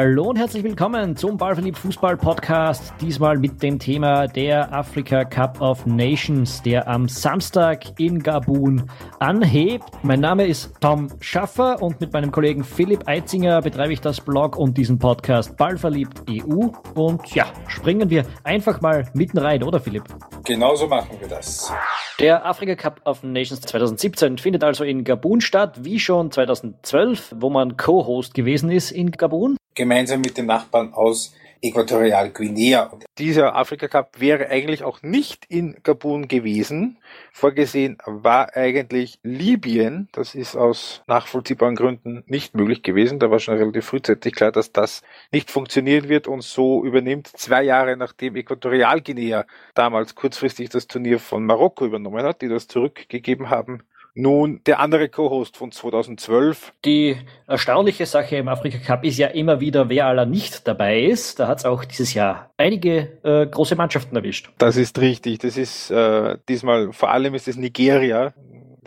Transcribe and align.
Hallo 0.00 0.28
und 0.28 0.36
herzlich 0.36 0.62
willkommen 0.62 1.16
zum 1.16 1.36
Ballverliebt 1.36 1.76
Fußball 1.76 2.16
Podcast. 2.16 2.94
Diesmal 3.00 3.36
mit 3.36 3.60
dem 3.64 3.80
Thema 3.80 4.28
der 4.28 4.72
Afrika 4.72 5.24
Cup 5.24 5.60
of 5.60 5.86
Nations, 5.86 6.62
der 6.62 6.86
am 6.86 7.08
Samstag 7.08 7.98
in 7.98 8.22
Gabun 8.22 8.88
anhebt. 9.18 9.86
Mein 10.04 10.20
Name 10.20 10.46
ist 10.46 10.72
Tom 10.80 11.08
Schaffer 11.18 11.82
und 11.82 12.00
mit 12.00 12.12
meinem 12.12 12.30
Kollegen 12.30 12.62
Philipp 12.62 13.08
Eitzinger 13.08 13.60
betreibe 13.60 13.92
ich 13.92 14.00
das 14.00 14.20
Blog 14.20 14.56
und 14.56 14.78
diesen 14.78 15.00
Podcast 15.00 15.56
Ballverliebt 15.56 16.22
EU. 16.30 16.68
Und 16.94 17.34
ja, 17.34 17.46
springen 17.66 18.08
wir 18.08 18.24
einfach 18.44 18.80
mal 18.80 19.04
mitten 19.14 19.38
rein, 19.38 19.64
oder 19.64 19.80
Philipp? 19.80 20.04
Genauso 20.44 20.86
machen 20.86 21.16
wir 21.18 21.26
das. 21.26 21.72
Der 22.20 22.46
Afrika 22.46 22.76
Cup 22.76 23.00
of 23.04 23.24
Nations 23.24 23.62
2017 23.62 24.38
findet 24.38 24.62
also 24.62 24.84
in 24.84 25.02
Gabun 25.02 25.40
statt, 25.40 25.80
wie 25.82 25.98
schon 25.98 26.30
2012, 26.30 27.34
wo 27.40 27.50
man 27.50 27.76
Co-Host 27.76 28.34
gewesen 28.34 28.70
ist 28.70 28.92
in 28.92 29.10
Gabun 29.10 29.56
gemeinsam 29.78 30.20
mit 30.20 30.36
den 30.36 30.46
Nachbarn 30.46 30.92
aus 30.92 31.32
Äquatorialguinea. 31.62 32.90
Dieser 33.18 33.56
Afrika 33.56 33.88
Cup 33.88 34.20
wäre 34.20 34.48
eigentlich 34.48 34.84
auch 34.84 35.02
nicht 35.02 35.44
in 35.48 35.76
Gabun 35.82 36.28
gewesen. 36.28 36.98
Vorgesehen 37.32 37.98
war 38.04 38.54
eigentlich 38.56 39.18
Libyen. 39.22 40.08
Das 40.12 40.34
ist 40.34 40.56
aus 40.56 41.02
nachvollziehbaren 41.06 41.74
Gründen 41.74 42.22
nicht 42.26 42.54
möglich 42.54 42.82
gewesen. 42.82 43.18
Da 43.18 43.30
war 43.30 43.38
schon 43.38 43.56
relativ 43.56 43.86
frühzeitig 43.86 44.34
klar, 44.34 44.52
dass 44.52 44.72
das 44.72 45.02
nicht 45.32 45.50
funktionieren 45.50 46.08
wird 46.08 46.28
und 46.28 46.42
so 46.42 46.84
übernimmt 46.84 47.28
zwei 47.28 47.62
Jahre 47.62 47.96
nachdem 47.96 48.36
Äquatorialguinea 48.36 49.44
damals 49.74 50.14
kurzfristig 50.14 50.68
das 50.70 50.86
Turnier 50.86 51.18
von 51.18 51.44
Marokko 51.44 51.86
übernommen 51.86 52.24
hat, 52.24 52.42
die 52.42 52.48
das 52.48 52.68
zurückgegeben 52.68 53.50
haben, 53.50 53.82
nun, 54.18 54.60
der 54.66 54.80
andere 54.80 55.08
Co-Host 55.08 55.56
von 55.56 55.70
2012. 55.70 56.72
Die 56.84 57.16
erstaunliche 57.46 58.04
Sache 58.04 58.36
im 58.36 58.48
Afrika 58.48 58.78
Cup 58.78 59.04
ist 59.04 59.16
ja 59.16 59.28
immer 59.28 59.60
wieder, 59.60 59.88
wer 59.88 60.06
aller 60.06 60.26
nicht 60.26 60.66
dabei 60.66 61.02
ist. 61.02 61.38
Da 61.38 61.46
hat 61.46 61.58
es 61.58 61.64
auch 61.64 61.84
dieses 61.84 62.14
Jahr 62.14 62.50
einige 62.56 63.18
äh, 63.22 63.46
große 63.46 63.76
Mannschaften 63.76 64.16
erwischt. 64.16 64.50
Das 64.58 64.76
ist 64.76 65.00
richtig. 65.00 65.38
Das 65.38 65.56
ist 65.56 65.90
äh, 65.90 66.36
diesmal, 66.48 66.92
vor 66.92 67.10
allem 67.10 67.34
ist 67.34 67.46
es 67.46 67.56
Nigeria, 67.56 68.34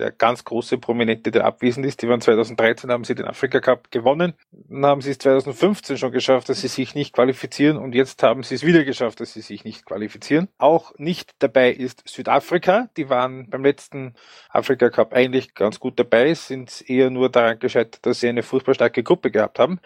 der 0.02 0.12
ganz 0.12 0.44
große 0.44 0.78
Prominente, 0.80 1.32
der 1.32 1.46
abwesend 1.46 1.86
ist. 1.86 2.02
Die 2.02 2.10
waren 2.10 2.20
2013, 2.20 2.92
haben 2.92 3.04
sie 3.04 3.16
den 3.16 3.26
Afrika 3.26 3.62
Cup 3.62 3.92
gewonnen. 3.92 4.34
Dann 4.52 4.86
haben 4.86 5.02
sie 5.02 5.12
es 5.12 5.20
2015 5.20 5.98
schon 5.98 6.12
geschafft, 6.12 6.50
dass 6.50 6.62
sie 6.62 6.68
sich 6.68 6.96
nicht 6.96 7.14
qualifizieren 7.14 7.78
und 7.78 7.96
jetzt 7.96 8.22
haben 8.24 8.44
sie 8.44 8.56
es 8.56 8.66
wieder 8.66 8.84
geschafft, 8.84 9.20
dass 9.20 9.34
sie 9.34 9.42
sich 9.42 9.64
nicht 9.64 9.86
qualifizieren. 9.86 10.50
Auch 10.58 10.94
nicht 10.98 11.32
dabei 11.40 11.72
ist 11.72 12.04
Südafrika. 12.08 12.90
Die 12.98 13.10
waren 13.10 13.50
beim 13.50 13.64
letzten 13.64 14.16
Afrika 14.50 14.90
Cup 14.90 15.14
eigentlich 15.14 15.54
ganz 15.54 15.80
gut 15.80 16.00
dabei, 16.00 16.34
sind 16.34 16.84
eher 16.90 17.10
nur 17.10 17.30
daran 17.30 17.60
gescheitert, 17.60 18.06
dass 18.06 18.20
sie 18.20 18.28
eine 18.28 18.44
fußballstarke 18.44 19.04
Gruppe 19.04 19.32
gehabt 19.32 19.60
haben. 19.60 19.80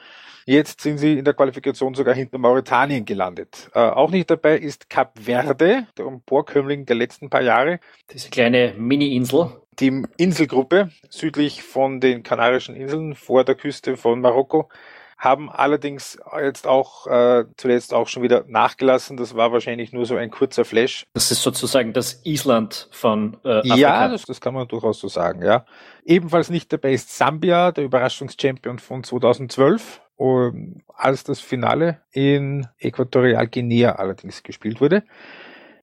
Jetzt 0.47 0.81
sind 0.81 0.99
sie 0.99 1.17
in 1.17 1.25
der 1.25 1.33
Qualifikation 1.33 1.95
sogar 1.95 2.13
hinter 2.13 2.37
Mauretanien 2.37 3.03
gelandet. 3.03 3.71
Äh, 3.73 3.79
auch 3.79 4.11
nicht 4.11 4.29
dabei 4.29 4.57
ist 4.59 4.91
Kap 4.91 5.17
Verde, 5.19 5.87
der 5.97 6.05
Emporkömmling 6.05 6.85
der 6.85 6.95
letzten 6.95 7.31
paar 7.31 7.41
Jahre. 7.41 7.79
Diese 8.13 8.29
kleine 8.29 8.75
Mini-Insel. 8.77 9.49
Die 9.79 10.03
Inselgruppe 10.17 10.91
südlich 11.09 11.63
von 11.63 11.99
den 11.99 12.21
Kanarischen 12.21 12.75
Inseln 12.75 13.15
vor 13.15 13.43
der 13.43 13.55
Küste 13.55 13.97
von 13.97 14.21
Marokko 14.21 14.69
haben 15.17 15.49
allerdings 15.49 16.19
jetzt 16.39 16.67
auch 16.67 17.07
äh, 17.07 17.45
zuletzt 17.57 17.93
auch 17.93 18.07
schon 18.07 18.21
wieder 18.21 18.43
nachgelassen. 18.47 19.17
Das 19.17 19.35
war 19.35 19.51
wahrscheinlich 19.51 19.93
nur 19.93 20.05
so 20.05 20.15
ein 20.15 20.29
kurzer 20.29 20.63
Flash. 20.63 21.05
Das 21.13 21.31
ist 21.31 21.41
sozusagen 21.41 21.93
das 21.93 22.21
Island 22.25 22.87
von 22.91 23.37
äh, 23.43 23.59
Afrika. 23.59 23.75
Ja, 23.75 24.07
das, 24.07 24.23
das 24.23 24.39
kann 24.39 24.53
man 24.53 24.67
durchaus 24.67 24.99
so 24.99 25.07
sagen, 25.07 25.43
ja. 25.43 25.65
Ebenfalls 26.05 26.49
nicht 26.49 26.71
dabei 26.71 26.93
ist 26.93 27.17
Sambia, 27.17 27.71
der 27.71 27.85
Überraschungschampion 27.85 28.77
von 28.77 29.03
2012 29.03 30.01
als 30.17 31.23
das 31.23 31.39
Finale 31.39 32.01
in 32.11 32.67
Äquatorialguinea 32.79 33.93
allerdings 33.93 34.43
gespielt 34.43 34.81
wurde. 34.81 35.03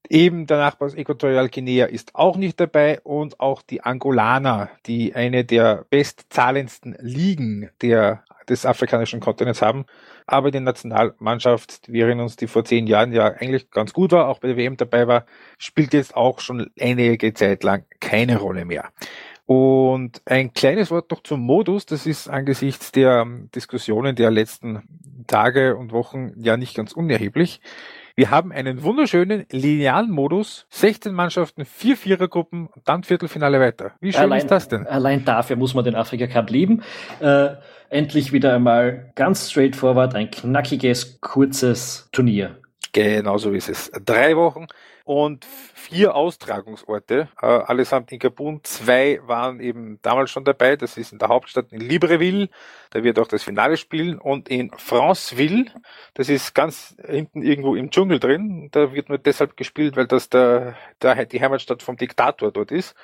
Eben 0.08 0.46
der 0.46 0.58
Nachbar 0.58 0.92
Äquatorialguinea 0.94 1.86
ist 1.86 2.14
auch 2.14 2.36
nicht 2.36 2.58
dabei 2.58 3.00
und 3.02 3.40
auch 3.40 3.62
die 3.62 3.82
Angolaner, 3.82 4.68
die 4.86 5.14
eine 5.14 5.44
der 5.44 5.86
bestzahlendsten 5.90 6.96
Ligen 7.00 7.70
der, 7.80 8.24
des 8.48 8.66
afrikanischen 8.66 9.20
Kontinents 9.20 9.62
haben. 9.62 9.86
Aber 10.26 10.50
die 10.50 10.60
Nationalmannschaft, 10.60 11.90
wir 11.90 12.06
erinnern 12.06 12.24
uns, 12.24 12.36
die 12.36 12.46
vor 12.46 12.64
zehn 12.64 12.86
Jahren 12.86 13.12
ja 13.12 13.24
eigentlich 13.24 13.70
ganz 13.70 13.92
gut 13.92 14.12
war, 14.12 14.28
auch 14.28 14.40
bei 14.40 14.48
der 14.48 14.56
WM 14.56 14.76
dabei 14.76 15.06
war, 15.06 15.24
spielt 15.56 15.94
jetzt 15.94 16.16
auch 16.16 16.40
schon 16.40 16.70
einige 16.80 17.32
Zeit 17.32 17.62
lang 17.62 17.84
keine 18.00 18.38
Rolle 18.38 18.64
mehr. 18.64 18.90
Und 19.52 20.22
ein 20.24 20.54
kleines 20.54 20.90
Wort 20.90 21.10
noch 21.10 21.22
zum 21.22 21.40
Modus. 21.40 21.84
Das 21.84 22.06
ist 22.06 22.26
angesichts 22.26 22.90
der 22.90 23.26
Diskussionen 23.54 24.16
der 24.16 24.30
letzten 24.30 24.82
Tage 25.26 25.76
und 25.76 25.92
Wochen 25.92 26.32
ja 26.38 26.56
nicht 26.56 26.74
ganz 26.74 26.92
unerheblich. 26.92 27.60
Wir 28.14 28.30
haben 28.30 28.50
einen 28.50 28.82
wunderschönen 28.82 29.44
linearen 29.50 30.10
Modus, 30.10 30.66
16 30.70 31.12
Mannschaften, 31.12 31.66
vier 31.66 31.98
Vierergruppen, 31.98 32.70
dann 32.86 33.04
Viertelfinale 33.04 33.60
weiter. 33.60 33.92
Wie 34.00 34.14
schön 34.14 34.22
allein, 34.22 34.38
ist 34.38 34.50
das 34.50 34.68
denn? 34.68 34.86
Allein 34.86 35.26
dafür 35.26 35.56
muss 35.56 35.74
man 35.74 35.84
den 35.84 35.96
Afrika 35.96 36.26
Cup 36.26 36.48
lieben. 36.48 36.82
Äh, 37.20 37.50
endlich 37.90 38.32
wieder 38.32 38.54
einmal 38.54 39.12
ganz 39.16 39.50
straightforward 39.50 40.14
ein 40.14 40.30
knackiges, 40.30 41.20
kurzes 41.20 42.08
Turnier. 42.10 42.56
Genau 42.92 43.36
so 43.36 43.50
ist 43.50 43.68
es. 43.68 43.90
Drei 44.02 44.34
Wochen 44.34 44.66
und 45.12 45.44
vier 45.44 46.14
Austragungsorte, 46.14 47.28
äh, 47.40 47.46
allesamt 47.46 48.12
in 48.12 48.18
Gabun. 48.18 48.60
Zwei 48.62 49.20
waren 49.26 49.60
eben 49.60 49.98
damals 50.02 50.30
schon 50.30 50.44
dabei. 50.44 50.76
Das 50.76 50.96
ist 50.96 51.12
in 51.12 51.18
der 51.18 51.28
Hauptstadt 51.28 51.70
in 51.70 51.80
Libreville. 51.80 52.48
Da 52.90 53.04
wird 53.04 53.18
auch 53.18 53.28
das 53.28 53.42
Finale 53.42 53.76
spielen. 53.76 54.18
Und 54.18 54.48
in 54.48 54.70
Franceville, 54.76 55.66
das 56.14 56.28
ist 56.28 56.54
ganz 56.54 56.96
hinten 57.06 57.42
irgendwo 57.42 57.74
im 57.74 57.90
Dschungel 57.90 58.20
drin. 58.20 58.68
Da 58.72 58.94
wird 58.94 59.10
nur 59.10 59.18
deshalb 59.18 59.56
gespielt, 59.56 59.96
weil 59.96 60.06
das 60.06 60.30
der, 60.30 60.76
der, 61.02 61.26
die 61.26 61.40
Heimatstadt 61.40 61.82
vom 61.82 61.96
Diktator 61.96 62.50
dort 62.50 62.72
ist. 62.72 62.94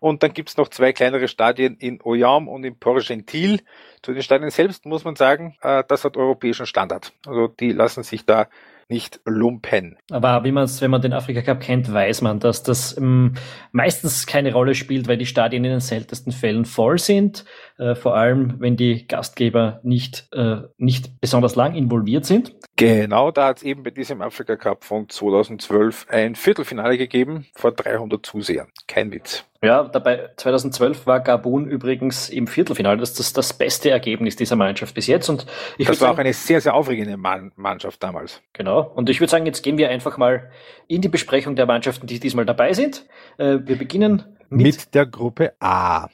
Und 0.00 0.22
dann 0.22 0.34
gibt's 0.34 0.56
noch 0.56 0.68
zwei 0.68 0.92
kleinere 0.92 1.28
Stadien 1.28 1.76
in 1.76 2.00
Oyam 2.02 2.48
und 2.48 2.64
in 2.64 2.78
Port-Gentil. 2.78 3.60
Zu 4.02 4.12
den 4.12 4.22
Stadien 4.22 4.50
selbst 4.50 4.84
muss 4.86 5.04
man 5.04 5.16
sagen, 5.16 5.56
äh, 5.62 5.84
das 5.86 6.04
hat 6.04 6.16
europäischen 6.16 6.66
Standard. 6.66 7.12
Also 7.24 7.46
die 7.48 7.72
lassen 7.72 8.02
sich 8.02 8.26
da 8.26 8.48
nicht 8.88 9.20
lumpen. 9.24 9.96
Aber 10.10 10.44
wie 10.44 10.52
man 10.52 10.64
es, 10.64 10.80
wenn 10.80 10.90
man 10.90 11.02
den 11.02 11.12
Afrika 11.12 11.42
Cup 11.42 11.60
kennt, 11.60 11.92
weiß 11.92 12.22
man, 12.22 12.40
dass 12.40 12.62
das 12.62 12.96
ähm, 12.96 13.34
meistens 13.72 14.26
keine 14.26 14.52
Rolle 14.52 14.74
spielt, 14.74 15.08
weil 15.08 15.18
die 15.18 15.26
Stadien 15.26 15.64
in 15.64 15.70
den 15.70 15.80
seltensten 15.80 16.32
Fällen 16.32 16.64
voll 16.64 16.98
sind. 16.98 17.44
Äh, 17.78 17.94
vor 17.94 18.16
allem, 18.16 18.56
wenn 18.58 18.76
die 18.76 19.06
Gastgeber 19.06 19.80
nicht, 19.82 20.28
äh, 20.32 20.62
nicht 20.78 21.20
besonders 21.20 21.56
lang 21.56 21.74
involviert 21.74 22.24
sind. 22.24 22.54
Genau, 22.76 23.30
da 23.30 23.48
hat 23.48 23.58
es 23.58 23.62
eben 23.62 23.82
bei 23.82 23.90
diesem 23.90 24.20
Afrika 24.20 24.56
Cup 24.56 24.84
von 24.84 25.08
2012 25.08 26.06
ein 26.08 26.34
Viertelfinale 26.34 26.98
gegeben 26.98 27.46
vor 27.54 27.72
300 27.72 28.24
Zusehern. 28.24 28.68
Kein 28.88 29.12
Witz. 29.12 29.44
Ja, 29.64 29.84
dabei 29.84 30.30
2012 30.36 31.06
war 31.06 31.20
Gabun 31.20 31.66
übrigens 31.66 32.28
im 32.28 32.46
Viertelfinale. 32.46 32.98
Das 32.98 33.18
ist 33.18 33.36
das, 33.36 33.52
beste 33.54 33.90
Ergebnis 33.90 34.36
dieser 34.36 34.56
Mannschaft 34.56 34.94
bis 34.94 35.06
jetzt. 35.06 35.28
Und 35.28 35.46
ich 35.78 35.86
das 35.86 36.00
war 36.00 36.08
sagen, 36.08 36.16
auch 36.16 36.20
eine 36.20 36.32
sehr, 36.32 36.60
sehr 36.60 36.74
aufregende 36.74 37.16
Mannschaft 37.16 38.02
damals. 38.02 38.42
Genau. 38.52 38.92
Und 38.94 39.08
ich 39.08 39.20
würde 39.20 39.30
sagen, 39.30 39.46
jetzt 39.46 39.62
gehen 39.62 39.78
wir 39.78 39.90
einfach 39.90 40.18
mal 40.18 40.50
in 40.86 41.00
die 41.00 41.08
Besprechung 41.08 41.56
der 41.56 41.66
Mannschaften, 41.66 42.06
die 42.06 42.20
diesmal 42.20 42.46
dabei 42.46 42.72
sind. 42.72 43.06
Äh, 43.38 43.58
wir 43.64 43.78
beginnen 43.78 44.24
mit, 44.50 44.66
mit 44.66 44.94
der 44.94 45.06
Gruppe 45.06 45.54
A. 45.60 46.08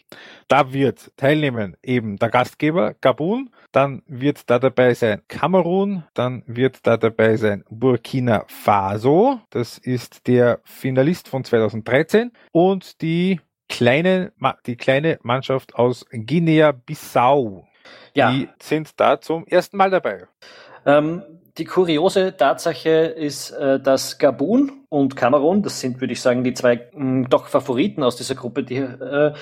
Da 0.49 0.73
wird 0.73 1.13
teilnehmen 1.17 1.77
eben 1.83 2.17
der 2.17 2.31
Gastgeber 2.31 2.95
Gabun, 3.01 3.51
dann 3.73 4.03
wird 4.07 4.51
da 4.51 4.59
dabei 4.59 4.95
sein 4.95 5.23
Kamerun, 5.29 6.05
dann 6.15 6.43
wird 6.47 6.87
da 6.87 6.97
dabei 6.97 7.37
sein 7.37 7.65
Burkina 7.71 8.45
Faso, 8.49 9.41
das 9.51 9.79
ist 9.79 10.27
der 10.27 10.61
Finalist 10.65 11.29
von 11.29 11.45
2013 11.45 12.33
und 12.53 13.01
die 13.03 13.41
kleine, 13.71 14.33
die 14.67 14.77
kleine 14.77 15.19
Mannschaft 15.23 15.75
aus 15.75 16.05
Guinea-Bissau. 16.11 17.67
Ja. 18.15 18.31
Die 18.31 18.49
sind 18.61 19.01
da 19.01 19.21
zum 19.21 19.47
ersten 19.47 19.77
Mal 19.79 19.91
dabei. 19.91 20.27
Ähm, 20.85 21.23
die 21.61 21.67
kuriose 21.67 22.35
Tatsache 22.39 22.89
ist, 22.89 23.51
äh, 23.51 23.79
dass 23.79 24.17
Gabun 24.17 24.73
und 24.89 25.15
Kamerun, 25.15 25.63
das 25.63 25.79
sind, 25.79 26.01
würde 26.01 26.15
ich 26.15 26.23
sagen, 26.23 26.43
die 26.43 26.55
zwei 26.55 26.89
mh, 26.95 27.29
doch 27.29 27.49
Favoriten 27.49 28.03
aus 28.03 28.17
dieser 28.17 28.35
Gruppe, 28.35 28.65
die, 28.65 28.77
äh, 28.77 29.35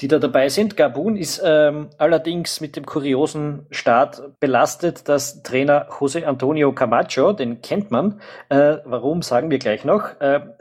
die 0.00 0.08
da 0.08 0.18
dabei 0.18 0.48
sind. 0.48 0.78
Gabun 0.78 1.18
ist 1.18 1.42
ähm, 1.44 1.90
allerdings 1.98 2.62
mit 2.62 2.74
dem 2.74 2.86
kuriosen 2.86 3.66
Start 3.70 4.22
belastet, 4.40 5.10
dass 5.10 5.42
Trainer 5.42 5.88
José 5.90 6.24
Antonio 6.24 6.72
Camacho, 6.72 7.34
den 7.34 7.60
kennt 7.60 7.90
man, 7.90 8.18
äh, 8.48 8.78
warum 8.86 9.20
sagen 9.20 9.50
wir 9.50 9.58
gleich 9.58 9.84
noch, 9.84 10.08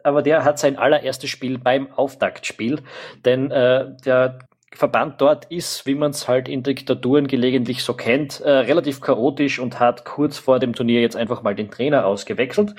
aber 0.03 0.21
der 0.21 0.43
hat 0.43 0.59
sein 0.59 0.77
allererstes 0.77 1.29
Spiel 1.29 1.57
beim 1.57 1.93
Auftaktspiel, 1.93 2.81
denn 3.23 3.49
der 3.49 4.39
Verband 4.77 5.19
dort 5.19 5.45
ist, 5.45 5.85
wie 5.85 5.95
man 5.95 6.11
es 6.11 6.27
halt 6.27 6.47
in 6.47 6.61
Diktaturen 6.61 7.27
gelegentlich 7.27 7.83
so 7.83 7.93
kennt, 7.93 8.41
äh, 8.41 8.49
relativ 8.49 9.01
chaotisch 9.01 9.59
und 9.59 9.79
hat 9.79 10.05
kurz 10.05 10.37
vor 10.37 10.59
dem 10.59 10.73
Turnier 10.73 11.01
jetzt 11.01 11.15
einfach 11.15 11.41
mal 11.41 11.55
den 11.55 11.71
Trainer 11.71 12.05
ausgewechselt. 12.05 12.75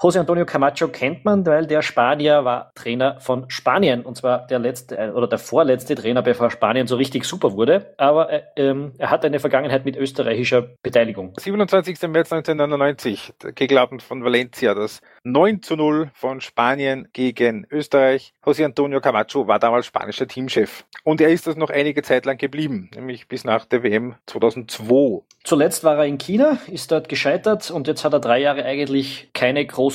José 0.00 0.20
Antonio 0.20 0.46
Camacho 0.46 0.86
kennt 0.86 1.24
man, 1.24 1.44
weil 1.44 1.66
der 1.66 1.82
Spanier 1.82 2.44
war 2.44 2.70
Trainer 2.76 3.18
von 3.18 3.50
Spanien 3.50 4.02
und 4.02 4.16
zwar 4.16 4.46
der 4.46 4.60
letzte 4.60 4.96
äh, 4.96 5.10
oder 5.10 5.26
der 5.26 5.40
vorletzte 5.40 5.96
Trainer, 5.96 6.22
bevor 6.22 6.52
Spanien 6.52 6.86
so 6.86 6.94
richtig 6.94 7.24
super 7.24 7.54
wurde. 7.54 7.94
Aber 7.96 8.30
äh, 8.30 8.42
ähm, 8.54 8.92
er 8.96 9.10
hat 9.10 9.24
eine 9.24 9.40
Vergangenheit 9.40 9.84
mit 9.84 9.96
österreichischer 9.96 10.68
Beteiligung. 10.84 11.32
27. 11.36 12.00
März 12.02 12.30
1999, 12.32 13.32
der 13.42 13.50
Kegelabend 13.50 14.04
von 14.04 14.22
Valencia, 14.22 14.72
das 14.74 15.00
9 15.24 15.62
zu 15.62 15.74
0 15.74 16.12
von 16.14 16.40
Spanien 16.40 17.08
gegen 17.12 17.66
Österreich. 17.68 18.34
José 18.44 18.64
Antonio 18.64 19.00
Camacho 19.00 19.48
war 19.48 19.58
damals 19.58 19.86
spanischer 19.86 20.28
Teamchef. 20.28 20.84
Und 21.02 21.20
er 21.20 21.30
ist 21.30 21.48
das 21.48 21.56
noch 21.56 21.70
einige 21.70 22.02
Zeit 22.02 22.24
lang 22.24 22.38
geblieben, 22.38 22.88
nämlich 22.94 23.26
bis 23.26 23.42
nach 23.42 23.64
der 23.64 23.82
WM 23.82 24.14
2002. 24.26 25.24
Zuletzt 25.42 25.82
war 25.82 25.96
er 25.96 26.04
in 26.04 26.18
China, 26.18 26.58
ist 26.70 26.92
dort 26.92 27.08
gescheitert 27.08 27.72
und 27.72 27.88
jetzt 27.88 28.04
hat 28.04 28.12
er 28.12 28.20
drei 28.20 28.38
Jahre 28.38 28.64
eigentlich 28.64 29.30
keine 29.32 29.66
große 29.66 29.87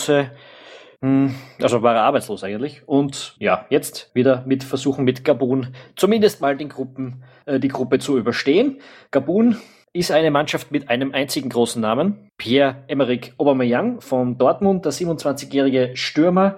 hm, 1.03 1.35
also 1.61 1.81
war 1.83 1.95
er 1.95 2.03
arbeitslos 2.03 2.45
eigentlich. 2.45 2.87
Und 2.87 3.35
ja, 3.37 3.65
jetzt 3.69 4.09
wieder 4.13 4.43
mit 4.45 4.63
Versuchen 4.63 5.03
mit 5.03 5.25
Gabun 5.25 5.75
zumindest 5.97 6.39
mal 6.39 6.55
den 6.55 6.69
Gruppen, 6.69 7.23
äh, 7.45 7.59
die 7.59 7.67
Gruppe 7.67 7.99
zu 7.99 8.17
überstehen. 8.17 8.79
Gabun 9.11 9.57
ist 9.91 10.11
eine 10.11 10.31
Mannschaft 10.31 10.71
mit 10.71 10.89
einem 10.89 11.13
einzigen 11.13 11.49
großen 11.49 11.81
Namen. 11.81 12.31
Pierre-Emerick 12.37 13.33
Aubameyang 13.37 13.99
von 13.99 14.37
Dortmund, 14.37 14.85
der 14.85 14.93
27-jährige 14.93 15.91
Stürmer. 15.95 16.57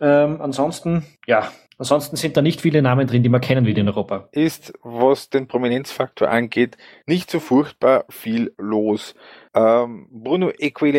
Ähm, 0.00 0.40
ansonsten, 0.40 1.04
ja, 1.26 1.50
ansonsten 1.78 2.16
sind 2.16 2.36
da 2.36 2.42
nicht 2.42 2.60
viele 2.60 2.82
Namen 2.82 3.06
drin, 3.06 3.22
die 3.22 3.28
man 3.28 3.40
kennen 3.40 3.64
will 3.64 3.78
in 3.78 3.88
Europa. 3.88 4.28
Ist, 4.32 4.74
was 4.82 5.30
den 5.30 5.46
Prominenzfaktor 5.46 6.28
angeht, 6.28 6.76
nicht 7.06 7.30
so 7.30 7.38
furchtbar 7.38 8.04
viel 8.10 8.52
los. 8.58 9.14
Ähm, 9.54 10.08
Bruno 10.10 10.52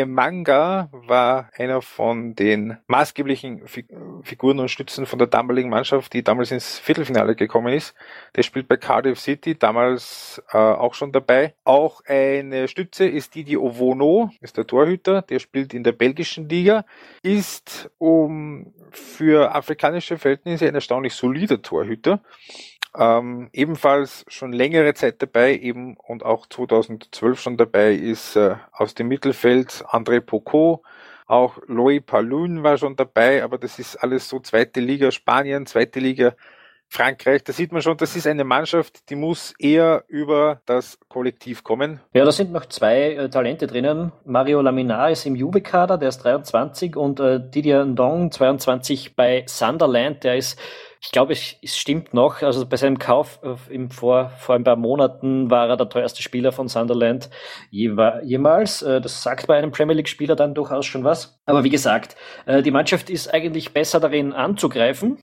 Manga 0.05 0.89
war 0.91 1.49
einer 1.55 1.81
von 1.81 2.35
den 2.35 2.77
maßgeblichen 2.87 3.67
Figuren 3.67 4.59
und 4.59 4.69
Stützen 4.69 5.05
von 5.05 5.19
der 5.19 5.27
damaligen 5.27 5.69
Mannschaft, 5.69 6.13
die 6.13 6.23
damals 6.23 6.51
ins 6.51 6.79
Viertelfinale 6.79 7.35
gekommen 7.35 7.73
ist. 7.73 7.95
Der 8.35 8.43
spielt 8.43 8.67
bei 8.67 8.77
Cardiff 8.77 9.19
City, 9.19 9.57
damals 9.57 10.41
äh, 10.51 10.57
auch 10.57 10.93
schon 10.93 11.11
dabei. 11.11 11.53
Auch 11.63 12.01
eine 12.05 12.67
Stütze 12.67 13.07
ist 13.07 13.35
Didi 13.35 13.57
Ovono, 13.57 14.31
ist 14.41 14.57
der 14.57 14.67
Torhüter, 14.67 15.21
der 15.21 15.39
spielt 15.39 15.73
in 15.73 15.83
der 15.83 15.91
belgischen 15.91 16.49
Liga, 16.49 16.85
ist 17.21 17.89
um 17.97 18.73
für 18.91 19.53
afrikanische 19.53 20.17
Verhältnisse 20.17 20.67
ein 20.67 20.75
erstaunlich 20.75 21.13
solider 21.13 21.61
Torhüter. 21.61 22.21
Ähm, 22.97 23.49
ebenfalls 23.53 24.25
schon 24.27 24.51
längere 24.51 24.93
Zeit 24.95 25.21
dabei, 25.21 25.55
eben 25.55 25.95
und 25.97 26.25
auch 26.25 26.47
2012 26.47 27.39
schon 27.39 27.57
dabei 27.57 27.93
ist 27.93 28.35
äh, 28.35 28.55
aus 28.71 28.95
dem 28.95 29.07
Mittelfeld 29.09 29.85
André 29.87 30.21
Pocot, 30.21 30.81
auch 31.27 31.59
Loïc 31.67 32.01
Palun 32.07 32.63
war 32.63 32.77
schon 32.79 32.95
dabei, 32.95 33.43
aber 33.43 33.59
das 33.59 33.77
ist 33.77 33.95
alles 33.97 34.27
so 34.27 34.39
zweite 34.39 34.79
Liga 34.79 35.11
Spanien, 35.11 35.67
zweite 35.67 35.99
Liga 35.99 36.33
Frankreich, 36.91 37.43
da 37.43 37.53
sieht 37.53 37.71
man 37.71 37.83
schon, 37.83 37.97
das 37.97 38.15
ist 38.15 38.25
eine 38.25 38.43
Mannschaft, 38.43 39.11
die 39.11 39.15
muss 39.15 39.53
eher 39.59 40.03
über 40.07 40.61
das 40.65 40.97
Kollektiv 41.07 41.63
kommen. 41.63 41.99
Ja, 42.13 42.25
da 42.25 42.31
sind 42.31 42.51
noch 42.51 42.65
zwei 42.65 43.13
äh, 43.13 43.29
Talente 43.29 43.67
drinnen. 43.67 44.11
Mario 44.25 44.59
Laminar 44.61 45.11
ist 45.11 45.27
im 45.27 45.35
Juve-Kader, 45.35 45.99
der 45.99 46.09
ist 46.09 46.23
23 46.23 46.95
und 46.95 47.19
äh, 47.19 47.39
Didier 47.39 47.85
Ndong, 47.85 48.31
22 48.31 49.15
bei 49.15 49.43
Sunderland, 49.47 50.23
der 50.23 50.37
ist 50.37 50.59
ich 51.01 51.11
glaube, 51.11 51.31
es, 51.31 51.55
es 51.61 51.77
stimmt 51.77 52.13
noch. 52.13 52.41
Also 52.41 52.65
bei 52.65 52.75
seinem 52.75 52.99
Kauf 52.99 53.39
äh, 53.41 53.73
im 53.73 53.89
vor, 53.89 54.31
vor 54.37 54.55
ein 54.55 54.63
paar 54.63 54.75
Monaten 54.75 55.49
war 55.49 55.69
er 55.69 55.77
der 55.77 55.87
teuerste 55.87 56.21
Spieler 56.21 56.51
von 56.51 56.67
Sunderland 56.67 57.29
jemals. 57.71 58.81
Äh, 58.81 58.99
das 58.99 59.23
sagt 59.23 59.47
bei 59.47 59.57
einem 59.57 59.71
Premier 59.71 59.95
League-Spieler 59.95 60.35
dann 60.35 60.53
durchaus 60.53 60.85
schon 60.85 61.05
was. 61.05 61.39
Aber 61.45 61.63
wie 61.63 61.69
gesagt, 61.69 62.17
äh, 62.45 62.61
die 62.61 62.71
Mannschaft 62.71 63.09
ist 63.09 63.33
eigentlich 63.33 63.71
besser 63.73 63.99
darin 63.99 64.33
anzugreifen. 64.33 65.19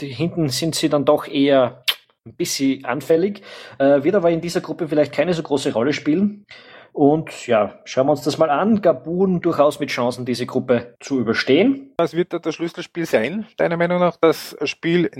Die, 0.00 0.08
hinten 0.08 0.48
sind 0.48 0.74
sie 0.74 0.88
dann 0.88 1.04
doch 1.04 1.26
eher 1.26 1.82
ein 2.26 2.34
bisschen 2.36 2.84
anfällig, 2.84 3.42
wird 3.78 4.14
aber 4.14 4.30
in 4.30 4.40
dieser 4.40 4.60
Gruppe 4.60 4.88
vielleicht 4.88 5.12
keine 5.12 5.34
so 5.34 5.42
große 5.42 5.72
Rolle 5.72 5.92
spielen. 5.92 6.46
Und 6.92 7.46
ja, 7.46 7.80
schauen 7.84 8.06
wir 8.06 8.10
uns 8.10 8.22
das 8.22 8.36
mal 8.36 8.50
an. 8.50 8.82
Gabun 8.82 9.40
durchaus 9.40 9.80
mit 9.80 9.88
Chancen, 9.88 10.26
diese 10.26 10.44
Gruppe 10.44 10.94
zu 11.00 11.18
überstehen. 11.18 11.90
Was 11.96 12.14
wird 12.14 12.34
da 12.34 12.38
das 12.38 12.54
Schlüsselspiel 12.54 13.06
sein, 13.06 13.46
deiner 13.56 13.78
Meinung 13.78 13.98
nach? 13.98 14.16
Das 14.20 14.54
Spiel 14.64 15.10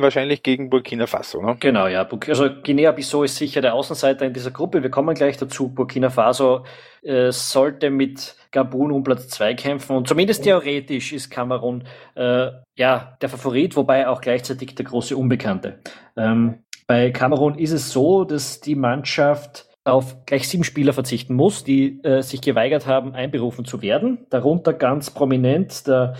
wahrscheinlich 0.00 0.42
gegen 0.42 0.68
Burkina 0.68 1.06
Faso, 1.06 1.40
ne? 1.40 1.56
Genau, 1.58 1.86
ja. 1.86 2.06
Also 2.28 2.50
Guinea-Bissau 2.62 3.22
ist 3.24 3.36
sicher 3.36 3.62
der 3.62 3.72
Außenseiter 3.72 4.26
in 4.26 4.34
dieser 4.34 4.50
Gruppe. 4.50 4.82
Wir 4.82 4.90
kommen 4.90 5.14
gleich 5.14 5.38
dazu. 5.38 5.70
Burkina 5.70 6.10
Faso 6.10 6.64
äh, 7.02 7.32
sollte 7.32 7.88
mit 7.88 8.36
Gabun 8.50 8.92
um 8.92 9.02
Platz 9.02 9.28
zwei 9.28 9.54
kämpfen. 9.54 9.96
Und 9.96 10.08
zumindest 10.08 10.44
theoretisch 10.44 11.14
ist 11.14 11.30
Kamerun 11.30 11.84
äh, 12.14 12.48
ja 12.76 13.16
der 13.22 13.28
Favorit, 13.30 13.74
wobei 13.76 14.06
auch 14.06 14.20
gleichzeitig 14.20 14.74
der 14.74 14.84
große 14.84 15.16
Unbekannte. 15.16 15.80
Ähm, 16.14 16.62
bei 16.86 17.10
Kamerun 17.10 17.58
ist 17.58 17.72
es 17.72 17.90
so, 17.90 18.24
dass 18.24 18.60
die 18.60 18.74
Mannschaft 18.74 19.71
auf 19.84 20.24
gleich 20.26 20.48
sieben 20.48 20.64
Spieler 20.64 20.92
verzichten 20.92 21.34
muss, 21.34 21.64
die 21.64 22.02
äh, 22.04 22.22
sich 22.22 22.40
geweigert 22.40 22.86
haben, 22.86 23.14
einberufen 23.14 23.64
zu 23.64 23.82
werden. 23.82 24.26
Darunter 24.30 24.72
ganz 24.72 25.10
prominent 25.10 25.86
der 25.86 26.14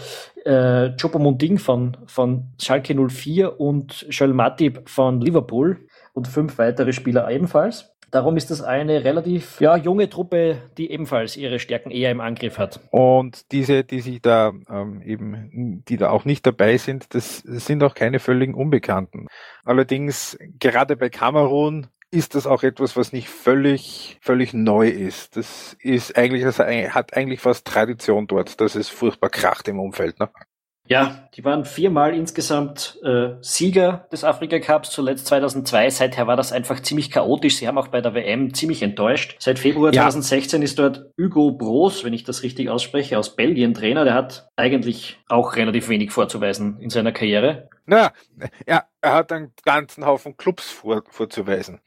äh, 0.45 0.91
Choupo-Moting 0.97 1.59
von, 1.59 1.97
von 2.07 2.49
Schalke 2.61 2.95
04 2.95 3.61
und 3.61 4.07
Joel 4.11 4.33
Matip 4.33 4.89
von 4.89 5.21
Liverpool 5.21 5.87
und 6.13 6.27
fünf 6.27 6.59
weitere 6.59 6.93
Spieler 6.93 7.31
ebenfalls. 7.31 7.93
Darum 8.13 8.37
ist 8.37 8.51
das 8.51 8.61
eine 8.61 9.05
relativ 9.05 9.59
ja, 9.59 9.75
junge 9.75 10.11
Truppe, 10.11 10.59
die 10.77 10.91
ebenfalls 10.91 11.35
ihre 11.39 11.59
Stärken 11.59 11.91
eher 11.91 12.11
im 12.11 12.21
Angriff 12.21 12.59
hat. 12.59 12.79
Und 12.91 13.51
diese, 13.53 13.85
die 13.85 14.01
sich 14.01 14.21
da 14.21 14.53
ähm, 14.69 15.01
eben, 15.03 15.83
die 15.89 15.97
da 15.97 16.11
auch 16.11 16.27
nicht 16.27 16.45
dabei 16.45 16.77
sind, 16.77 17.15
das 17.15 17.39
sind 17.39 17.83
auch 17.83 17.95
keine 17.95 18.19
völligen 18.19 18.53
Unbekannten. 18.53 19.29
Allerdings 19.65 20.37
gerade 20.61 20.97
bei 20.97 21.09
Kamerun 21.09 21.87
ist 22.13 22.35
das 22.35 22.47
auch 22.47 22.63
etwas, 22.63 22.95
was 22.95 23.13
nicht 23.13 23.29
völlig, 23.29 24.19
völlig 24.21 24.53
neu 24.53 24.89
ist. 24.89 25.37
Das 25.37 25.77
ist 25.81 26.17
eigentlich, 26.17 26.43
das 26.43 26.59
hat 26.59 27.17
eigentlich 27.17 27.41
fast 27.41 27.67
Tradition 27.67 28.27
dort, 28.27 28.61
dass 28.61 28.75
es 28.75 28.89
furchtbar 28.89 29.31
kracht 29.31 29.67
im 29.67 29.81
Umfeld. 29.81 30.21
Ne? 30.21 30.29
Ja, 30.89 31.29
die 31.35 31.45
waren 31.45 31.65
viermal 31.65 32.15
insgesamt 32.15 32.99
äh, 33.03 33.37
Sieger 33.41 34.09
des 34.13 34.25
Afrika 34.25 34.59
Cups, 34.59 34.91
zuletzt 34.91 35.27
2002. 35.27 35.89
Seither 35.89 36.27
war 36.27 36.37
das 36.37 36.53
einfach 36.53 36.81
ziemlich 36.81 37.11
chaotisch. 37.11 37.57
Sie 37.57 37.67
haben 37.67 37.79
auch 37.79 37.89
bei 37.89 38.03
der 38.03 38.15
WM 38.15 38.53
ziemlich 38.53 38.83
enttäuscht. 38.83 39.37
Seit 39.39 39.59
Februar 39.59 39.95
ja. 39.95 40.03
2016 40.03 40.61
ist 40.61 40.79
dort 40.79 41.07
Hugo 41.19 41.53
Bros, 41.53 42.05
wenn 42.05 42.13
ich 42.13 42.25
das 42.25 42.43
richtig 42.43 42.69
ausspreche, 42.69 43.19
aus 43.19 43.37
Belgien 43.37 43.73
Trainer. 43.73 44.05
Der 44.05 44.15
hat 44.15 44.49
eigentlich 44.57 45.19
auch 45.29 45.57
relativ 45.57 45.89
wenig 45.89 46.11
vorzuweisen 46.11 46.79
in 46.81 46.91
seiner 46.91 47.13
Karriere. 47.13 47.71
Na, 47.85 48.13
ja, 48.67 48.85
er 49.01 49.13
hat 49.15 49.33
einen 49.33 49.53
ganzen 49.65 50.07
Haufen 50.07 50.37
Clubs 50.37 50.71
vor, 50.71 51.03
vorzuweisen. 51.11 51.81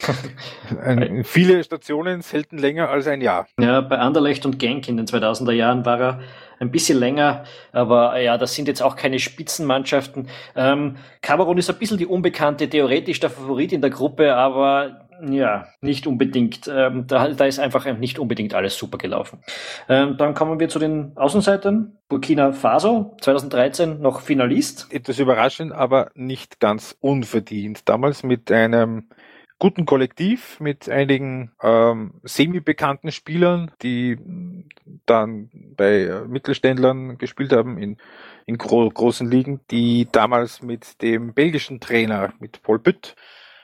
viele 1.24 1.64
Stationen, 1.64 2.22
selten 2.22 2.58
länger 2.58 2.90
als 2.90 3.08
ein 3.08 3.22
Jahr. 3.22 3.48
Ja, 3.60 3.80
bei 3.80 3.98
Anderlecht 3.98 4.46
und 4.46 4.60
Genk 4.60 4.90
in 4.90 4.98
den 4.98 5.06
2000er 5.06 5.54
Jahren 5.54 5.86
war 5.86 6.00
er 6.02 6.20
ein 6.60 6.72
bisschen 6.72 7.00
länger, 7.00 7.46
aber 7.72 8.20
ja, 8.20 8.38
das 8.38 8.56
sind 8.56 8.68
jetzt 8.68 8.82
auch 8.82 8.96
keine 8.96 9.20
Spitzenmannschaften. 9.20 10.30
Ähm, 10.56 10.98
Kamerun 11.22 11.58
ist 11.58 11.70
ein 11.70 11.78
bisschen 11.78 11.98
die 11.98 12.06
unbekannte, 12.06 12.70
theoretisch 12.70 13.20
der 13.20 13.30
Favorit 13.30 13.72
in 13.74 13.82
der 13.82 13.90
Gruppe, 13.90 14.36
aber 14.36 15.05
ja, 15.22 15.68
nicht 15.82 16.08
unbedingt. 16.08 16.68
Ähm, 16.68 17.08
da, 17.08 17.28
da 17.30 17.46
ist 17.46 17.60
einfach 17.60 17.86
nicht 17.98 18.20
unbedingt 18.20 18.54
alles 18.54 18.78
super 18.78 18.98
gelaufen. 18.98 19.40
Ähm, 19.90 20.18
dann 20.18 20.34
kommen 20.34 20.60
wir 20.60 20.70
zu 20.70 20.80
den 20.80 21.16
Außenseitern. 21.16 21.98
Burkina 22.08 22.52
Faso, 22.52 23.16
2013 23.22 24.02
noch 24.02 24.22
Finalist. 24.22 24.88
Etwas 24.92 25.20
überraschend, 25.20 25.72
aber 25.72 26.12
nicht 26.16 26.60
ganz 26.60 26.96
unverdient. 27.00 27.90
Damals 27.90 28.24
mit 28.24 28.52
einem 28.52 29.10
guten 29.60 29.86
Kollektiv, 29.86 30.60
mit 30.60 30.90
einigen 30.90 31.52
ähm, 31.62 32.16
semi-bekannten 32.24 33.12
Spielern, 33.12 33.72
die 33.82 34.18
dann 35.06 35.50
bei 35.78 36.04
äh, 36.04 36.28
Mittelständlern 36.28 37.18
gespielt 37.18 37.54
haben 37.54 37.78
in, 37.78 37.98
in 38.46 38.58
gro 38.58 38.90
großen 38.90 39.30
Ligen, 39.30 39.62
die 39.72 40.08
damals 40.12 40.62
mit 40.62 41.02
dem 41.02 41.34
belgischen 41.34 41.80
Trainer, 41.80 42.34
mit 42.40 42.62
Paul 42.64 42.80
Bütt, 42.80 43.16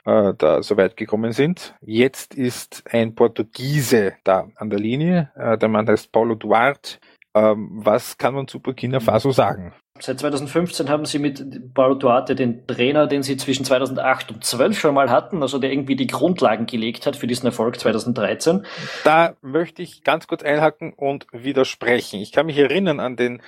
äh, 0.04 0.34
da 0.36 0.62
so 0.62 0.76
weit 0.76 0.96
gekommen 0.96 1.32
sind. 1.32 1.74
Jetzt 1.80 2.34
ist 2.34 2.84
ein 2.90 3.14
Portugiese 3.14 4.14
da 4.24 4.48
an 4.56 4.70
der 4.70 4.78
Linie. 4.78 5.30
Äh, 5.36 5.58
der 5.58 5.68
Mann 5.68 5.88
heißt 5.88 6.12
Paulo 6.12 6.34
Duarte. 6.34 6.98
Ähm, 7.34 7.70
was 7.72 8.18
kann 8.18 8.34
man 8.34 8.46
zu 8.46 8.60
Burkina 8.60 9.00
Faso 9.00 9.30
sagen? 9.30 9.72
Seit 9.98 10.18
2015 10.18 10.88
haben 10.88 11.04
sie 11.04 11.18
mit 11.18 11.74
Paulo 11.74 11.94
Duarte 11.94 12.34
den 12.34 12.66
Trainer, 12.66 13.06
den 13.06 13.22
sie 13.22 13.36
zwischen 13.36 13.64
2008 13.64 14.32
und 14.32 14.44
2012 14.44 14.80
schon 14.80 14.94
mal 14.94 15.10
hatten, 15.10 15.42
also 15.42 15.58
der 15.58 15.70
irgendwie 15.70 15.96
die 15.96 16.08
Grundlagen 16.08 16.66
gelegt 16.66 17.06
hat 17.06 17.14
für 17.14 17.26
diesen 17.26 17.46
Erfolg 17.46 17.78
2013. 17.78 18.66
Da 19.04 19.34
möchte 19.42 19.82
ich 19.82 20.02
ganz 20.02 20.26
kurz 20.26 20.42
einhaken 20.42 20.92
und 20.92 21.26
widersprechen. 21.30 22.20
Ich 22.20 22.32
kann 22.32 22.46
mich 22.46 22.58
erinnern 22.58 23.00
an 23.00 23.16
den 23.16 23.42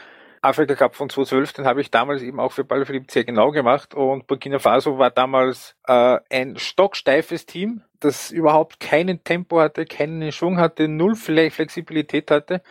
Afrika 0.45 0.75
Cup 0.75 0.95
von 0.95 1.09
2012, 1.09 1.55
den 1.55 1.67
habe 1.67 1.81
ich 1.81 1.91
damals 1.91 2.23
eben 2.23 2.39
auch 2.39 2.53
für 2.53 2.65
Ball 2.65 2.85
Philipp 2.85 3.11
sehr 3.11 3.25
genau 3.25 3.51
gemacht. 3.51 3.95
Und 3.95 4.27
Burkina 4.27 4.59
Faso 4.59 4.99
war 4.99 5.11
damals 5.11 5.75
äh, 5.87 6.19
ein 6.31 6.57
stocksteifes 6.59 7.47
Team, 7.47 7.83
das 8.01 8.31
überhaupt 8.31 8.79
keinen 8.79 9.25
Tempo 9.25 9.61
hatte, 9.61 9.87
keinen 9.87 10.31
Schwung 10.33 10.59
hatte, 10.59 10.87
null 10.89 11.15
Flexibilität 11.15 12.31
hatte 12.31 12.63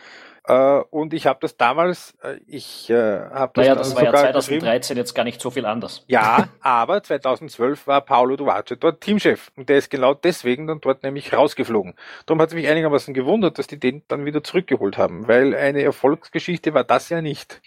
Äh, 0.46 0.80
und 0.90 1.14
ich 1.14 1.26
habe 1.26 1.38
das 1.40 1.56
damals, 1.56 2.14
äh, 2.22 2.36
ich 2.46 2.90
äh, 2.90 2.94
habe 2.94 3.52
das 3.54 3.64
Naja, 3.64 3.74
das 3.74 3.94
war 3.96 4.04
ja 4.04 4.10
2013 4.12 4.96
jetzt 4.96 5.14
gar 5.14 5.24
nicht 5.24 5.40
so 5.40 5.50
viel 5.50 5.64
anders. 5.64 6.04
Ja, 6.06 6.48
aber 6.60 7.02
2012 7.02 7.86
war 7.86 8.02
Paulo 8.02 8.36
Duarte 8.36 8.76
dort 8.76 9.00
Teamchef. 9.00 9.50
Und 9.56 9.70
der 9.70 9.78
ist 9.78 9.88
genau 9.88 10.12
deswegen 10.12 10.66
dann 10.66 10.80
dort 10.82 11.02
nämlich 11.02 11.32
rausgeflogen. 11.32 11.94
Darum 12.26 12.42
hat 12.42 12.48
es 12.50 12.54
mich 12.54 12.68
einigermaßen 12.68 13.14
gewundert, 13.14 13.58
dass 13.58 13.68
die 13.68 13.80
den 13.80 14.02
dann 14.08 14.26
wieder 14.26 14.44
zurückgeholt 14.44 14.98
haben, 14.98 15.28
weil 15.28 15.54
eine 15.54 15.82
Erfolgsgeschichte 15.82 16.74
war 16.74 16.84
das 16.84 17.08
ja 17.08 17.22
nicht. 17.22 17.62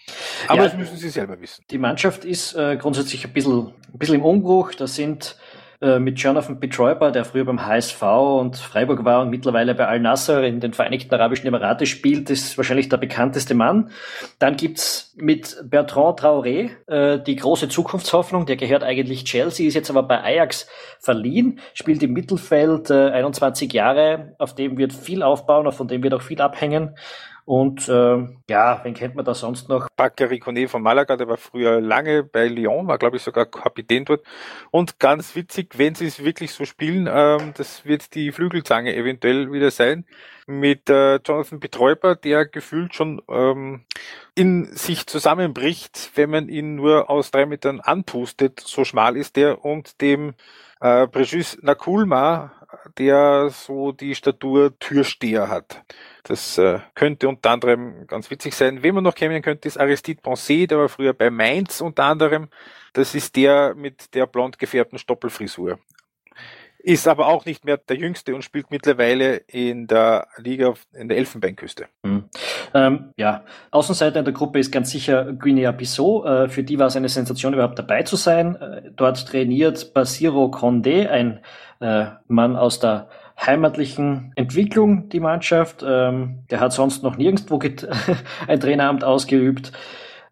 Aber 0.46 0.58
ja, 0.58 0.64
das 0.64 0.76
müssen 0.76 0.96
Sie 0.96 1.08
selber 1.08 1.40
wissen. 1.40 1.64
Die 1.70 1.78
Mannschaft 1.78 2.24
ist 2.24 2.54
äh, 2.54 2.76
grundsätzlich 2.76 3.24
ein 3.24 3.32
bisschen, 3.32 3.74
ein 3.92 3.98
bisschen 3.98 4.16
im 4.16 4.24
Umbruch. 4.24 4.72
Da 4.74 4.86
sind 4.86 5.36
äh, 5.80 6.00
mit 6.00 6.18
Jonathan 6.18 6.58
Petroipa, 6.58 7.12
der 7.12 7.24
früher 7.24 7.44
beim 7.44 7.64
HSV 7.64 8.02
und 8.02 8.56
Freiburg 8.56 9.04
war 9.04 9.22
und 9.22 9.30
mittlerweile 9.30 9.76
bei 9.76 9.86
Al-Nasser 9.86 10.42
in 10.42 10.58
den 10.58 10.72
Vereinigten 10.72 11.14
Arabischen 11.14 11.46
Emiraten 11.46 11.86
spielt, 11.86 12.30
ist 12.30 12.56
wahrscheinlich 12.56 12.88
der 12.88 12.96
bekannteste 12.96 13.54
Mann. 13.54 13.90
Dann 14.40 14.56
gibt's 14.56 15.14
mit 15.16 15.56
Bertrand 15.62 16.20
Traoré 16.20 16.70
äh, 16.88 17.22
die 17.22 17.36
große 17.36 17.68
Zukunftshoffnung, 17.68 18.44
der 18.46 18.56
gehört 18.56 18.82
eigentlich 18.82 19.24
Chelsea, 19.24 19.68
ist 19.68 19.74
jetzt 19.74 19.90
aber 19.90 20.02
bei 20.02 20.20
Ajax 20.20 20.66
verliehen, 20.98 21.60
spielt 21.74 22.02
im 22.02 22.12
Mittelfeld, 22.12 22.90
äh, 22.90 23.10
21 23.10 23.72
Jahre, 23.72 24.34
auf 24.38 24.56
dem 24.56 24.78
wird 24.78 24.92
viel 24.92 25.22
aufbauen, 25.22 25.70
von 25.70 25.86
dem 25.86 26.02
wird 26.02 26.14
auch 26.14 26.22
viel 26.22 26.40
abhängen. 26.40 26.96
Und 27.48 27.88
äh, 27.88 28.26
ja, 28.50 28.78
wen 28.82 28.92
kennt 28.92 29.14
man 29.14 29.24
da 29.24 29.32
sonst 29.32 29.70
noch? 29.70 29.88
Bakary 29.96 30.38
Kone 30.38 30.68
von 30.68 30.82
Malaga, 30.82 31.16
der 31.16 31.28
war 31.28 31.38
früher 31.38 31.80
lange 31.80 32.22
bei 32.22 32.46
Lyon, 32.46 32.86
war 32.88 32.98
glaube 32.98 33.16
ich 33.16 33.22
sogar 33.22 33.46
Kapitän 33.46 34.04
dort. 34.04 34.22
Und 34.70 35.00
ganz 35.00 35.34
witzig, 35.34 35.78
wenn 35.78 35.94
sie 35.94 36.04
es 36.04 36.22
wirklich 36.22 36.52
so 36.52 36.66
spielen, 36.66 37.08
ähm, 37.10 37.54
das 37.56 37.86
wird 37.86 38.14
die 38.14 38.32
Flügelzange 38.32 38.94
eventuell 38.94 39.50
wieder 39.50 39.70
sein, 39.70 40.04
mit 40.46 40.90
äh, 40.90 41.20
Jonathan 41.24 41.58
Betäuber, 41.58 42.16
der 42.16 42.44
gefühlt 42.44 42.94
schon 42.94 43.22
ähm, 43.30 43.80
in 44.34 44.66
sich 44.66 45.06
zusammenbricht, 45.06 46.10
wenn 46.16 46.28
man 46.28 46.50
ihn 46.50 46.74
nur 46.74 47.08
aus 47.08 47.30
drei 47.30 47.46
Metern 47.46 47.80
anpustet, 47.80 48.60
so 48.60 48.84
schmal 48.84 49.16
ist 49.16 49.36
der, 49.36 49.64
und 49.64 50.02
dem 50.02 50.34
äh, 50.82 51.06
Brigitte 51.06 51.58
Nakulma, 51.62 52.52
der 52.98 53.50
so 53.50 53.92
die 53.92 54.14
Statur 54.14 54.78
Türsteher 54.78 55.48
hat. 55.48 55.82
Das 56.24 56.58
äh, 56.58 56.80
könnte 56.94 57.28
unter 57.28 57.50
anderem 57.50 58.06
ganz 58.06 58.30
witzig 58.30 58.54
sein. 58.54 58.82
Wen 58.82 58.94
man 58.94 59.04
noch 59.04 59.14
kennen 59.14 59.42
könnte, 59.42 59.68
ist 59.68 59.78
Aristide 59.78 60.20
Ponce, 60.20 60.66
der 60.66 60.78
war 60.78 60.88
früher 60.88 61.14
bei 61.14 61.30
Mainz 61.30 61.80
unter 61.80 62.04
anderem. 62.04 62.48
Das 62.92 63.14
ist 63.14 63.36
der 63.36 63.74
mit 63.74 64.14
der 64.14 64.26
blond 64.26 64.58
gefärbten 64.58 64.98
Stoppelfrisur. 64.98 65.78
Ist 66.80 67.08
aber 67.08 67.26
auch 67.26 67.44
nicht 67.44 67.64
mehr 67.64 67.76
der 67.76 67.96
Jüngste 67.96 68.34
und 68.34 68.42
spielt 68.42 68.70
mittlerweile 68.70 69.36
in 69.48 69.88
der 69.88 70.28
Liga 70.36 70.74
in 70.92 71.08
der 71.08 71.18
Elfenbeinküste. 71.18 71.86
Mhm. 72.04 72.24
Ähm, 72.72 73.12
ja, 73.16 73.44
Außenseiter 73.72 74.20
in 74.20 74.24
der 74.24 74.34
Gruppe 74.34 74.60
ist 74.60 74.70
ganz 74.70 74.90
sicher 74.90 75.32
Guinea-Bissau. 75.32 76.24
Äh, 76.24 76.48
für 76.48 76.62
die 76.62 76.78
war 76.78 76.86
es 76.86 76.96
eine 76.96 77.08
Sensation, 77.08 77.52
überhaupt 77.52 77.78
dabei 77.78 78.04
zu 78.04 78.14
sein. 78.14 78.54
Äh, 78.56 78.90
dort 78.94 79.26
trainiert 79.26 79.92
Basiro 79.92 80.46
Condé, 80.46 81.08
ein 81.08 81.40
äh, 81.80 82.06
Mann 82.26 82.56
aus 82.56 82.80
der 82.80 83.08
heimatlichen 83.40 84.32
Entwicklung, 84.36 85.08
die 85.08 85.20
Mannschaft. 85.20 85.84
Ähm, 85.86 86.44
der 86.50 86.60
hat 86.60 86.72
sonst 86.72 87.02
noch 87.02 87.16
nirgendwo 87.16 87.58
ein 88.48 88.60
Traineramt 88.60 89.04
ausgeübt. 89.04 89.72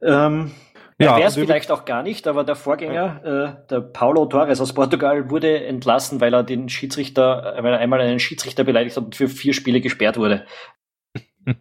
Ähm, 0.03 0.53
ja, 0.99 1.11
wäre 1.11 1.21
es 1.21 1.37
also 1.37 1.41
vielleicht 1.43 1.71
auch 1.71 1.85
gar 1.85 2.03
nicht, 2.03 2.27
aber 2.27 2.43
der 2.43 2.57
Vorgänger, 2.57 3.21
äh, 3.23 3.69
der 3.69 3.81
Paulo 3.81 4.25
Torres 4.27 4.61
aus 4.63 4.73
Portugal, 4.73 5.29
wurde 5.29 5.65
entlassen, 5.65 6.23
weil 6.23 6.33
er 6.33 6.43
den 6.43 6.71
Schiedsrichter, 6.71 7.57
weil 7.61 7.75
er 7.75 7.79
einmal 7.81 8.01
einen 8.01 8.19
Schiedsrichter 8.19 8.65
beleidigt 8.65 8.97
hat 8.97 9.05
und 9.05 9.15
für 9.15 9.29
vier 9.29 9.53
Spiele 9.53 9.83
gesperrt 9.83 10.17
wurde. 10.17 10.47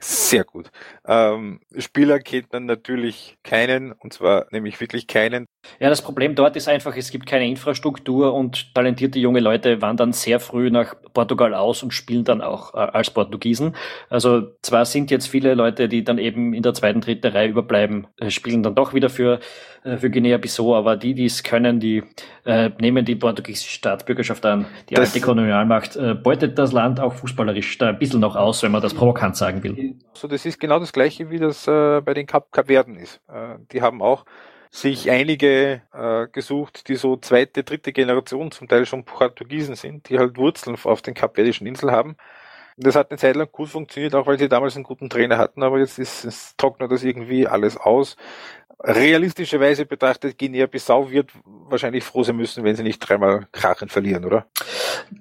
Sehr 0.00 0.44
gut. 0.44 0.70
Ähm, 1.08 1.60
Spieler 1.78 2.18
kennt 2.18 2.52
man 2.52 2.66
natürlich 2.66 3.36
keinen, 3.44 3.92
und 3.92 4.12
zwar 4.12 4.46
nämlich 4.50 4.80
wirklich 4.80 5.06
keinen. 5.06 5.46
Ja, 5.78 5.88
das 5.88 6.02
Problem 6.02 6.34
dort 6.34 6.56
ist 6.56 6.68
einfach, 6.68 6.96
es 6.96 7.10
gibt 7.10 7.26
keine 7.26 7.46
Infrastruktur 7.46 8.34
und 8.34 8.74
talentierte 8.74 9.18
junge 9.18 9.40
Leute 9.40 9.82
wandern 9.82 10.12
sehr 10.12 10.40
früh 10.40 10.70
nach 10.70 10.94
Portugal 11.12 11.54
aus 11.54 11.82
und 11.82 11.92
spielen 11.92 12.24
dann 12.24 12.40
auch 12.40 12.74
äh, 12.74 12.78
als 12.78 13.10
Portugiesen. 13.10 13.76
Also 14.08 14.48
zwar 14.62 14.84
sind 14.84 15.10
jetzt 15.10 15.28
viele 15.28 15.54
Leute, 15.54 15.88
die 15.88 16.04
dann 16.04 16.18
eben 16.18 16.54
in 16.54 16.62
der 16.62 16.74
zweiten, 16.74 17.00
dritten 17.00 17.28
Reihe 17.28 17.48
überbleiben, 17.48 18.06
äh, 18.18 18.30
spielen 18.30 18.62
dann 18.62 18.74
doch 18.74 18.94
wieder 18.94 19.08
für, 19.08 19.40
äh, 19.84 19.96
für 19.96 20.10
Guinea-Bissau, 20.10 20.74
aber 20.74 20.96
die, 20.96 21.14
die 21.14 21.26
es 21.26 21.42
können, 21.42 21.80
die 21.80 22.02
äh, 22.44 22.70
nehmen 22.80 23.04
die 23.04 23.16
portugiesische 23.16 23.70
Staatsbürgerschaft 23.70 24.44
an. 24.46 24.66
Die 24.88 24.94
das 24.94 25.14
alte 25.14 25.24
Kolonialmacht 25.24 25.96
äh, 25.96 26.14
beutet 26.14 26.58
das 26.58 26.72
Land 26.72 27.00
auch 27.00 27.14
fußballerisch 27.14 27.78
da 27.78 27.88
ein 27.88 27.98
bisschen 27.98 28.20
noch 28.20 28.36
aus, 28.36 28.62
wenn 28.62 28.72
man 28.72 28.82
das 28.82 28.94
provokant 28.94 29.36
sagen 29.36 29.62
will. 29.62 29.94
So, 30.14 30.28
das 30.28 30.46
ist 30.46 30.58
genau 30.58 30.78
das 30.78 30.92
gleiche, 30.96 31.30
wie 31.30 31.38
das 31.38 31.68
äh, 31.68 32.00
bei 32.00 32.14
den 32.14 32.26
Kap 32.26 32.50
Kapverden 32.52 32.96
ist. 32.96 33.20
Äh, 33.28 33.58
die 33.72 33.82
haben 33.82 34.02
auch 34.02 34.24
sich 34.70 35.10
einige 35.10 35.82
äh, 35.92 36.26
gesucht, 36.32 36.88
die 36.88 36.96
so 36.96 37.16
zweite, 37.16 37.64
dritte 37.64 37.92
Generation 37.92 38.50
zum 38.50 38.66
Teil 38.66 38.86
schon 38.86 39.04
Portugiesen 39.04 39.76
sind, 39.76 40.08
die 40.08 40.18
halt 40.18 40.36
Wurzeln 40.38 40.76
auf 40.82 41.02
den 41.02 41.14
kapverdischen 41.14 41.66
Inseln 41.66 41.92
haben. 41.92 42.16
Das 42.78 42.96
hat 42.96 43.10
eine 43.10 43.18
Zeit 43.18 43.36
lang 43.36 43.50
gut 43.52 43.68
funktioniert, 43.68 44.14
auch 44.14 44.26
weil 44.26 44.38
sie 44.38 44.48
damals 44.48 44.74
einen 44.76 44.84
guten 44.84 45.08
Trainer 45.08 45.38
hatten, 45.38 45.62
aber 45.62 45.78
jetzt 45.78 45.98
ist, 45.98 46.24
es 46.24 46.56
trocknet 46.56 46.90
das 46.90 47.04
irgendwie 47.04 47.46
alles 47.46 47.76
aus 47.76 48.16
realistischerweise 48.82 49.86
betrachtet, 49.86 50.38
Guinea-Bissau 50.38 51.10
wird 51.10 51.30
wahrscheinlich 51.44 52.04
froh 52.04 52.22
sein 52.22 52.36
müssen, 52.36 52.62
wenn 52.62 52.76
sie 52.76 52.82
nicht 52.82 52.98
dreimal 52.98 53.46
Krachen 53.52 53.88
verlieren, 53.88 54.24
oder? 54.24 54.46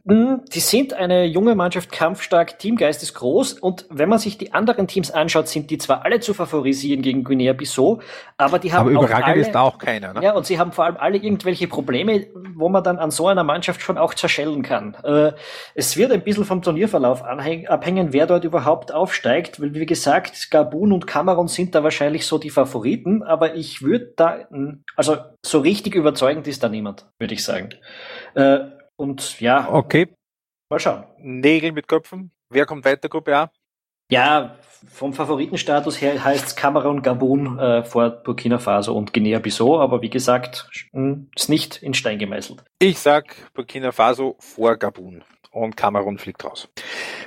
Hm, 0.07 0.41
die 0.53 0.59
sind 0.59 0.93
eine 0.93 1.25
junge 1.25 1.55
Mannschaft, 1.55 1.91
kampfstark, 1.91 2.59
Teamgeist 2.59 3.01
ist 3.01 3.13
groß 3.13 3.53
und 3.53 3.85
wenn 3.89 4.09
man 4.09 4.19
sich 4.19 4.38
die 4.38 4.53
anderen 4.53 4.88
Teams 4.88 5.09
anschaut, 5.12 5.47
sind 5.47 5.71
die 5.71 5.77
zwar 5.77 6.03
alle 6.05 6.19
zu 6.19 6.33
favorisieren 6.33 7.01
gegen 7.01 7.24
Guinea-Bissau, 7.24 8.01
aber 8.38 8.59
die 8.59 8.74
haben 8.74 8.89
aber 8.89 9.05
überragend 9.05 9.27
alle, 9.27 9.41
ist 9.41 9.51
da 9.51 9.62
auch 9.62 9.77
keiner. 9.77 10.13
Ne? 10.13 10.24
Ja, 10.24 10.33
und 10.33 10.45
sie 10.45 10.59
haben 10.59 10.71
vor 10.71 10.85
allem 10.85 10.97
alle 10.97 11.17
irgendwelche 11.17 11.67
Probleme, 11.67 12.27
wo 12.55 12.69
man 12.69 12.83
dann 12.83 13.00
an 13.00 13.12
so 13.12 13.27
einer 13.27 13.43
Mannschaft 13.43 13.81
schon 13.81 13.97
auch 13.97 14.13
zerschellen 14.13 14.63
kann. 14.63 14.95
Äh, 15.03 15.31
es 15.74 15.97
wird 15.97 16.12
ein 16.12 16.24
bisschen 16.24 16.45
vom 16.45 16.62
Turnierverlauf 16.62 17.24
abhängen, 17.24 18.12
wer 18.12 18.27
dort 18.27 18.43
überhaupt 18.43 18.93
aufsteigt, 18.93 19.62
weil 19.62 19.74
wie 19.74 19.85
gesagt, 19.85 20.51
Gabun 20.51 20.91
und 20.91 21.07
Kamerun 21.07 21.47
sind 21.47 21.74
da 21.74 21.83
wahrscheinlich 21.83 22.25
so 22.25 22.38
die 22.38 22.50
Favoriten, 22.50 23.24
aber 23.24 23.44
aber 23.45 23.55
ich 23.55 23.81
würde 23.81 24.13
da, 24.15 24.47
also 24.95 25.17
so 25.45 25.59
richtig 25.59 25.93
überzeugend 25.95 26.47
ist 26.47 26.63
da 26.63 26.69
niemand, 26.69 27.05
würde 27.19 27.33
ich 27.33 27.43
sagen. 27.43 27.69
Äh, 28.33 28.59
und 28.95 29.39
ja. 29.39 29.69
Okay. 29.71 30.07
Mal 30.69 30.79
schauen. 30.79 31.03
Nägel 31.19 31.71
mit 31.71 31.87
Köpfen. 31.87 32.31
Wer 32.49 32.65
kommt 32.65 32.85
weiter, 32.85 33.07
Gruppe 33.07 33.37
A? 33.37 33.51
Ja, 34.09 34.57
vom 34.87 35.13
Favoritenstatus 35.13 36.01
her 36.01 36.23
heißt 36.23 36.45
es 36.45 36.55
Kamerun, 36.55 37.01
Gabun 37.01 37.59
äh, 37.59 37.83
vor 37.83 38.09
Burkina 38.09 38.57
Faso 38.57 38.95
und 38.95 39.13
Guinea-Bissau, 39.13 39.79
aber 39.79 40.01
wie 40.01 40.09
gesagt, 40.09 40.69
ist 41.35 41.49
nicht 41.49 41.81
in 41.81 41.93
Stein 41.93 42.19
gemeißelt. 42.19 42.63
Ich 42.79 42.99
sag 42.99 43.35
Burkina 43.53 43.91
Faso 43.91 44.37
vor 44.39 44.77
Gabun 44.77 45.23
und 45.51 45.75
Kamerun 45.75 46.17
fliegt 46.17 46.43
raus. 46.43 46.67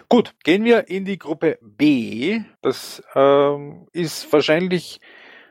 Gut, 0.08 0.34
gehen 0.44 0.64
wir 0.64 0.88
in 0.88 1.04
die 1.04 1.18
Gruppe 1.18 1.58
B. 1.60 2.40
Das 2.62 3.02
ähm, 3.14 3.88
ist 3.92 4.32
wahrscheinlich 4.32 5.00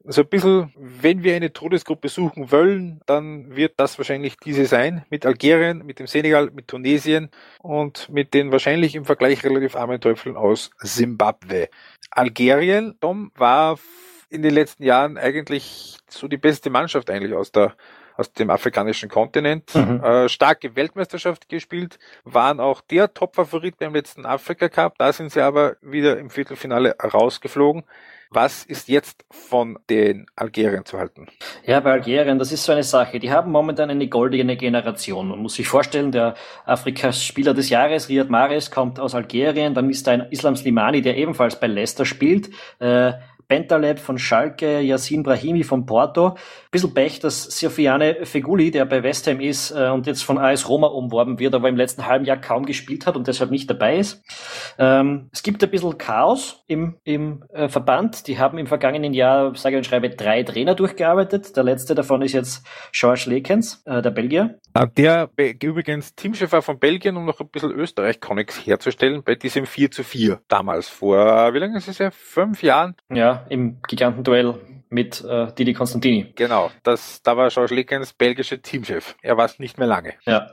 so 0.10 0.22
ein 0.22 0.28
bisschen, 0.28 0.74
wenn 0.78 1.24
wir 1.24 1.36
eine 1.36 1.52
Todesgruppe 1.52 2.08
suchen 2.08 2.52
wollen, 2.52 3.02
dann 3.06 3.56
wird 3.56 3.74
das 3.78 3.98
wahrscheinlich 3.98 4.38
diese 4.38 4.66
sein, 4.66 5.06
mit 5.10 5.26
Algerien, 5.26 5.86
mit 5.86 6.00
dem 6.00 6.08
Senegal, 6.08 6.50
mit 6.52 6.70
Tunesien 6.70 7.30
und 7.62 8.10
mit 8.10 8.34
den 8.34 8.52
wahrscheinlich 8.52 8.96
im 8.96 9.06
Vergleich 9.06 9.44
relativ 9.44 9.76
armen 9.76 10.00
Teufeln 10.00 10.38
aus 10.38 10.72
Simbabwe. 10.80 11.70
Algerien, 12.10 12.96
Tom, 13.02 13.32
war 13.36 13.78
in 14.30 14.42
den 14.42 14.54
letzten 14.54 14.84
Jahren 14.84 15.18
eigentlich 15.18 15.98
so 16.10 16.28
die 16.28 16.38
beste 16.38 16.70
Mannschaft 16.70 17.10
eigentlich 17.10 17.34
aus 17.34 17.52
der 17.52 17.76
aus 18.18 18.34
dem 18.34 18.50
afrikanischen 18.50 19.10
Kontinent. 19.10 19.76
Mhm. 19.76 20.04
Äh, 20.04 20.28
starke 20.28 20.76
Weltmeisterschaft 20.76 21.50
gespielt, 21.50 22.00
waren 22.24 22.60
auch 22.60 22.82
der 22.82 23.14
Top-Favorit 23.14 23.78
beim 23.78 23.94
letzten 23.94 24.26
Afrika 24.26 24.70
Cup. 24.70 24.96
Da 24.98 25.14
sind 25.14 25.32
sie 25.32 25.42
aber 25.42 25.78
wieder 25.82 26.18
im 26.18 26.32
Viertelfinale 26.32 26.96
rausgeflogen. 26.98 27.84
Was 28.30 28.66
ist 28.66 28.90
jetzt 28.90 29.26
von 29.32 29.80
den 29.90 30.26
Algerien 30.36 30.86
zu 30.86 30.98
halten? 30.98 31.28
Ja, 31.66 31.80
bei 31.80 31.94
Algerien, 31.94 32.40
das 32.40 32.52
ist 32.52 32.64
so 32.64 32.72
eine 32.72 32.84
Sache. 32.84 33.20
Die 33.20 33.32
haben 33.32 33.52
momentan 33.52 33.90
eine 33.90 34.08
goldene 34.08 34.58
Generation. 34.58 35.30
Man 35.30 35.40
muss 35.40 35.56
sich 35.56 35.68
vorstellen, 35.68 36.12
der 36.12 36.36
Afrikas 36.66 37.24
Spieler 37.24 37.54
des 37.54 37.70
Jahres, 37.70 38.10
Riyad 38.10 38.30
Mahrez, 38.30 38.70
kommt 38.70 39.00
aus 39.00 39.16
Algerien. 39.16 39.74
Dann 39.74 39.90
ist 39.90 40.08
da 40.08 40.12
ein 40.12 40.28
Islam 40.32 40.56
Slimani, 40.56 41.02
der 41.02 41.18
ebenfalls 41.18 41.60
bei 41.60 41.68
Leicester 41.68 42.06
spielt. 42.06 42.50
Äh, 42.80 43.14
Bentaleb 43.48 44.00
von 44.00 44.18
Schalke, 44.18 44.82
Yassin 44.82 45.24
Brahimi 45.24 45.64
von 45.64 45.86
Porto. 45.86 46.38
Bisschen 46.72 46.94
Pech, 46.94 47.20
dass 47.20 47.44
Sofiane 47.44 48.26
Feguli, 48.26 48.72
der 48.72 48.86
bei 48.86 49.04
West 49.04 49.28
Ham 49.28 49.40
ist 49.40 49.72
äh, 49.72 49.90
und 49.90 50.06
jetzt 50.06 50.24
von 50.24 50.38
AS 50.38 50.68
Roma 50.68 50.88
umworben 50.88 51.40
wird, 51.40 51.56
aber 51.56 51.70
im 51.70 51.78
letzten 51.78 52.06
halben 52.08 52.26
Jahr 52.26 52.38
kaum 52.38 52.66
gespielt 52.66 53.06
hat 53.06 53.16
und 53.16 53.28
deshalb 53.28 53.52
nicht 53.52 53.70
dabei 53.70 53.98
ist. 53.98 54.24
Ähm, 54.78 55.30
es 55.32 55.44
gibt 55.44 55.64
ein 55.64 55.70
bisschen 55.70 55.98
Chaos 55.98 56.64
im, 56.68 56.98
im 57.04 57.44
äh, 57.54 57.70
Verband. 57.70 58.28
Die 58.28 58.38
haben 58.38 58.58
im 58.58 58.68
vergangenen 58.68 59.14
Jahr, 59.14 59.56
sage 59.56 59.78
und 59.78 59.86
schreibe, 59.86 60.10
drei 60.10 60.44
Trainer 60.44 60.76
durchgearbeitet. 60.76 61.56
Der 61.56 61.64
letzte 61.64 61.96
davon 61.96 62.22
ist 62.22 62.34
jetzt 62.34 62.66
George 62.92 63.26
Lekens, 63.28 63.82
äh, 63.86 64.02
der 64.02 64.12
Belgier. 64.12 64.60
Äh, 64.78 64.88
der 64.96 65.30
übrigens 65.64 66.16
Teamchef 66.16 66.52
war 66.52 66.62
von 66.62 66.80
Belgien, 66.80 67.18
um 67.18 67.26
noch 67.26 67.40
ein 67.40 67.50
bisschen 67.50 67.72
Österreich-Connex 67.72 68.66
herzustellen, 68.66 69.24
bei 69.24 69.36
diesem 69.36 69.66
4 69.66 69.92
zu 69.92 70.04
4 70.04 70.42
damals 70.48 70.88
vor, 70.88 71.54
wie 71.54 71.60
lange 71.60 71.78
ist 71.78 71.88
es 71.88 71.98
ja? 71.98 72.12
Fünf 72.12 72.62
Jahren? 72.64 72.96
Ja, 73.10 73.46
im 73.50 73.82
Gigantenduell 73.88 74.56
mit 74.90 75.24
äh, 75.24 75.52
Didi 75.54 75.74
Konstantini. 75.74 76.34
Genau, 76.36 76.72
das, 76.84 77.22
da 77.24 77.38
war 77.38 77.50
George 77.50 77.76
Lickens 77.76 78.14
belgischer 78.14 78.62
Teamchef. 78.62 79.16
Er 79.22 79.38
war 79.38 79.46
es 79.46 79.60
nicht 79.60 79.78
mehr 79.78 79.88
lange. 79.88 80.14
Ja, 80.26 80.52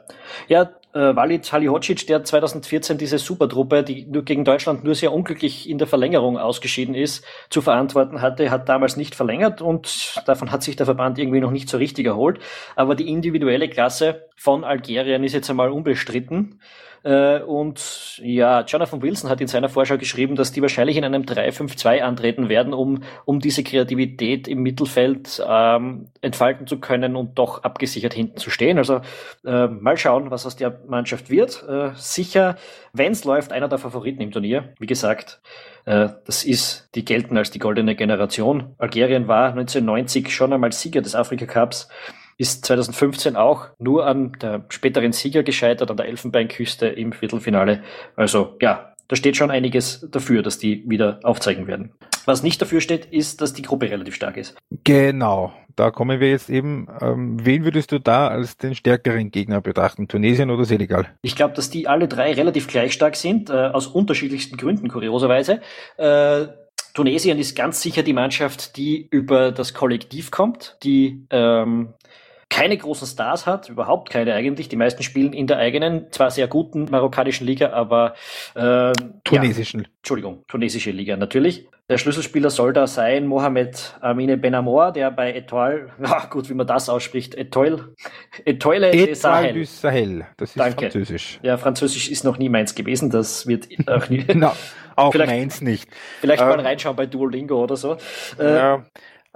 ja 0.49 0.71
äh, 0.95 1.17
Walid 1.17 1.53
Halihocic, 1.53 2.07
der 2.07 2.25
2014 2.25 2.99
diese 2.99 3.19
Supertruppe, 3.19 3.83
die 3.83 4.07
nur 4.07 4.23
gegen 4.23 4.45
Deutschland 4.45 4.85
nur 4.85 4.95
sehr 4.95 5.13
unglücklich 5.13 5.69
in 5.69 5.79
der 5.79 5.87
Verlängerung 5.87 6.39
ausgeschieden 6.39 6.95
ist, 6.95 7.25
zu 7.51 7.61
verantworten 7.63 8.23
hatte, 8.23 8.51
hat 8.51 8.69
damals 8.69 8.97
nicht 8.97 9.15
verlängert 9.15 9.61
und 9.61 10.23
davon 10.27 10.53
hat 10.53 10.63
sich 10.63 10.77
der 10.77 10.87
Verband 10.87 11.19
irgendwie 11.19 11.41
noch 11.41 11.51
nicht 11.51 11.69
so 11.69 11.79
richtig 11.79 12.07
erholt. 12.07 12.39
Aber 12.77 12.95
die 12.95 13.09
individuelle 13.09 13.69
Klasse 13.69 14.29
von 14.37 14.65
Algerien 14.65 15.25
ist 15.25 15.33
jetzt 15.33 15.51
einmal 15.51 15.71
unbestritten. 15.71 16.61
Äh, 17.05 17.41
und 17.41 18.19
ja, 18.23 18.63
Jonathan 18.63 19.03
Wilson 19.03 19.29
hat 19.29 19.41
in 19.41 19.47
seiner 19.47 19.69
Vorschau 19.69 19.99
geschrieben, 19.99 20.37
dass 20.37 20.53
die 20.53 20.63
wahrscheinlich 20.63 20.97
in 20.97 21.05
einem 21.05 21.23
3-5-2 21.23 22.01
antreten 22.01 22.49
werden, 22.49 22.73
um, 22.73 23.03
um 23.27 23.41
diese 23.41 23.63
Kreativität 23.63 24.49
im 24.49 24.63
Mittelfeld 24.63 25.43
ähm, 25.47 26.09
entfalten 26.23 26.67
zu 26.67 26.81
können 26.81 27.15
und 27.15 27.39
doch 27.39 27.63
abgesichert 27.63 28.15
hinten 28.15 28.39
zu 28.39 28.49
stehen. 28.49 28.79
Also 28.79 29.03
äh, 29.45 29.67
mal 29.67 29.99
schauen, 29.99 30.31
was 30.31 30.47
aus 30.47 30.57
der 30.57 30.81
Mannschaft 30.89 31.29
wird. 31.29 31.63
Äh, 31.69 31.91
sicher, 31.95 32.57
wenn 32.95 33.13
es 33.13 33.25
läuft, 33.25 33.53
einer 33.53 33.69
der 33.69 33.79
Favoriten 33.79 34.23
im 34.23 34.31
Turnier. 34.31 34.73
Wie 34.79 34.87
gesagt, 34.87 35.43
äh, 35.85 36.09
das 36.25 36.45
ist, 36.45 36.89
die 36.95 37.05
gelten 37.05 37.37
als 37.37 37.51
die 37.51 37.59
goldene 37.59 37.95
Generation. 37.97 38.75
Algerien 38.79 39.29
war 39.29 39.51
1990 39.51 40.35
schon 40.35 40.55
einmal 40.55 40.73
Sieger 40.73 41.03
des 41.03 41.15
Afrika 41.15 41.45
Cups 41.45 41.89
ist 42.37 42.65
2015 42.65 43.37
auch 43.37 43.69
nur 43.79 44.07
an 44.07 44.33
der 44.41 44.65
späteren 44.69 45.13
Sieger 45.13 45.43
gescheitert, 45.43 45.91
an 45.91 45.97
der 45.97 46.07
Elfenbeinküste 46.07 46.87
im 46.87 47.13
Viertelfinale. 47.13 47.83
Also 48.17 48.57
ja, 48.61 48.95
da 49.09 49.17
steht 49.17 49.37
schon 49.37 49.51
einiges 49.51 50.07
dafür, 50.11 50.43
dass 50.43 50.59
die 50.59 50.83
wieder 50.89 51.21
aufzeigen 51.23 51.67
werden. 51.67 51.93
Was 52.25 52.43
nicht 52.43 52.61
dafür 52.63 52.81
steht, 52.81 53.05
ist, 53.07 53.41
dass 53.41 53.53
die 53.53 53.63
Gruppe 53.63 53.91
relativ 53.91 54.15
stark 54.15 54.39
ist. 54.39 54.57
Genau, 54.85 55.53
da 55.77 55.91
kommen 55.91 56.21
wir 56.21 56.31
jetzt 56.31 56.49
eben. 56.49 56.89
Ähm, 57.03 57.45
wen 57.45 57.65
würdest 57.65 57.93
du 57.93 57.99
da 57.99 58.29
als 58.29 58.57
den 58.57 58.75
stärkeren 58.75 59.31
Gegner 59.31 59.61
betrachten? 59.61 60.09
Tunesien 60.09 60.51
oder 60.51 60.65
Senegal? 60.65 61.07
Ich 61.21 61.37
glaube, 61.37 61.55
dass 61.55 61.69
die 61.69 61.87
alle 61.87 62.09
drei 62.09 62.33
relativ 62.33 62.67
gleich 62.67 62.95
stark 62.95 63.17
sind, 63.17 63.51
äh, 63.51 63.53
aus 63.53 63.87
unterschiedlichsten 63.87 64.57
Gründen, 64.57 64.89
kurioserweise. 64.89 65.61
Äh, 65.99 66.47
Tunesien 66.95 67.39
ist 67.39 67.57
ganz 67.57 67.83
sicher 67.83 68.03
die 68.03 68.13
Mannschaft, 68.13 68.77
die 68.77 69.07
über 69.11 69.51
das 69.51 69.75
Kollektiv 69.75 70.31
kommt, 70.31 70.79
die 70.85 71.27
ähm, 71.31 71.93
keine 72.55 72.77
großen 72.77 73.09
Stars 73.09 73.47
hat, 73.47 73.69
überhaupt 73.69 74.11
keine 74.11 74.33
eigentlich. 74.33 74.69
Die 74.69 74.77
meisten 74.77 75.03
spielen 75.03 75.33
in 75.33 75.49
der 75.49 75.59
eigenen, 75.59 76.13
zwar 76.13 76.31
sehr 76.31 76.47
guten 76.47 76.87
marokkanischen 76.89 77.47
Liga, 77.47 77.73
aber 77.73 78.15
äh, 78.55 78.93
tunesischen. 79.25 79.81
Ja, 79.81 79.87
Entschuldigung, 79.97 80.45
tunesische 80.47 80.93
Liga 80.93 81.17
natürlich. 81.17 81.67
Der 81.91 81.99
Schlüsselspieler 81.99 82.51
soll 82.51 82.73
da 82.73 82.87
sein 82.87 83.27
Mohamed 83.27 83.99
Amine 84.01 84.39
Benamor, 84.39 84.93
der 84.93 85.11
bei 85.11 85.35
Etoile, 85.35 85.91
ja 86.01 86.27
gut, 86.31 86.49
wie 86.49 86.55
man 86.55 86.67
das 86.67 86.89
ausspricht, 86.89 87.35
Etoile, 87.35 87.95
Etoile 88.45 88.93
de 88.93 89.15
Sahel. 89.15 89.53
Du 89.53 89.65
Sahel. 89.67 90.27
Das 90.37 90.51
ist 90.51 90.59
Danke. 90.59 90.83
Französisch. 90.83 91.41
Ja, 91.43 91.59
Französisch 91.59 92.09
ist 92.09 92.25
noch 92.25 92.39
nie 92.39 92.49
meins 92.49 92.75
gewesen, 92.77 93.11
das 93.11 93.49
wird 93.49 93.67
auch 93.89 94.09
nie. 94.09 94.25
no, 94.35 94.53
auch 94.97 95.13
meins 95.15 95.61
nicht. 95.61 95.91
Vielleicht 96.21 96.41
ähm, 96.41 96.49
mal 96.49 96.61
reinschauen 96.61 96.97
bei 96.97 97.07
Duolingo 97.07 97.63
oder 97.63 97.77
so. 97.77 97.97
Äh, 98.39 98.55
ja. 98.55 98.85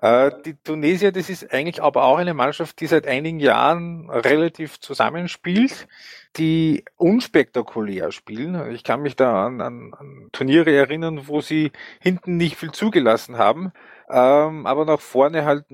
Äh, 0.01 0.31
die 0.45 0.55
Tunesier, 0.55 1.11
das 1.11 1.29
ist 1.29 1.53
eigentlich 1.53 1.83
aber 1.83 2.05
auch 2.05 2.19
eine 2.19 2.35
Mannschaft, 2.35 2.81
die 2.81 2.87
seit 2.87 3.07
einigen 3.07 3.41
Jahren 3.41 4.09
relativ 4.11 4.79
zusammenspielt, 4.79 5.89
die 6.37 6.85
unspektakulär 6.97 8.13
spielen. 8.13 8.73
Ich 8.73 8.85
kann 8.85 9.03
mich 9.03 9.17
da 9.17 9.47
an, 9.47 9.61
an, 9.61 9.95
an 9.99 10.29
Turniere 10.33 10.73
erinnern, 10.73 11.27
wo 11.27 11.41
sie 11.41 11.73
hinten 12.01 12.37
nicht 12.37 12.57
viel 12.57 12.71
zugelassen 12.71 13.39
haben, 13.39 13.73
ähm, 14.09 14.67
aber 14.67 14.85
nach 14.85 15.01
vorne 15.01 15.45
halt 15.45 15.65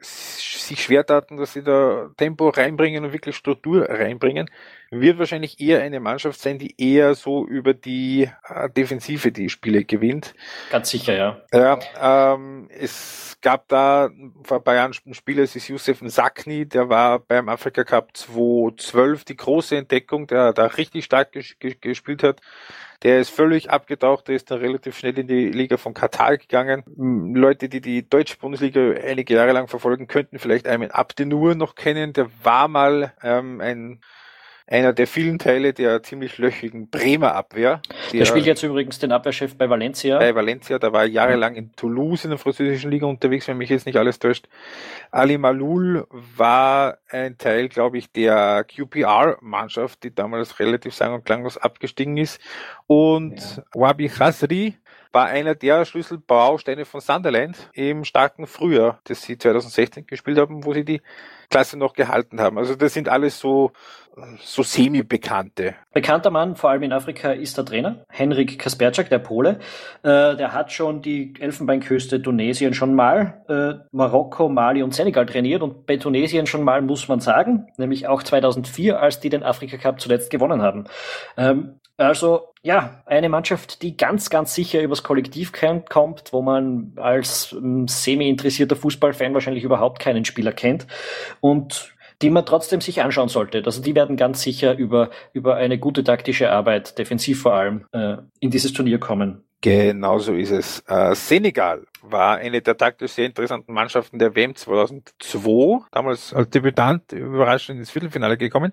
sich 0.00 0.82
schwer 0.82 1.04
taten, 1.04 1.36
dass 1.36 1.52
sie 1.52 1.62
da 1.62 2.10
Tempo 2.16 2.48
reinbringen 2.48 3.04
und 3.04 3.12
wirklich 3.12 3.36
Struktur 3.36 3.88
reinbringen, 3.88 4.50
wird 4.90 5.18
wahrscheinlich 5.18 5.60
eher 5.60 5.82
eine 5.82 6.00
Mannschaft 6.00 6.40
sein, 6.40 6.58
die 6.58 6.74
eher 6.78 7.14
so 7.14 7.46
über 7.46 7.74
die 7.74 8.28
äh, 8.48 8.70
Defensive 8.70 9.30
die 9.32 9.48
Spiele 9.48 9.84
gewinnt. 9.84 10.34
Ganz 10.70 10.90
sicher, 10.90 11.14
ja. 11.14 11.40
Ja, 11.52 12.34
ähm, 12.34 12.68
es 12.70 13.36
gab 13.40 13.68
da 13.68 14.10
vor 14.42 14.58
ein 14.58 14.64
paar 14.64 14.74
Jahren 14.74 14.92
einen 15.04 15.14
Spieler, 15.14 15.42
es 15.42 15.56
ist 15.56 15.68
Youssef 15.68 16.00
Sakni, 16.06 16.66
der 16.66 16.88
war 16.88 17.18
beim 17.18 17.48
Afrika 17.48 17.84
Cup 17.84 18.16
2012 18.16 19.24
die 19.24 19.36
große 19.36 19.76
Entdeckung, 19.76 20.26
der 20.26 20.52
da 20.52 20.66
richtig 20.66 21.04
stark 21.04 21.32
ges 21.32 21.56
gespielt 21.80 22.22
hat. 22.22 22.40
Der 23.02 23.20
ist 23.20 23.30
völlig 23.30 23.70
abgetaucht, 23.70 24.28
der 24.28 24.36
ist 24.36 24.50
dann 24.50 24.58
relativ 24.58 24.98
schnell 24.98 25.18
in 25.18 25.26
die 25.26 25.48
Liga 25.48 25.78
von 25.78 25.94
Katar 25.94 26.36
gegangen. 26.36 26.84
Leute, 27.34 27.70
die 27.70 27.80
die 27.80 28.08
deutsche 28.08 28.36
Bundesliga 28.36 28.92
einige 28.92 29.34
Jahre 29.34 29.52
lang 29.52 29.68
verfolgen, 29.68 30.06
könnten 30.06 30.38
vielleicht 30.38 30.66
einen 30.66 30.90
Abdenur 30.90 31.54
noch 31.54 31.74
kennen. 31.74 32.12
Der 32.12 32.28
war 32.42 32.68
mal 32.68 33.14
ähm, 33.22 33.60
ein 33.62 34.00
einer 34.70 34.92
der 34.92 35.08
vielen 35.08 35.38
Teile 35.40 35.72
der 35.72 36.02
ziemlich 36.02 36.38
löchigen 36.38 36.88
Bremer 36.88 37.34
Abwehr. 37.34 37.82
Der 38.12 38.24
spielt 38.24 38.46
jetzt 38.46 38.62
übrigens 38.62 39.00
den 39.00 39.10
Abwehrchef 39.10 39.56
bei 39.56 39.68
Valencia. 39.68 40.18
Bei 40.18 40.32
Valencia, 40.34 40.78
da 40.78 40.92
war 40.92 41.02
er 41.02 41.08
jahrelang 41.08 41.56
in 41.56 41.72
Toulouse 41.74 42.24
in 42.24 42.30
der 42.30 42.38
französischen 42.38 42.90
Liga 42.90 43.06
unterwegs, 43.06 43.48
wenn 43.48 43.58
mich 43.58 43.68
jetzt 43.68 43.86
nicht 43.86 43.98
alles 43.98 44.20
täuscht. 44.20 44.46
Ali 45.10 45.38
Malul 45.38 46.06
war 46.36 46.98
ein 47.08 47.36
Teil, 47.36 47.68
glaube 47.68 47.98
ich, 47.98 48.12
der 48.12 48.64
QPR-Mannschaft, 48.64 50.04
die 50.04 50.14
damals 50.14 50.60
relativ 50.60 50.94
sang- 50.94 51.14
und 51.14 51.24
klanglos 51.24 51.58
abgestiegen 51.58 52.16
ist. 52.16 52.40
Und 52.86 53.40
ja. 53.40 53.64
Wabi 53.74 54.08
Khasri 54.08 54.76
war 55.12 55.26
einer 55.26 55.54
der 55.54 55.84
Schlüsselbausteine 55.84 56.84
von 56.84 57.00
Sunderland 57.00 57.56
im 57.72 58.04
starken 58.04 58.46
Frühjahr, 58.46 59.00
das 59.04 59.22
sie 59.22 59.38
2016 59.38 60.06
gespielt 60.06 60.38
haben, 60.38 60.64
wo 60.64 60.72
sie 60.72 60.84
die 60.84 61.00
Klasse 61.50 61.76
noch 61.76 61.94
gehalten 61.94 62.40
haben. 62.40 62.58
Also 62.58 62.76
das 62.76 62.94
sind 62.94 63.08
alles 63.08 63.40
so, 63.40 63.72
so 64.40 64.62
semi-bekannte. 64.62 65.74
Bekannter 65.92 66.30
Mann, 66.30 66.54
vor 66.54 66.70
allem 66.70 66.84
in 66.84 66.92
Afrika, 66.92 67.32
ist 67.32 67.58
der 67.58 67.64
Trainer, 67.64 68.04
Henrik 68.08 68.58
Kasperczak, 68.58 69.10
der 69.10 69.18
Pole. 69.18 69.58
Äh, 70.04 70.36
der 70.36 70.52
hat 70.52 70.70
schon 70.70 71.02
die 71.02 71.34
Elfenbeinküste 71.40 72.22
Tunesien 72.22 72.72
schon 72.72 72.94
mal, 72.94 73.42
äh, 73.48 73.84
Marokko, 73.90 74.48
Mali 74.48 74.84
und 74.84 74.94
Senegal 74.94 75.26
trainiert 75.26 75.62
und 75.62 75.86
bei 75.86 75.96
Tunesien 75.96 76.46
schon 76.46 76.62
mal, 76.62 76.82
muss 76.82 77.08
man 77.08 77.18
sagen, 77.18 77.66
nämlich 77.76 78.06
auch 78.06 78.22
2004, 78.22 79.00
als 79.00 79.18
die 79.18 79.28
den 79.28 79.42
Afrika 79.42 79.76
Cup 79.76 80.00
zuletzt 80.00 80.30
gewonnen 80.30 80.62
haben. 80.62 80.84
Ähm, 81.36 81.80
also 82.00 82.48
ja, 82.62 83.02
eine 83.06 83.28
Mannschaft, 83.28 83.82
die 83.82 83.96
ganz, 83.96 84.30
ganz 84.30 84.54
sicher 84.54 84.82
übers 84.82 85.02
Kollektiv 85.02 85.52
kommt, 85.88 86.32
wo 86.32 86.42
man 86.42 86.92
als 86.96 87.52
ähm, 87.52 87.88
semi-interessierter 87.88 88.76
Fußballfan 88.76 89.34
wahrscheinlich 89.34 89.64
überhaupt 89.64 89.98
keinen 89.98 90.24
Spieler 90.24 90.52
kennt 90.52 90.86
und 91.40 91.94
die 92.22 92.30
man 92.30 92.44
trotzdem 92.44 92.82
sich 92.82 93.02
anschauen 93.02 93.28
sollte. 93.28 93.62
Also 93.64 93.82
die 93.82 93.94
werden 93.94 94.16
ganz 94.16 94.42
sicher 94.42 94.76
über, 94.76 95.10
über 95.32 95.56
eine 95.56 95.78
gute 95.78 96.04
taktische 96.04 96.50
Arbeit, 96.50 96.98
defensiv 96.98 97.40
vor 97.40 97.54
allem, 97.54 97.86
äh, 97.92 98.16
in 98.40 98.50
dieses 98.50 98.74
Turnier 98.74 98.98
kommen. 98.98 99.44
Genau 99.62 100.18
so 100.18 100.34
ist 100.34 100.50
es. 100.50 100.82
Äh, 100.86 101.14
Senegal 101.14 101.84
war 102.02 102.38
eine 102.38 102.62
der 102.62 102.76
taktisch 102.76 103.12
sehr 103.12 103.26
interessanten 103.26 103.72
Mannschaften 103.72 104.18
der 104.18 104.34
WM 104.34 104.54
2002, 104.54 105.84
damals 105.92 106.32
als 106.32 106.48
Debütant 106.48 107.12
überraschend 107.12 107.78
ins 107.78 107.90
Viertelfinale 107.90 108.38
gekommen. 108.38 108.72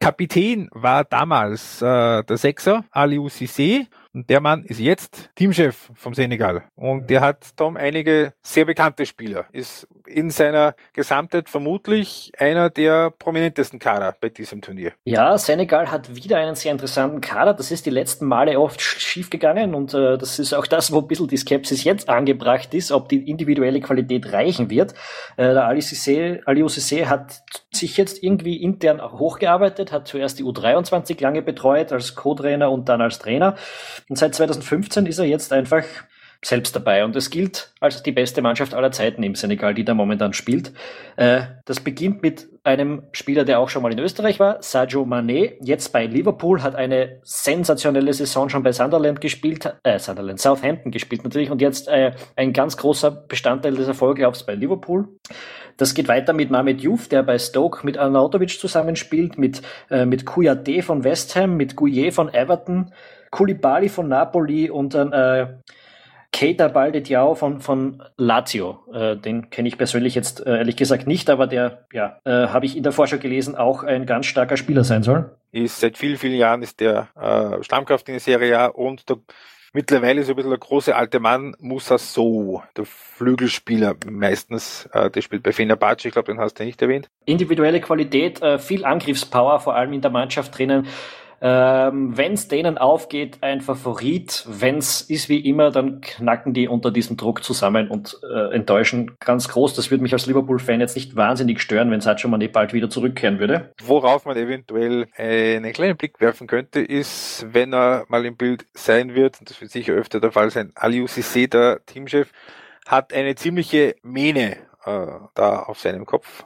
Kapitän 0.00 0.68
war 0.72 1.04
damals 1.04 1.82
äh, 1.82 2.22
der 2.22 2.36
Sechser, 2.36 2.84
Aliou 2.90 3.26
Cissé. 3.26 3.86
Und 4.12 4.30
der 4.30 4.40
Mann 4.40 4.64
ist 4.64 4.80
jetzt 4.80 5.30
Teamchef 5.34 5.90
vom 5.94 6.14
Senegal. 6.14 6.64
Und 6.74 7.10
der 7.10 7.20
hat 7.20 7.56
Tom 7.56 7.76
einige 7.76 8.32
sehr 8.42 8.64
bekannte 8.64 9.04
Spieler. 9.04 9.46
Ist 9.52 9.86
in 10.06 10.30
seiner 10.30 10.74
Gesamtheit 10.92 11.48
vermutlich 11.48 12.32
einer 12.38 12.70
der 12.70 13.10
prominentesten 13.10 13.78
Kader 13.78 14.14
bei 14.20 14.28
diesem 14.28 14.62
Turnier. 14.62 14.92
Ja, 15.04 15.36
Senegal 15.38 15.90
hat 15.90 16.14
wieder 16.14 16.38
einen 16.38 16.54
sehr 16.54 16.72
interessanten 16.72 17.20
Kader. 17.20 17.54
Das 17.54 17.70
ist 17.70 17.86
die 17.86 17.90
letzten 17.90 18.26
Male 18.26 18.58
oft 18.58 18.80
schiefgegangen 18.80 19.74
und 19.74 19.94
äh, 19.94 20.18
das 20.18 20.38
ist 20.38 20.52
auch 20.52 20.66
das, 20.66 20.92
wo 20.92 21.00
ein 21.00 21.06
bisschen 21.06 21.28
die 21.28 21.36
Skepsis 21.36 21.84
jetzt 21.84 22.08
angebracht 22.08 22.74
ist, 22.74 22.92
ob 22.92 23.08
die 23.08 23.28
individuelle 23.28 23.80
Qualität 23.80 24.32
reichen 24.32 24.70
wird. 24.70 24.92
Äh, 25.36 25.54
der 25.54 25.66
Ali 25.66 25.80
Cissé 25.80 27.06
hat 27.06 27.42
sich 27.72 27.96
jetzt 27.96 28.22
irgendwie 28.22 28.62
intern 28.62 29.00
hochgearbeitet, 29.00 29.92
hat 29.92 30.08
zuerst 30.08 30.38
die 30.38 30.44
U23 30.44 31.20
lange 31.22 31.42
betreut 31.42 31.92
als 31.92 32.14
Co-Trainer 32.14 32.70
und 32.70 32.88
dann 32.88 33.00
als 33.00 33.18
Trainer. 33.18 33.56
Und 34.08 34.16
seit 34.16 34.34
2015 34.34 35.06
ist 35.06 35.18
er 35.18 35.26
jetzt 35.26 35.52
einfach 35.52 35.84
selbst 36.46 36.76
dabei. 36.76 37.04
Und 37.04 37.16
es 37.16 37.30
gilt 37.30 37.72
als 37.80 38.02
die 38.02 38.12
beste 38.12 38.40
Mannschaft 38.40 38.72
aller 38.72 38.92
Zeiten 38.92 39.22
im 39.22 39.34
Senegal, 39.34 39.74
die 39.74 39.84
da 39.84 39.94
momentan 39.94 40.32
spielt. 40.32 40.72
Äh, 41.16 41.42
das 41.64 41.80
beginnt 41.80 42.22
mit 42.22 42.48
einem 42.62 43.02
Spieler, 43.12 43.44
der 43.44 43.58
auch 43.58 43.68
schon 43.68 43.82
mal 43.82 43.92
in 43.92 43.98
Österreich 43.98 44.38
war, 44.38 44.62
Sadio 44.62 45.02
Mané, 45.02 45.54
jetzt 45.60 45.92
bei 45.92 46.06
Liverpool, 46.06 46.62
hat 46.62 46.76
eine 46.76 47.20
sensationelle 47.22 48.12
Saison 48.12 48.48
schon 48.48 48.62
bei 48.62 48.72
Sunderland 48.72 49.20
gespielt, 49.20 49.74
äh, 49.82 49.98
Sunderland, 49.98 50.40
Southampton 50.40 50.92
gespielt 50.92 51.24
natürlich 51.24 51.50
und 51.50 51.60
jetzt 51.60 51.88
äh, 51.88 52.12
ein 52.36 52.52
ganz 52.52 52.76
großer 52.76 53.10
Bestandteil 53.10 53.74
des 53.74 53.88
Erfolgs 53.88 54.44
bei 54.44 54.54
Liverpool. 54.54 55.08
Das 55.76 55.94
geht 55.94 56.08
weiter 56.08 56.32
mit 56.32 56.50
Mahmed 56.50 56.80
Youf, 56.80 57.08
der 57.08 57.22
bei 57.22 57.38
Stoke 57.38 57.84
mit 57.84 57.98
Arnautovic 57.98 58.58
zusammenspielt, 58.58 59.36
mit, 59.36 59.62
äh, 59.90 60.06
mit 60.06 60.24
Kouyaté 60.24 60.82
von 60.82 61.04
West 61.04 61.36
Ham, 61.36 61.56
mit 61.56 61.76
Gouillet 61.76 62.12
von 62.12 62.32
Everton, 62.32 62.92
Koulibaly 63.30 63.88
von 63.88 64.08
Napoli 64.08 64.70
und 64.70 64.94
dann 64.94 65.12
äh, 65.12 65.48
Keita 66.32 66.68
Balde 66.68 67.02
Diao 67.02 67.34
von, 67.34 67.60
von 67.60 68.02
Lazio. 68.16 68.80
Äh, 68.92 69.16
den 69.16 69.50
kenne 69.50 69.68
ich 69.68 69.78
persönlich 69.78 70.14
jetzt 70.14 70.46
äh, 70.46 70.58
ehrlich 70.58 70.76
gesagt 70.76 71.06
nicht, 71.06 71.30
aber 71.30 71.46
der, 71.46 71.86
ja, 71.92 72.20
äh, 72.24 72.48
habe 72.48 72.66
ich 72.66 72.76
in 72.76 72.82
der 72.82 72.92
Vorschau 72.92 73.18
gelesen, 73.18 73.56
auch 73.56 73.82
ein 73.82 74.06
ganz 74.06 74.26
starker 74.26 74.56
Spieler 74.56 74.84
sein 74.84 75.02
soll. 75.02 75.30
Ist 75.52 75.80
seit 75.80 75.96
vielen, 75.96 76.18
vielen 76.18 76.36
Jahren 76.36 76.62
ist 76.62 76.80
der 76.80 77.08
äh, 77.14 77.62
Stammkraft 77.62 78.08
in 78.08 78.14
der 78.14 78.20
Serie 78.20 78.58
A 78.58 78.66
und 78.66 79.08
der 79.08 79.18
Mittlerweile 79.76 80.22
so 80.22 80.32
ein 80.32 80.36
bisschen 80.36 80.52
der 80.52 80.58
große 80.58 80.96
alte 80.96 81.20
Mann, 81.20 81.54
Musa 81.58 81.98
So, 81.98 82.62
der 82.78 82.86
Flügelspieler 82.86 83.94
meistens, 84.08 84.88
äh, 84.94 85.10
der 85.10 85.20
spielt 85.20 85.42
bei 85.42 85.52
Fenerbahce, 85.52 86.08
ich 86.08 86.14
glaube, 86.14 86.32
den 86.32 86.40
hast 86.40 86.58
du 86.58 86.64
nicht 86.64 86.80
erwähnt. 86.80 87.10
Individuelle 87.26 87.82
Qualität, 87.82 88.40
äh, 88.40 88.58
viel 88.58 88.86
Angriffspower, 88.86 89.60
vor 89.60 89.74
allem 89.74 89.92
in 89.92 90.00
der 90.00 90.10
Mannschaft 90.10 90.56
drinnen. 90.56 90.86
Ähm, 91.40 92.16
wenn 92.16 92.32
es 92.32 92.48
denen 92.48 92.78
aufgeht, 92.78 93.38
ein 93.42 93.60
Favorit. 93.60 94.44
Wenn 94.48 94.78
es 94.78 95.02
ist 95.02 95.28
wie 95.28 95.40
immer, 95.40 95.70
dann 95.70 96.00
knacken 96.00 96.54
die 96.54 96.68
unter 96.68 96.90
diesem 96.90 97.16
Druck 97.16 97.44
zusammen 97.44 97.88
und 97.88 98.18
äh, 98.22 98.54
enttäuschen 98.54 99.16
ganz 99.20 99.48
groß. 99.48 99.74
Das 99.74 99.90
würde 99.90 100.02
mich 100.02 100.12
als 100.12 100.26
Liverpool-Fan 100.26 100.80
jetzt 100.80 100.96
nicht 100.96 101.16
wahnsinnig 101.16 101.60
stören, 101.60 101.90
wenn 101.90 102.00
Sadio 102.00 102.28
Mane 102.28 102.48
bald 102.48 102.72
wieder 102.72 102.88
zurückkehren 102.88 103.38
würde. 103.38 103.74
Worauf 103.82 104.24
man 104.24 104.36
eventuell 104.36 105.06
einen 105.16 105.72
kleinen 105.72 105.96
Blick 105.96 106.20
werfen 106.20 106.46
könnte, 106.46 106.80
ist, 106.80 107.46
wenn 107.50 107.74
er 107.74 108.04
mal 108.08 108.24
im 108.24 108.36
Bild 108.36 108.66
sein 108.72 109.14
wird, 109.14 109.40
und 109.40 109.50
das 109.50 109.60
wird 109.60 109.70
sicher 109.70 109.92
öfter 109.92 110.20
der 110.20 110.32
Fall 110.32 110.50
sein, 110.50 110.72
Aliou 110.74 111.06
Cissé, 111.06 111.48
der 111.48 111.84
Teamchef, 111.86 112.32
hat 112.86 113.12
eine 113.12 113.34
ziemliche 113.34 113.96
Mähne 114.02 114.56
äh, 114.84 115.06
da 115.34 115.62
auf 115.64 115.80
seinem 115.80 116.06
Kopf. 116.06 116.44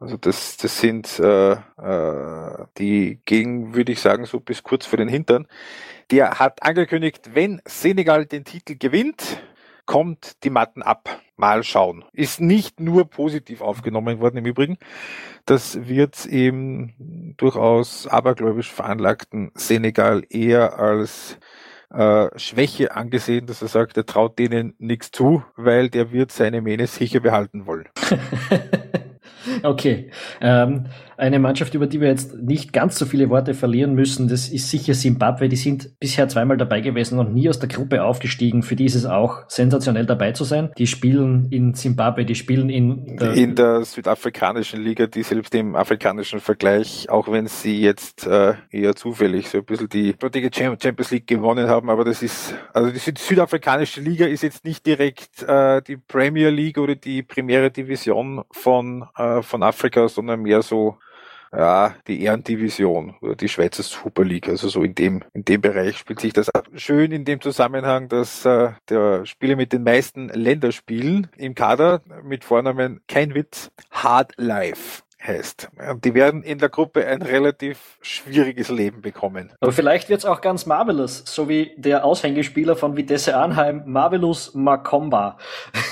Also 0.00 0.16
das, 0.16 0.56
das 0.56 0.80
sind 0.80 1.18
äh, 1.18 1.52
äh, 1.52 2.64
die 2.78 3.20
gegen, 3.26 3.74
würde 3.74 3.92
ich 3.92 4.00
sagen, 4.00 4.24
so 4.24 4.40
bis 4.40 4.62
kurz 4.62 4.86
vor 4.86 4.96
den 4.96 5.08
Hintern. 5.08 5.46
Der 6.10 6.38
hat 6.38 6.62
angekündigt, 6.62 7.30
wenn 7.34 7.60
Senegal 7.66 8.24
den 8.24 8.44
Titel 8.44 8.76
gewinnt, 8.76 9.42
kommt 9.84 10.42
die 10.42 10.50
Matten 10.50 10.82
ab. 10.82 11.20
Mal 11.36 11.62
schauen. 11.64 12.04
Ist 12.12 12.40
nicht 12.40 12.80
nur 12.80 13.08
positiv 13.08 13.60
aufgenommen 13.60 14.20
worden 14.20 14.38
im 14.38 14.46
Übrigen. 14.46 14.78
Das 15.46 15.86
wird 15.88 16.26
eben 16.26 17.34
durchaus 17.36 18.06
abergläubisch 18.06 18.72
veranlagten 18.72 19.50
Senegal 19.54 20.22
eher 20.30 20.78
als 20.78 21.38
äh, 21.90 22.28
Schwäche 22.38 22.94
angesehen, 22.94 23.46
dass 23.46 23.62
er 23.62 23.68
sagt, 23.68 23.96
er 23.96 24.06
traut 24.06 24.38
denen 24.38 24.74
nichts 24.78 25.10
zu, 25.10 25.42
weil 25.56 25.90
der 25.90 26.12
wird 26.12 26.30
seine 26.30 26.62
Mähne 26.62 26.86
sicher 26.86 27.20
behalten 27.20 27.66
wollen. 27.66 27.88
Okay. 29.62 30.10
Ähm, 30.40 30.86
eine 31.20 31.38
Mannschaft, 31.38 31.74
über 31.74 31.86
die 31.86 32.00
wir 32.00 32.08
jetzt 32.08 32.34
nicht 32.34 32.72
ganz 32.72 32.98
so 32.98 33.06
viele 33.06 33.28
Worte 33.30 33.54
verlieren 33.54 33.94
müssen, 33.94 34.28
das 34.28 34.48
ist 34.48 34.70
sicher 34.70 34.94
Simbabwe. 34.94 35.48
Die 35.48 35.56
sind 35.56 35.98
bisher 36.00 36.28
zweimal 36.28 36.56
dabei 36.56 36.80
gewesen 36.80 37.18
und 37.18 37.34
nie 37.34 37.48
aus 37.48 37.58
der 37.58 37.68
Gruppe 37.68 38.02
aufgestiegen. 38.02 38.62
Für 38.62 38.76
die 38.76 38.86
ist 38.86 38.94
es 38.94 39.04
auch 39.04 39.42
sensationell 39.48 40.06
dabei 40.06 40.32
zu 40.32 40.44
sein. 40.44 40.70
Die 40.78 40.86
spielen 40.86 41.48
in 41.50 41.74
Simbabwe, 41.74 42.24
die 42.24 42.34
spielen 42.34 42.70
in 42.70 43.16
der, 43.16 43.34
in 43.34 43.54
der 43.54 43.84
südafrikanischen 43.84 44.82
Liga, 44.82 45.06
die 45.06 45.22
selbst 45.22 45.54
im 45.54 45.76
afrikanischen 45.76 46.40
Vergleich, 46.40 47.08
auch 47.10 47.30
wenn 47.30 47.46
sie 47.46 47.80
jetzt 47.80 48.26
äh, 48.26 48.54
eher 48.70 48.96
zufällig 48.96 49.48
so 49.48 49.58
ein 49.58 49.64
bisschen 49.64 49.88
die 49.88 50.14
dortige 50.14 50.50
Champions 50.52 51.10
League 51.10 51.26
gewonnen 51.26 51.68
haben, 51.68 51.90
aber 51.90 52.04
das 52.04 52.22
ist, 52.22 52.54
also 52.72 52.90
die 52.90 52.98
südafrikanische 52.98 54.00
Liga 54.00 54.26
ist 54.26 54.42
jetzt 54.42 54.64
nicht 54.64 54.86
direkt 54.86 55.42
äh, 55.42 55.82
die 55.82 55.96
Premier 55.96 56.50
League 56.50 56.78
oder 56.78 56.94
die 56.94 57.22
primäre 57.22 57.70
Division 57.70 58.42
von, 58.50 59.06
äh, 59.16 59.42
von 59.42 59.62
Afrika, 59.62 60.08
sondern 60.08 60.42
mehr 60.42 60.62
so 60.62 60.96
ja, 61.52 61.94
die 62.06 62.22
Ehrendivision 62.22 63.16
oder 63.20 63.34
die 63.34 63.48
Schweizer 63.48 63.82
Super 63.82 64.24
League. 64.24 64.48
Also 64.48 64.68
so 64.68 64.82
in 64.82 64.94
dem, 64.94 65.22
in 65.32 65.44
dem 65.44 65.60
Bereich 65.60 65.98
spielt 65.98 66.20
sich 66.20 66.32
das 66.32 66.48
ab. 66.48 66.68
Schön 66.74 67.12
in 67.12 67.24
dem 67.24 67.40
Zusammenhang, 67.40 68.08
dass 68.08 68.44
äh, 68.44 68.70
der 68.88 69.26
Spieler 69.26 69.56
mit 69.56 69.72
den 69.72 69.82
meisten 69.82 70.28
Länderspielen 70.28 71.28
im 71.36 71.54
Kader 71.54 72.02
mit 72.22 72.44
Vornamen 72.44 73.00
kein 73.08 73.34
Witz 73.34 73.70
Hard 73.90 74.32
Life 74.36 75.02
heißt. 75.22 75.68
Die 76.02 76.14
werden 76.14 76.42
in 76.42 76.58
der 76.58 76.68
Gruppe 76.68 77.06
ein 77.06 77.22
relativ 77.22 77.98
schwieriges 78.00 78.70
Leben 78.70 79.02
bekommen. 79.02 79.52
Aber 79.60 79.72
vielleicht 79.72 80.08
wird 80.08 80.20
es 80.20 80.24
auch 80.24 80.40
ganz 80.40 80.66
marvelous, 80.66 81.22
so 81.26 81.48
wie 81.48 81.72
der 81.76 82.04
Aushängespieler 82.04 82.76
von 82.76 82.96
Vitesse 82.96 83.36
Arnheim, 83.36 83.82
Marvelous 83.86 84.54
Makomba. 84.54 85.36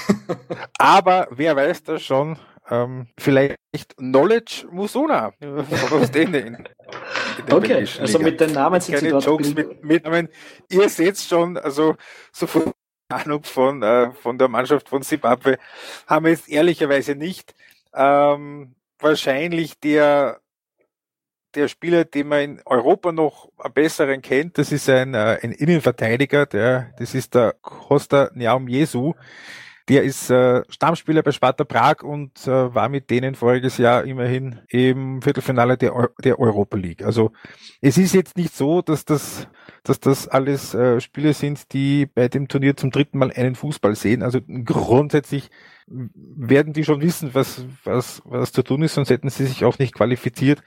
Aber 0.79 1.29
wer 1.31 1.57
weiß 1.57 1.83
das 1.85 2.03
schon, 2.03 2.39
ähm, 2.71 3.07
vielleicht 3.19 3.59
Knowledge 3.97 4.67
Musona 4.71 5.33
aus 5.91 6.11
denen. 6.11 6.35
In, 6.35 7.53
okay, 7.53 7.87
also 8.01 8.19
mit 8.19 8.41
den 8.41 8.53
Namen 8.53 8.81
sind 8.81 8.97
Keine 8.97 9.21
Sie 9.21 9.27
Jokes 9.27 9.55
mit, 9.55 9.85
mit 9.85 10.05
Namen. 10.05 10.29
Ihr 10.71 10.89
seht 10.89 11.19
schon, 11.19 11.57
also 11.57 11.97
so 12.33 12.47
von 12.47 12.73
Ahnung 13.09 13.43
von, 13.45 13.83
äh, 13.83 14.13
von 14.13 14.39
der 14.39 14.49
Mannschaft 14.49 14.89
von 14.89 15.03
Zimbabwe 15.03 15.59
haben 16.07 16.27
wir 16.27 16.33
jetzt 16.33 16.49
ehrlicherweise 16.49 17.15
nicht. 17.15 17.55
Ähm, 17.95 18.75
wahrscheinlich 18.99 19.79
der 19.81 20.41
der 21.55 21.69
Spieler, 21.69 22.05
den 22.05 22.29
man 22.29 22.41
in 22.41 22.63
Europa 22.67 23.11
noch 23.11 23.51
am 23.57 23.73
besseren 23.73 24.23
kennt, 24.23 24.59
das 24.59 24.71
ist 24.71 24.89
ein, 24.89 25.15
äh, 25.15 25.39
ein 25.43 25.53
Innenverteidiger, 25.53 26.47
der, 26.47 26.93
das 26.99 27.15
ist 27.15 27.35
der 27.35 27.55
Costa 27.63 28.31
Niaum 28.35 28.69
Jesu. 28.69 29.15
Der 29.89 30.03
ist 30.03 30.29
äh, 30.31 30.63
Stammspieler 30.69 31.23
bei 31.23 31.33
Sparta 31.33 31.65
Prag 31.65 32.03
und 32.03 32.47
äh, 32.47 32.75
war 32.75 32.91
mit 32.91 33.09
denen 33.09 33.35
voriges 33.35 33.79
Jahr 33.79 34.05
immerhin 34.05 34.61
im 34.69 35.23
Viertelfinale 35.23 35.79
der, 35.79 36.11
der 36.23 36.39
Europa 36.39 36.77
League. 36.77 37.03
Also 37.03 37.33
es 37.81 37.97
ist 37.97 38.15
jetzt 38.15 38.37
nicht 38.37 38.55
so, 38.55 38.83
dass 38.83 39.07
das, 39.07 39.49
dass 39.85 39.99
das 39.99 40.29
alles 40.29 40.75
äh, 40.75 41.01
Spieler 41.01 41.33
sind, 41.33 41.73
die 41.73 42.05
bei 42.05 42.29
dem 42.29 42.49
Turnier 42.49 42.77
zum 42.77 42.91
dritten 42.91 43.19
Mal 43.19 43.33
einen 43.33 43.55
Fußball 43.55 43.95
sehen. 43.95 44.23
Also 44.23 44.41
grundsätzlich 44.65 45.51
werden 45.87 46.75
die 46.75 46.85
schon 46.85 47.01
wissen, 47.01 47.31
was, 47.33 47.65
was, 47.85 48.21
was 48.27 48.53
zu 48.53 48.63
tun 48.63 48.83
ist, 48.83 48.95
sonst 48.95 49.09
hätten 49.09 49.31
sie 49.31 49.47
sich 49.47 49.65
auch 49.65 49.79
nicht 49.79 49.95
qualifiziert. 49.95 50.63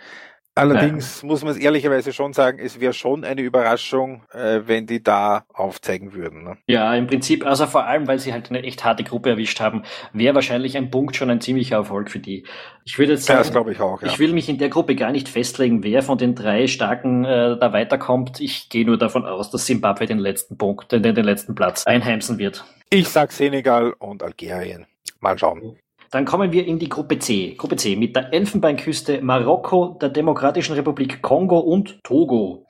Allerdings 0.54 1.22
ja. 1.22 1.28
muss 1.28 1.44
man 1.44 1.54
es 1.54 1.58
ehrlicherweise 1.58 2.12
schon 2.12 2.34
sagen, 2.34 2.60
es 2.60 2.82
wäre 2.82 2.92
schon 2.92 3.24
eine 3.24 3.42
Überraschung, 3.42 4.24
äh, 4.34 4.62
wenn 4.66 4.86
die 4.86 5.02
da 5.02 5.46
aufzeigen 5.54 6.14
würden. 6.14 6.44
Ne? 6.44 6.58
Ja, 6.68 6.94
im 6.94 7.08
Prinzip, 7.08 7.46
also 7.46 7.68
vor 7.68 7.86
allem, 7.86 8.06
weil 8.08 8.20
sie 8.20 8.34
halt 8.34 8.50
eine 8.50 8.62
echt 8.64 8.84
harte 8.84 9.06
Gruppe 9.06 9.30
erwischt 9.30 9.62
haben, 9.62 9.84
wäre 10.12 10.36
wahrscheinlich 10.36 10.76
ein 10.76 10.92
Punkt 10.92 11.16
schon 11.16 11.30
ein 11.30 11.40
ziemlicher 11.40 11.78
Erfolg 11.78 12.12
für 12.12 12.20
die. 12.20 12.46
Ich 12.84 13.00
würde 13.00 13.14
jetzt 13.14 13.26
sagen, 13.26 13.38
ja, 13.38 13.44
das 13.44 13.52
glaube 13.52 13.72
ich 13.72 13.80
auch. 13.80 14.02
Ja. 14.02 14.10
Ich 14.10 14.20
will 14.20 14.34
mich 14.34 14.50
in 14.50 14.58
der 14.58 14.68
Gruppe 14.68 14.96
gar 14.96 15.12
nicht 15.12 15.30
festlegen, 15.30 15.84
wer 15.84 16.04
von 16.04 16.18
den 16.18 16.36
drei 16.36 16.68
Starken 16.68 17.24
äh, 17.24 17.58
da 17.58 17.72
weiterkommt. 17.72 18.42
Ich 18.42 18.68
gehe 18.68 18.86
nur 18.86 18.98
davon 18.98 19.26
aus, 19.26 19.52
dass 19.52 19.66
Zimbabwe 19.66 20.06
den 20.06 20.20
letzten 20.20 20.58
Punkt, 20.58 20.92
den, 20.92 21.02
den 21.02 21.16
letzten 21.16 21.56
Platz 21.56 21.86
einheimsen 21.88 22.40
wird. 22.40 22.66
Ich 22.90 23.08
sag 23.08 23.32
Senegal 23.32 23.94
und 24.00 24.22
Algerien. 24.22 24.86
Mal 25.22 25.38
schauen. 25.38 25.78
Dann 26.12 26.26
kommen 26.26 26.52
wir 26.52 26.68
in 26.68 26.78
die 26.78 26.90
Gruppe 26.90 27.20
C. 27.20 27.56
Gruppe 27.56 27.78
C 27.78 27.96
mit 27.96 28.16
der 28.18 28.34
Elfenbeinküste, 28.34 29.22
Marokko, 29.22 29.98
der 30.02 30.10
Demokratischen 30.10 30.76
Republik 30.76 31.22
Kongo 31.22 31.60
und 31.60 32.04
Togo. 32.04 32.68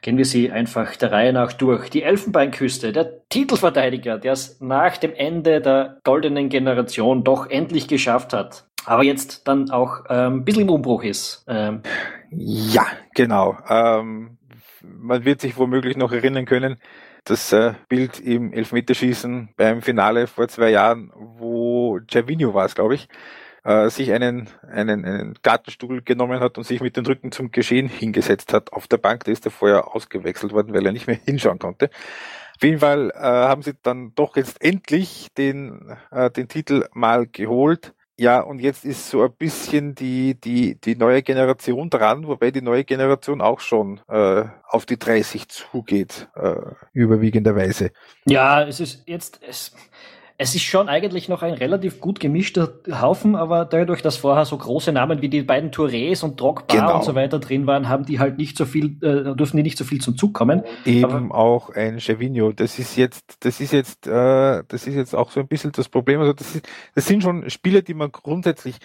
Gehen 0.00 0.16
wir 0.16 0.24
sie 0.24 0.50
einfach 0.50 0.96
der 0.96 1.12
Reihe 1.12 1.34
nach 1.34 1.52
durch. 1.52 1.90
Die 1.90 2.02
Elfenbeinküste, 2.02 2.92
der 2.92 3.28
Titelverteidiger, 3.28 4.18
der 4.18 4.32
es 4.32 4.58
nach 4.60 4.96
dem 4.96 5.12
Ende 5.12 5.60
der 5.60 5.98
goldenen 6.02 6.48
Generation 6.48 7.24
doch 7.24 7.46
endlich 7.50 7.88
geschafft 7.88 8.32
hat. 8.32 8.64
Aber 8.86 9.02
jetzt 9.02 9.46
dann 9.48 9.70
auch 9.70 10.04
ähm, 10.08 10.36
ein 10.36 10.44
bisschen 10.44 10.62
im 10.62 10.70
Umbruch 10.70 11.02
ist. 11.02 11.44
Ähm. 11.48 11.82
Ja, 12.30 12.86
genau. 13.14 13.58
Ähm, 13.68 14.38
man 14.80 15.24
wird 15.24 15.40
sich 15.42 15.58
womöglich 15.58 15.96
noch 15.96 16.12
erinnern 16.12 16.46
können, 16.46 16.76
das 17.24 17.52
äh, 17.52 17.74
Bild 17.88 18.20
im 18.20 18.52
Elfmeterschießen 18.52 19.50
beim 19.56 19.82
Finale 19.82 20.28
vor 20.28 20.46
zwei 20.48 20.70
Jahren, 20.70 21.12
wo 21.16 21.75
Gervinho 22.06 22.54
war 22.54 22.66
es, 22.66 22.74
glaube 22.74 22.94
ich, 22.94 23.08
äh, 23.64 23.90
sich 23.90 24.12
einen, 24.12 24.48
einen, 24.70 25.04
einen 25.04 25.34
Gartenstuhl 25.42 26.02
genommen 26.02 26.40
hat 26.40 26.56
und 26.56 26.64
sich 26.64 26.80
mit 26.80 26.96
dem 26.96 27.04
Rücken 27.04 27.32
zum 27.32 27.50
Geschehen 27.50 27.88
hingesetzt 27.88 28.52
hat 28.52 28.72
auf 28.72 28.86
der 28.86 28.98
Bank. 28.98 29.24
Da 29.24 29.32
ist 29.32 29.44
er 29.44 29.50
vorher 29.50 29.94
ausgewechselt 29.94 30.52
worden, 30.52 30.72
weil 30.72 30.86
er 30.86 30.92
nicht 30.92 31.06
mehr 31.06 31.16
hinschauen 31.24 31.58
konnte. 31.58 31.90
Auf 32.56 32.62
jeden 32.62 32.78
Fall 32.78 33.10
äh, 33.10 33.18
haben 33.20 33.62
sie 33.62 33.74
dann 33.82 34.14
doch 34.14 34.36
jetzt 34.36 34.62
endlich 34.62 35.28
den, 35.36 35.96
äh, 36.10 36.30
den 36.30 36.48
Titel 36.48 36.86
mal 36.92 37.26
geholt. 37.26 37.92
Ja, 38.18 38.40
und 38.40 38.60
jetzt 38.60 38.86
ist 38.86 39.10
so 39.10 39.22
ein 39.22 39.32
bisschen 39.32 39.94
die, 39.94 40.40
die, 40.40 40.80
die 40.80 40.96
neue 40.96 41.22
Generation 41.22 41.90
dran, 41.90 42.26
wobei 42.26 42.50
die 42.50 42.62
neue 42.62 42.84
Generation 42.84 43.42
auch 43.42 43.60
schon 43.60 44.00
äh, 44.08 44.44
auf 44.66 44.86
die 44.86 44.98
30 44.98 45.48
zugeht, 45.48 46.28
äh, 46.34 46.54
überwiegenderweise. 46.94 47.90
Ja, 48.24 48.62
es 48.62 48.80
ist 48.80 49.02
jetzt, 49.06 49.40
es, 49.46 49.76
es 50.38 50.54
ist 50.54 50.62
schon 50.64 50.88
eigentlich 50.88 51.28
noch 51.28 51.42
ein 51.42 51.54
relativ 51.54 52.00
gut 52.00 52.20
gemischter 52.20 52.74
Haufen, 52.90 53.36
aber 53.36 53.64
dadurch, 53.64 54.02
dass 54.02 54.16
vorher 54.16 54.44
so 54.44 54.58
große 54.58 54.92
Namen 54.92 55.22
wie 55.22 55.28
die 55.28 55.42
beiden 55.42 55.70
Tourés 55.70 56.22
und 56.22 56.38
Drogba 56.40 56.74
Genau. 56.74 56.96
und 56.96 57.04
so 57.04 57.14
weiter 57.14 57.38
drin 57.38 57.66
waren, 57.66 57.88
haben 57.88 58.04
die 58.04 58.18
halt 58.18 58.36
nicht 58.36 58.58
so 58.58 58.66
viel, 58.66 58.96
äh, 59.02 59.34
dürfen 59.34 59.56
die 59.56 59.62
nicht 59.62 59.78
so 59.78 59.84
viel 59.84 60.00
zum 60.00 60.16
Zug 60.16 60.34
kommen. 60.34 60.62
Eben 60.84 61.32
auch 61.32 61.70
ein 61.70 61.98
Gervinho. 61.98 62.52
Das 62.52 62.78
ist 62.78 62.96
jetzt, 62.96 63.44
das 63.44 63.60
ist 63.60 63.72
jetzt, 63.72 64.06
äh, 64.06 64.62
das 64.68 64.86
ist 64.86 64.94
jetzt 64.94 65.14
auch 65.14 65.30
so 65.30 65.40
ein 65.40 65.48
bisschen 65.48 65.72
das 65.72 65.88
Problem. 65.88 66.20
Also 66.20 66.34
das, 66.34 66.54
ist, 66.56 66.68
das 66.94 67.06
sind 67.06 67.22
schon 67.22 67.48
Spieler, 67.48 67.80
die 67.82 67.94
man 67.94 68.12
grundsätzlich 68.12 68.76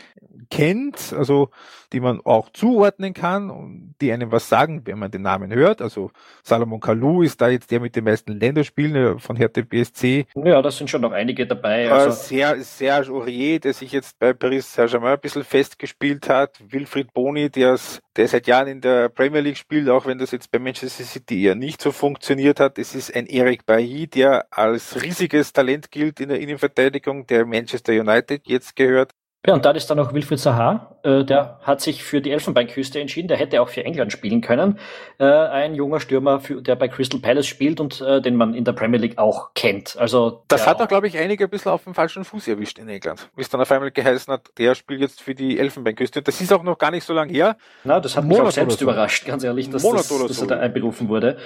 kennt, 0.49 1.13
also 1.17 1.49
die 1.93 1.99
man 1.99 2.21
auch 2.23 2.49
zuordnen 2.49 3.13
kann 3.13 3.49
und 3.49 3.95
die 4.01 4.11
einem 4.11 4.31
was 4.31 4.47
sagen, 4.47 4.81
wenn 4.85 4.99
man 4.99 5.11
den 5.11 5.21
Namen 5.21 5.53
hört. 5.53 5.81
Also 5.81 6.11
Salomon 6.43 6.79
Kalou 6.79 7.21
ist 7.21 7.41
da 7.41 7.49
jetzt 7.49 7.71
der 7.71 7.79
mit 7.79 7.95
den 7.95 8.03
meisten 8.05 8.39
Länderspielen 8.39 9.17
äh, 9.17 9.19
von 9.19 9.35
Hertha 9.35 9.61
BSC. 9.61 10.25
Ja, 10.35 10.61
da 10.61 10.71
sind 10.71 10.89
schon 10.89 11.01
noch 11.01 11.11
einige 11.11 11.40
dabei. 11.45 11.85
Äh, 11.85 11.89
Also, 11.89 12.11
Ser 12.11 12.61
Serge 12.63 13.11
Aurier, 13.11 13.59
der 13.59 13.73
sich 13.73 13.91
jetzt 13.91 14.17
bei 14.19 14.33
Paris 14.33 14.73
Saint-Germain 14.73 15.13
ein 15.13 15.19
bisschen 15.19 15.43
festgespielt 15.43 16.29
hat. 16.29 16.57
Wilfried 16.71 17.13
Boni, 17.13 17.49
der, 17.49 17.77
der 18.15 18.27
seit 18.27 18.47
Jahren 18.47 18.67
in 18.67 18.81
der 18.81 19.09
Premier 19.09 19.41
League 19.41 19.57
spielt, 19.57 19.89
auch 19.89 20.05
wenn 20.05 20.17
das 20.17 20.31
jetzt 20.31 20.51
bei 20.51 20.59
Manchester 20.59 21.03
City 21.03 21.43
eher 21.45 21.55
nicht 21.55 21.81
so 21.81 21.91
funktioniert 21.91 22.59
hat. 22.59 22.77
Es 22.77 22.95
ist 22.95 23.15
ein 23.15 23.27
Eric 23.27 23.65
Bailly, 23.65 24.07
der 24.07 24.45
als 24.51 25.01
riesiges 25.01 25.53
Talent 25.53 25.91
gilt 25.91 26.19
in 26.19 26.29
der 26.29 26.39
Innenverteidigung, 26.39 27.27
der 27.27 27.45
Manchester 27.45 27.93
United 27.93 28.41
jetzt 28.47 28.75
gehört. 28.75 29.11
Ja, 29.45 29.55
und 29.55 29.65
dann 29.65 29.75
ist 29.75 29.89
da 29.89 29.95
noch 29.95 30.13
Wilfried 30.13 30.39
Zaha, 30.39 30.97
äh, 31.03 31.23
der 31.23 31.59
hat 31.63 31.81
sich 31.81 32.03
für 32.03 32.21
die 32.21 32.31
Elfenbeinküste 32.31 32.99
entschieden, 32.99 33.27
der 33.27 33.37
hätte 33.37 33.59
auch 33.61 33.69
für 33.69 33.83
England 33.83 34.11
spielen 34.11 34.41
können. 34.41 34.77
Äh, 35.17 35.25
ein 35.25 35.73
junger 35.73 35.99
Stürmer, 35.99 36.39
für, 36.39 36.61
der 36.61 36.75
bei 36.75 36.87
Crystal 36.87 37.19
Palace 37.19 37.47
spielt 37.47 37.79
und 37.79 38.01
äh, 38.01 38.21
den 38.21 38.35
man 38.35 38.53
in 38.53 38.65
der 38.65 38.73
Premier 38.73 38.99
League 38.99 39.17
auch 39.17 39.55
kennt. 39.55 39.97
Also 39.97 40.43
Das 40.47 40.67
hat 40.67 40.79
auch, 40.79 40.87
glaube 40.87 41.07
ich, 41.07 41.17
einige 41.17 41.45
ein 41.45 41.49
bisschen 41.49 41.71
auf 41.71 41.85
dem 41.85 41.95
falschen 41.95 42.23
Fuß 42.23 42.47
erwischt 42.49 42.77
in 42.77 42.87
England. 42.87 43.29
Wie 43.35 43.41
es 43.41 43.49
dann 43.49 43.59
auf 43.61 43.71
einmal 43.71 43.89
geheißen 43.89 44.31
hat, 44.31 44.51
der 44.59 44.75
spielt 44.75 45.01
jetzt 45.01 45.21
für 45.21 45.33
die 45.33 45.57
Elfenbeinküste. 45.57 46.21
Das 46.21 46.39
ist 46.39 46.53
auch 46.53 46.61
noch 46.61 46.77
gar 46.77 46.91
nicht 46.91 47.03
so 47.03 47.13
lange 47.13 47.33
her. 47.33 47.57
Na, 47.83 47.99
das 47.99 48.15
hat 48.15 48.21
Einen 48.21 48.29
mich 48.29 48.37
auch 48.37 48.41
Monat 48.41 48.53
selbst 48.53 48.77
so. 48.77 48.85
überrascht, 48.85 49.25
ganz 49.25 49.43
ehrlich, 49.43 49.71
dass, 49.71 49.81
Monat 49.81 50.01
das, 50.01 50.27
dass 50.27 50.41
er 50.41 50.47
da 50.47 50.59
einberufen 50.59 51.09
wurde. 51.09 51.37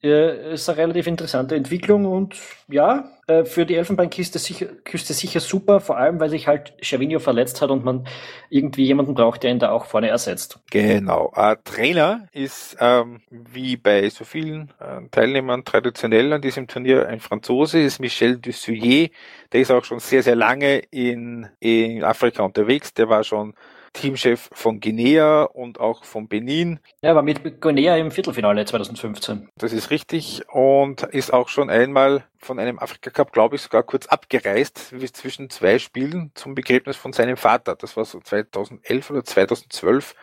Äh, 0.00 0.54
ist 0.54 0.68
eine 0.68 0.78
relativ 0.78 1.08
interessante 1.08 1.56
Entwicklung 1.56 2.04
und 2.04 2.36
ja, 2.68 3.10
äh, 3.26 3.44
für 3.44 3.66
die 3.66 3.74
Elfenbeinküste 3.74 4.38
sicher, 4.38 4.68
sicher 4.92 5.40
super, 5.40 5.80
vor 5.80 5.96
allem 5.96 6.20
weil 6.20 6.30
sich 6.30 6.46
halt 6.46 6.72
Cervinho 6.80 7.18
verletzt 7.18 7.60
hat 7.60 7.70
und 7.70 7.84
man 7.84 8.06
irgendwie 8.48 8.84
jemanden 8.84 9.14
braucht, 9.14 9.42
der 9.42 9.50
ihn 9.50 9.58
da 9.58 9.72
auch 9.72 9.86
vorne 9.86 10.08
ersetzt. 10.08 10.60
Genau. 10.70 11.32
Äh, 11.34 11.56
Trainer 11.64 12.28
ist 12.32 12.76
ähm, 12.78 13.22
wie 13.30 13.76
bei 13.76 14.08
so 14.08 14.24
vielen 14.24 14.72
äh, 14.78 15.08
Teilnehmern 15.10 15.64
traditionell 15.64 16.32
an 16.32 16.42
diesem 16.42 16.68
Turnier 16.68 17.08
ein 17.08 17.18
Franzose, 17.18 17.80
ist 17.80 17.98
Michel 17.98 18.38
Dussuyer. 18.38 19.08
Der 19.52 19.60
ist 19.60 19.72
auch 19.72 19.84
schon 19.84 19.98
sehr, 19.98 20.22
sehr 20.22 20.36
lange 20.36 20.78
in, 20.90 21.48
in 21.58 22.04
Afrika 22.04 22.44
unterwegs. 22.44 22.94
Der 22.94 23.08
war 23.08 23.24
schon 23.24 23.54
Teamchef 23.92 24.48
von 24.52 24.80
Guinea 24.80 25.42
und 25.42 25.80
auch 25.80 26.04
von 26.04 26.28
Benin. 26.28 26.80
Er 27.00 27.14
war 27.14 27.22
mit 27.22 27.60
Guinea 27.60 27.96
im 27.96 28.10
Viertelfinale 28.10 28.64
2015. 28.64 29.48
Das 29.56 29.72
ist 29.72 29.90
richtig 29.90 30.42
und 30.52 31.02
ist 31.02 31.32
auch 31.32 31.48
schon 31.48 31.70
einmal 31.70 32.24
von 32.38 32.58
einem 32.58 32.78
Afrika 32.78 33.10
Cup, 33.10 33.32
glaube 33.32 33.56
ich, 33.56 33.62
sogar 33.62 33.82
kurz 33.82 34.06
abgereist 34.06 34.92
wie 34.92 35.10
zwischen 35.10 35.50
zwei 35.50 35.78
Spielen 35.78 36.30
zum 36.34 36.54
Begräbnis 36.54 36.96
von 36.96 37.12
seinem 37.12 37.36
Vater. 37.36 37.76
Das 37.76 37.96
war 37.96 38.04
so 38.04 38.20
2011 38.20 39.10
oder 39.10 39.24
2012, 39.24 40.14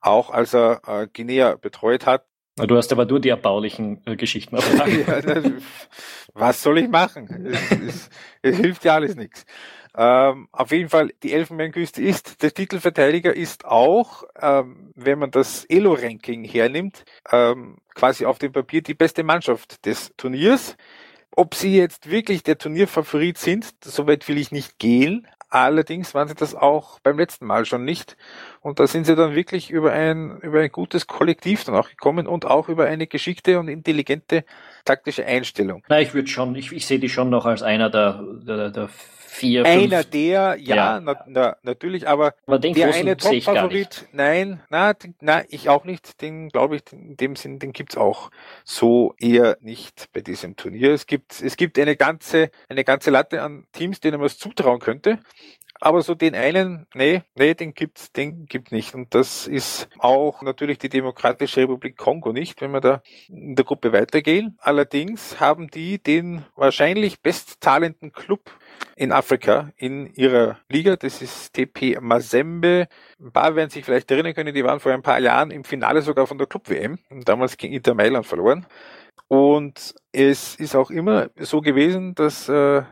auch 0.00 0.30
als 0.30 0.54
er 0.54 0.82
äh, 0.86 1.08
Guinea 1.12 1.56
betreut 1.56 2.06
hat. 2.06 2.26
Du 2.56 2.76
hast 2.76 2.92
aber 2.92 3.06
nur 3.06 3.18
die 3.18 3.30
erbaulichen 3.30 4.02
äh, 4.06 4.14
Geschichten 4.14 4.56
ja, 4.56 5.42
was 6.34 6.62
soll 6.62 6.78
ich 6.78 6.88
machen? 6.88 7.46
Es, 7.46 7.70
es, 7.70 8.10
es 8.42 8.56
hilft 8.58 8.84
ja 8.84 8.94
alles 8.94 9.16
nichts. 9.16 9.46
Ähm, 9.94 10.48
auf 10.52 10.72
jeden 10.72 10.88
Fall, 10.88 11.12
die 11.22 11.32
Elfenbeinküste 11.32 12.02
ist, 12.02 12.42
der 12.42 12.54
Titelverteidiger 12.54 13.34
ist 13.34 13.66
auch, 13.66 14.24
ähm, 14.40 14.90
wenn 14.94 15.18
man 15.18 15.30
das 15.30 15.64
Elo-Ranking 15.66 16.44
hernimmt, 16.44 17.04
ähm, 17.30 17.76
quasi 17.94 18.24
auf 18.24 18.38
dem 18.38 18.52
Papier 18.52 18.82
die 18.82 18.94
beste 18.94 19.22
Mannschaft 19.22 19.84
des 19.84 20.12
Turniers. 20.16 20.76
Ob 21.34 21.54
sie 21.54 21.76
jetzt 21.76 22.10
wirklich 22.10 22.42
der 22.42 22.58
Turnierfavorit 22.58 23.38
sind, 23.38 23.66
soweit 23.82 24.28
will 24.28 24.38
ich 24.38 24.50
nicht 24.50 24.78
gehen. 24.78 25.26
Allerdings 25.48 26.14
waren 26.14 26.28
sie 26.28 26.34
das 26.34 26.54
auch 26.54 26.98
beim 27.00 27.18
letzten 27.18 27.44
Mal 27.44 27.66
schon 27.66 27.84
nicht. 27.84 28.16
Und 28.62 28.80
da 28.80 28.86
sind 28.86 29.04
sie 29.04 29.14
dann 29.14 29.34
wirklich 29.34 29.70
über 29.70 29.92
ein, 29.92 30.38
über 30.40 30.60
ein 30.60 30.72
gutes 30.72 31.06
Kollektiv 31.06 31.64
dann 31.64 31.74
auch 31.74 31.90
gekommen 31.90 32.26
und 32.26 32.46
auch 32.46 32.70
über 32.70 32.86
eine 32.86 33.06
geschickte 33.06 33.58
und 33.58 33.68
intelligente 33.68 34.44
taktische 34.86 35.26
Einstellung. 35.26 35.84
Na, 35.88 36.00
ich 36.00 36.14
würde 36.14 36.28
schon, 36.28 36.54
ich, 36.54 36.72
ich 36.72 36.86
sehe 36.86 36.98
die 36.98 37.10
schon 37.10 37.28
noch 37.28 37.44
als 37.44 37.62
einer 37.62 37.90
der, 37.90 38.24
der, 38.46 38.70
der 38.70 38.88
vier, 39.32 39.64
Einer 39.64 39.98
fünf. 40.02 40.10
der, 40.10 40.56
ja, 40.60 40.76
Ja. 40.76 41.00
Na, 41.00 41.24
na, 41.26 41.56
natürlich, 41.62 42.06
aber 42.06 42.34
Aber 42.46 42.58
der 42.58 42.92
eine. 42.94 43.16
Top-Favorit, 43.16 44.06
nein, 44.12 44.60
na, 44.70 44.92
den- 44.92 45.14
na, 45.20 45.42
ich 45.48 45.68
auch 45.68 45.84
nicht, 45.84 46.20
den 46.20 46.48
glaube 46.50 46.76
ich, 46.76 46.82
in 46.92 47.16
dem 47.16 47.34
Sinn, 47.36 47.58
den 47.58 47.72
gibt's 47.72 47.96
auch 47.96 48.30
so 48.64 49.14
eher 49.18 49.56
nicht 49.60 50.08
bei 50.12 50.20
diesem 50.20 50.56
Turnier. 50.56 50.92
Es 50.92 51.06
gibt, 51.06 51.40
es 51.42 51.56
gibt 51.56 51.78
eine 51.78 51.96
ganze, 51.96 52.50
eine 52.68 52.84
ganze 52.84 53.10
Latte 53.10 53.42
an 53.42 53.66
Teams, 53.72 54.00
denen 54.00 54.18
man 54.18 54.26
es 54.26 54.38
zutrauen 54.38 54.78
könnte. 54.80 55.18
Aber 55.84 56.02
so 56.02 56.14
den 56.14 56.36
einen, 56.36 56.86
nee, 56.94 57.22
nee, 57.34 57.54
den 57.54 57.74
gibt's, 57.74 58.12
den 58.12 58.46
gibt 58.46 58.70
nicht. 58.70 58.94
Und 58.94 59.16
das 59.16 59.48
ist 59.48 59.88
auch 59.98 60.40
natürlich 60.42 60.78
die 60.78 60.88
Demokratische 60.88 61.62
Republik 61.62 61.96
Kongo 61.96 62.32
nicht, 62.32 62.60
wenn 62.60 62.70
wir 62.70 62.80
da 62.80 63.02
in 63.28 63.56
der 63.56 63.64
Gruppe 63.64 63.92
weitergehen. 63.92 64.56
Allerdings 64.60 65.40
haben 65.40 65.66
die 65.66 66.00
den 66.00 66.44
wahrscheinlich 66.54 67.20
bestzahlenden 67.20 68.12
Club 68.12 68.52
in 68.94 69.10
Afrika 69.10 69.72
in 69.76 70.06
ihrer 70.14 70.60
Liga. 70.68 70.94
Das 70.94 71.20
ist 71.20 71.52
TP 71.52 71.98
Mazembe. 72.00 72.86
Ein 73.18 73.32
paar 73.32 73.56
werden 73.56 73.70
sich 73.70 73.84
vielleicht 73.84 74.08
erinnern 74.12 74.34
können, 74.34 74.54
die 74.54 74.62
waren 74.62 74.78
vor 74.78 74.92
ein 74.92 75.02
paar 75.02 75.18
Jahren 75.18 75.50
im 75.50 75.64
Finale 75.64 76.02
sogar 76.02 76.28
von 76.28 76.38
der 76.38 76.46
Club-WM. 76.46 77.00
Damals 77.24 77.56
gegen 77.56 77.74
Inter 77.74 77.94
Mailand 77.94 78.24
verloren. 78.24 78.66
Und 79.26 79.96
es 80.12 80.54
ist 80.54 80.76
auch 80.76 80.92
immer 80.92 81.30
so 81.40 81.60
gewesen, 81.60 82.14
dass 82.14 82.48
äh, 82.48 82.82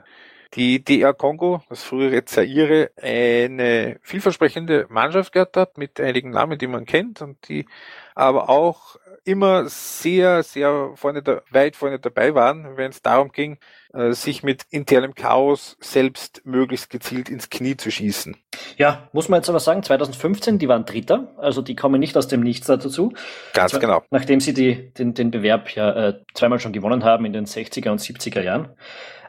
die 0.54 0.82
DR 0.84 1.14
Kongo, 1.14 1.62
das 1.68 1.84
frühere 1.84 2.24
Zaire, 2.24 2.90
eine 3.00 3.98
vielversprechende 4.02 4.86
Mannschaft 4.88 5.32
gehabt 5.32 5.56
hat 5.56 5.78
mit 5.78 6.00
einigen 6.00 6.30
Namen, 6.30 6.58
die 6.58 6.66
man 6.66 6.86
kennt 6.86 7.22
und 7.22 7.48
die 7.48 7.66
aber 8.14 8.48
auch 8.48 8.96
immer 9.24 9.68
sehr, 9.68 10.42
sehr 10.42 10.92
vorne 10.94 11.22
da, 11.22 11.42
weit 11.50 11.76
vorne 11.76 11.98
dabei 11.98 12.34
waren, 12.34 12.76
wenn 12.76 12.90
es 12.90 13.02
darum 13.02 13.32
ging, 13.32 13.58
äh, 13.92 14.12
sich 14.12 14.42
mit 14.42 14.64
internem 14.70 15.14
Chaos 15.14 15.76
selbst 15.80 16.42
möglichst 16.44 16.90
gezielt 16.90 17.28
ins 17.28 17.50
Knie 17.50 17.76
zu 17.76 17.90
schießen. 17.90 18.36
Ja, 18.76 19.08
muss 19.12 19.28
man 19.28 19.38
jetzt 19.40 19.48
aber 19.48 19.60
sagen, 19.60 19.82
2015, 19.82 20.58
die 20.58 20.68
waren 20.68 20.84
Dritter, 20.84 21.32
also 21.36 21.62
die 21.62 21.76
kommen 21.76 22.00
nicht 22.00 22.16
aus 22.16 22.28
dem 22.28 22.40
Nichts 22.40 22.66
dazu. 22.66 23.12
Ganz 23.52 23.72
Zwei- 23.72 23.78
genau. 23.78 24.02
Nachdem 24.10 24.40
sie 24.40 24.54
die, 24.54 24.92
den, 24.94 25.14
den 25.14 25.30
Bewerb 25.30 25.70
ja 25.74 26.08
äh, 26.08 26.20
zweimal 26.34 26.58
schon 26.58 26.72
gewonnen 26.72 27.04
haben 27.04 27.24
in 27.24 27.32
den 27.32 27.46
60er 27.46 27.90
und 27.90 28.00
70er 28.00 28.42
Jahren. 28.42 28.70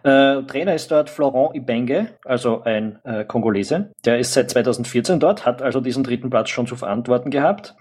Äh, 0.04 0.44
Trainer 0.44 0.76
ist 0.76 0.92
dort 0.92 1.10
Florent 1.10 1.56
Ibenge, 1.56 2.10
also 2.26 2.64
ein 2.64 3.00
äh, 3.04 3.24
Kongolese. 3.26 3.92
Der 4.06 4.20
ist 4.20 4.34
seit 4.34 4.50
2014 4.50 5.20
dort, 5.20 5.46
hat 5.46 5.62
also 5.62 5.80
diesen 5.80 6.04
dritten 6.04 6.30
Platz 6.30 6.50
schon 6.50 6.68
zu 6.68 6.76
verantworten 6.76 7.30
gehabt. 7.30 7.76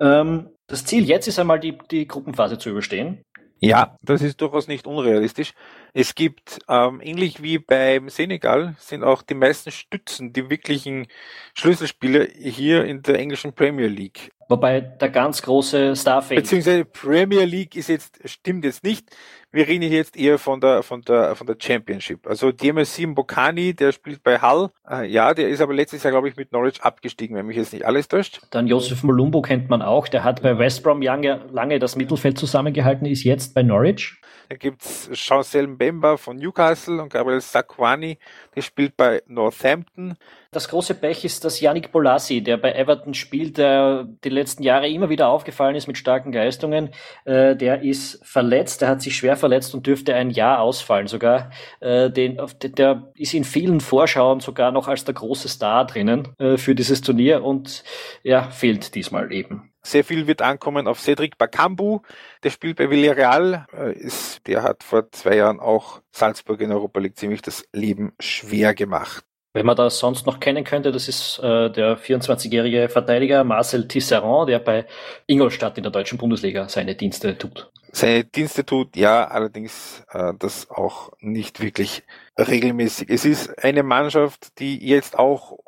Ähm, 0.00 0.50
das 0.66 0.84
Ziel 0.84 1.04
jetzt 1.04 1.28
ist 1.28 1.38
einmal 1.38 1.60
die, 1.60 1.78
die 1.90 2.06
Gruppenphase 2.06 2.58
zu 2.58 2.70
überstehen. 2.70 3.24
Ja, 3.60 3.96
das 4.02 4.22
ist 4.22 4.40
durchaus 4.40 4.68
nicht 4.68 4.86
unrealistisch. 4.86 5.52
Es 5.92 6.14
gibt, 6.14 6.60
ähm, 6.68 7.00
ähnlich 7.02 7.42
wie 7.42 7.58
beim 7.58 8.08
Senegal, 8.08 8.76
sind 8.78 9.02
auch 9.02 9.22
die 9.22 9.34
meisten 9.34 9.72
Stützen, 9.72 10.32
die 10.32 10.48
wirklichen 10.48 11.08
Schlüsselspieler 11.54 12.26
hier 12.36 12.84
in 12.84 13.02
der 13.02 13.18
englischen 13.18 13.52
Premier 13.52 13.88
League. 13.88 14.30
Wobei 14.48 14.80
der 14.80 15.10
ganz 15.10 15.42
große 15.42 15.96
Star 15.96 16.22
fehlt. 16.22 16.42
Beziehungsweise 16.42 16.84
Premier 16.84 17.44
League 17.44 17.74
ist 17.76 17.88
jetzt, 17.88 18.20
stimmt 18.26 18.64
jetzt 18.64 18.84
nicht. 18.84 19.10
Wir 19.50 19.66
reden 19.66 19.80
hier 19.80 19.96
jetzt 19.96 20.14
eher 20.14 20.38
von 20.38 20.60
der, 20.60 20.82
von 20.82 21.00
der, 21.00 21.34
von 21.34 21.46
der 21.46 21.56
Championship. 21.58 22.26
Also 22.26 22.52
DMSC 22.52 23.06
Mbokani, 23.06 23.72
der 23.72 23.92
spielt 23.92 24.22
bei 24.22 24.42
Hull. 24.42 24.68
Äh, 24.86 25.06
ja, 25.06 25.32
der 25.32 25.48
ist 25.48 25.62
aber 25.62 25.72
letztes 25.72 26.02
Jahr, 26.02 26.10
glaube 26.10 26.28
ich, 26.28 26.36
mit 26.36 26.52
Norwich 26.52 26.82
abgestiegen, 26.82 27.34
wenn 27.34 27.46
mich 27.46 27.56
jetzt 27.56 27.72
nicht 27.72 27.86
alles 27.86 28.08
täuscht. 28.08 28.42
Dann 28.50 28.66
Josef 28.66 29.02
Molumbo 29.02 29.40
kennt 29.40 29.70
man 29.70 29.80
auch. 29.80 30.06
Der 30.08 30.22
hat 30.22 30.42
bei 30.42 30.58
West 30.58 30.82
Brom 30.82 31.00
lange, 31.00 31.40
lange 31.50 31.78
das 31.78 31.96
Mittelfeld 31.96 32.36
zusammengehalten, 32.36 33.06
ist 33.06 33.24
jetzt 33.24 33.54
bei 33.54 33.62
Norwich. 33.62 34.20
Da 34.50 34.56
gibt's 34.56 35.10
Chancel 35.12 35.66
Mbemba 35.66 36.16
von 36.16 36.36
Newcastle 36.36 37.02
und 37.02 37.12
Gabriel 37.12 37.40
Sakwani, 37.40 38.18
der 38.56 38.62
spielt 38.62 38.96
bei 38.96 39.22
Northampton. 39.26 40.16
Das 40.50 40.68
große 40.68 40.94
Pech 40.94 41.26
ist, 41.26 41.44
dass 41.44 41.60
Yannick 41.60 41.92
Bolassi, 41.92 42.42
der 42.42 42.56
bei 42.56 42.72
Everton 42.72 43.12
spielt, 43.12 43.58
der 43.58 44.08
die 44.24 44.30
letzten 44.30 44.62
Jahre 44.62 44.88
immer 44.88 45.10
wieder 45.10 45.28
aufgefallen 45.28 45.76
ist 45.76 45.86
mit 45.86 45.98
starken 45.98 46.32
Leistungen, 46.32 46.94
äh, 47.26 47.54
der 47.54 47.82
ist 47.82 48.24
verletzt, 48.24 48.80
der 48.80 48.88
hat 48.88 49.02
sich 49.02 49.14
schwer 49.14 49.36
verletzt 49.38 49.74
und 49.74 49.86
dürfte 49.86 50.14
ein 50.14 50.30
Jahr 50.30 50.60
ausfallen 50.60 51.06
sogar. 51.06 51.50
Äh, 51.80 52.10
den, 52.10 52.38
der 52.62 53.12
ist 53.14 53.34
in 53.34 53.44
vielen 53.44 53.80
Vorschauen 53.80 54.40
sogar 54.40 54.72
noch 54.72 54.88
als 54.88 55.04
der 55.04 55.14
große 55.14 55.48
Star 55.48 55.86
drinnen 55.86 56.28
äh, 56.38 56.56
für 56.58 56.74
dieses 56.74 57.00
Turnier 57.00 57.42
und 57.44 57.84
ja, 58.22 58.50
fehlt 58.50 58.94
diesmal 58.94 59.32
eben. 59.32 59.72
Sehr 59.82 60.04
viel 60.04 60.26
wird 60.26 60.42
ankommen 60.42 60.86
auf 60.86 61.00
Cedric 61.00 61.38
Bakambu, 61.38 62.00
der 62.42 62.50
spielt 62.50 62.76
bei 62.76 62.90
Villarreal, 62.90 63.66
äh, 63.72 64.10
der 64.46 64.62
hat 64.62 64.82
vor 64.82 65.10
zwei 65.12 65.36
Jahren 65.36 65.60
auch 65.60 66.02
Salzburg 66.10 66.60
in 66.60 66.72
Europa 66.72 67.00
League 67.00 67.16
ziemlich 67.16 67.42
das 67.42 67.64
Leben 67.72 68.12
schwer 68.18 68.74
gemacht. 68.74 69.24
Wenn 69.54 69.64
man 69.64 69.76
das 69.76 69.98
sonst 69.98 70.26
noch 70.26 70.40
kennen 70.40 70.62
könnte, 70.64 70.92
das 70.92 71.08
ist 71.08 71.38
äh, 71.38 71.70
der 71.70 71.98
24-jährige 71.98 72.88
Verteidiger 72.88 73.44
Marcel 73.44 73.88
Tisserand, 73.88 74.48
der 74.48 74.58
bei 74.58 74.86
Ingolstadt 75.26 75.78
in 75.78 75.84
der 75.84 75.92
deutschen 75.92 76.18
Bundesliga 76.18 76.68
seine 76.68 76.94
Dienste 76.94 77.36
tut. 77.38 77.70
Seine 77.90 78.24
Dienste 78.24 78.66
tut, 78.66 78.94
ja, 78.94 79.26
allerdings 79.26 80.04
äh, 80.12 80.34
das 80.38 80.70
auch 80.70 81.12
nicht 81.20 81.60
wirklich 81.60 82.02
regelmäßig. 82.38 83.08
Es 83.08 83.24
ist 83.24 83.64
eine 83.64 83.82
Mannschaft, 83.82 84.58
die 84.58 84.86
jetzt 84.86 85.18
auch 85.18 85.58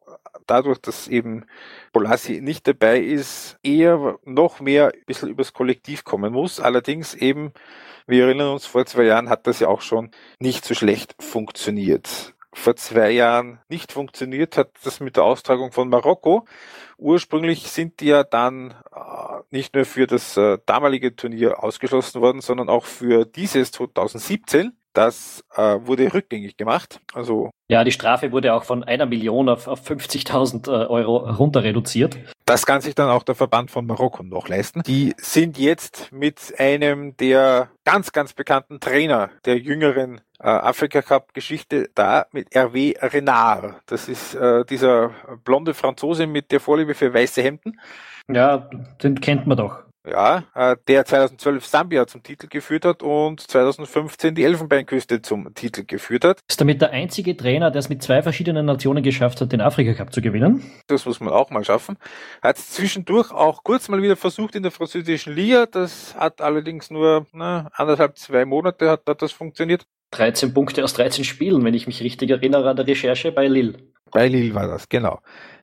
dadurch, 0.46 0.78
dass 0.78 1.08
eben 1.08 1.46
Bolassi 1.92 2.42
nicht 2.42 2.66
dabei 2.68 3.00
ist, 3.00 3.58
eher 3.62 4.18
noch 4.24 4.60
mehr 4.60 4.92
ein 4.92 5.04
bisschen 5.06 5.30
übers 5.30 5.54
Kollektiv 5.54 6.04
kommen 6.04 6.34
muss. 6.34 6.60
Allerdings 6.60 7.14
eben, 7.14 7.52
wir 8.06 8.26
erinnern 8.26 8.52
uns, 8.52 8.66
vor 8.66 8.84
zwei 8.84 9.04
Jahren 9.04 9.30
hat 9.30 9.46
das 9.46 9.60
ja 9.60 9.68
auch 9.68 9.80
schon 9.80 10.10
nicht 10.38 10.66
so 10.66 10.74
schlecht 10.74 11.14
funktioniert 11.18 12.34
vor 12.52 12.76
zwei 12.76 13.10
Jahren 13.10 13.60
nicht 13.68 13.92
funktioniert 13.92 14.56
hat, 14.56 14.70
das 14.82 15.00
mit 15.00 15.16
der 15.16 15.24
Austragung 15.24 15.72
von 15.72 15.88
Marokko. 15.88 16.46
Ursprünglich 16.98 17.70
sind 17.70 18.00
die 18.00 18.06
ja 18.06 18.24
dann 18.24 18.74
äh, 18.94 19.42
nicht 19.50 19.74
nur 19.74 19.84
für 19.84 20.06
das 20.06 20.36
äh, 20.36 20.58
damalige 20.66 21.14
Turnier 21.14 21.62
ausgeschlossen 21.62 22.20
worden, 22.20 22.40
sondern 22.40 22.68
auch 22.68 22.84
für 22.84 23.24
dieses 23.24 23.72
2017. 23.72 24.76
Das 24.92 25.44
äh, 25.54 25.78
wurde 25.82 26.12
rückgängig 26.12 26.56
gemacht. 26.56 27.00
Also 27.14 27.50
ja, 27.70 27.84
die 27.84 27.92
Strafe 27.92 28.32
wurde 28.32 28.52
auch 28.52 28.64
von 28.64 28.82
einer 28.82 29.06
Million 29.06 29.48
auf, 29.48 29.68
auf 29.68 29.88
50.000 29.88 30.66
äh, 30.66 30.86
Euro 30.86 31.18
runter 31.18 31.62
reduziert. 31.62 32.18
Das 32.44 32.66
kann 32.66 32.80
sich 32.80 32.96
dann 32.96 33.08
auch 33.08 33.22
der 33.22 33.36
Verband 33.36 33.70
von 33.70 33.86
Marokko 33.86 34.24
noch 34.24 34.48
leisten. 34.48 34.82
Die 34.82 35.14
sind 35.18 35.56
jetzt 35.56 36.10
mit 36.10 36.52
einem 36.58 37.16
der 37.16 37.70
ganz, 37.84 38.10
ganz 38.10 38.32
bekannten 38.32 38.80
Trainer 38.80 39.30
der 39.44 39.58
jüngeren 39.58 40.20
äh, 40.40 40.48
Afrika 40.48 41.00
Cup 41.00 41.32
Geschichte 41.32 41.90
da 41.94 42.26
mit 42.32 42.50
Hervé 42.50 43.00
Renard. 43.00 43.76
Das 43.86 44.08
ist 44.08 44.34
äh, 44.34 44.64
dieser 44.64 45.12
blonde 45.44 45.74
Franzose 45.74 46.26
mit 46.26 46.50
der 46.50 46.58
Vorliebe 46.58 46.94
für 46.94 47.14
weiße 47.14 47.40
Hemden. 47.40 47.78
Ja, 48.28 48.68
den 49.02 49.20
kennt 49.20 49.46
man 49.46 49.58
doch. 49.58 49.84
Ja, 50.08 50.44
äh, 50.54 50.76
der 50.88 51.04
2012 51.04 51.66
Sambia 51.66 52.06
zum 52.06 52.22
Titel 52.22 52.46
geführt 52.48 52.86
hat 52.86 53.02
und 53.02 53.40
2015 53.40 54.34
die 54.34 54.44
Elfenbeinküste 54.44 55.20
zum 55.20 55.52
Titel 55.54 55.84
geführt 55.84 56.24
hat. 56.24 56.40
Ist 56.48 56.58
damit 56.60 56.80
der 56.80 56.90
einzige 56.92 57.36
Trainer, 57.36 57.70
der 57.70 57.80
es 57.80 57.90
mit 57.90 58.02
zwei 58.02 58.22
verschiedenen 58.22 58.64
Nationen 58.64 59.02
geschafft 59.02 59.42
hat, 59.42 59.52
den 59.52 59.60
Afrika 59.60 59.92
Cup 59.92 60.12
zu 60.12 60.22
gewinnen? 60.22 60.62
Das 60.86 61.04
muss 61.04 61.20
man 61.20 61.34
auch 61.34 61.50
mal 61.50 61.64
schaffen. 61.64 61.98
Hat 62.40 62.56
es 62.56 62.70
zwischendurch 62.70 63.30
auch 63.30 63.62
kurz 63.62 63.88
mal 63.88 64.00
wieder 64.00 64.16
versucht 64.16 64.54
in 64.54 64.62
der 64.62 64.72
französischen 64.72 65.34
Liga. 65.34 65.66
Das 65.66 66.14
hat 66.16 66.40
allerdings 66.40 66.90
nur 66.90 67.26
na, 67.32 67.68
anderthalb, 67.74 68.16
zwei 68.16 68.46
Monate 68.46 68.88
hat, 68.88 69.02
hat 69.06 69.20
das 69.20 69.32
funktioniert. 69.32 69.84
13 70.12 70.54
Punkte 70.54 70.82
aus 70.82 70.94
13 70.94 71.24
Spielen, 71.24 71.62
wenn 71.62 71.74
ich 71.74 71.86
mich 71.86 72.02
richtig 72.02 72.30
erinnere 72.30 72.70
an 72.70 72.76
der 72.76 72.86
Recherche 72.86 73.32
bei 73.32 73.46
Lille. 73.46 73.74
Bei 74.10 74.26
Lille 74.26 74.54
war 74.54 74.66
das, 74.66 74.88
genau. 74.88 75.20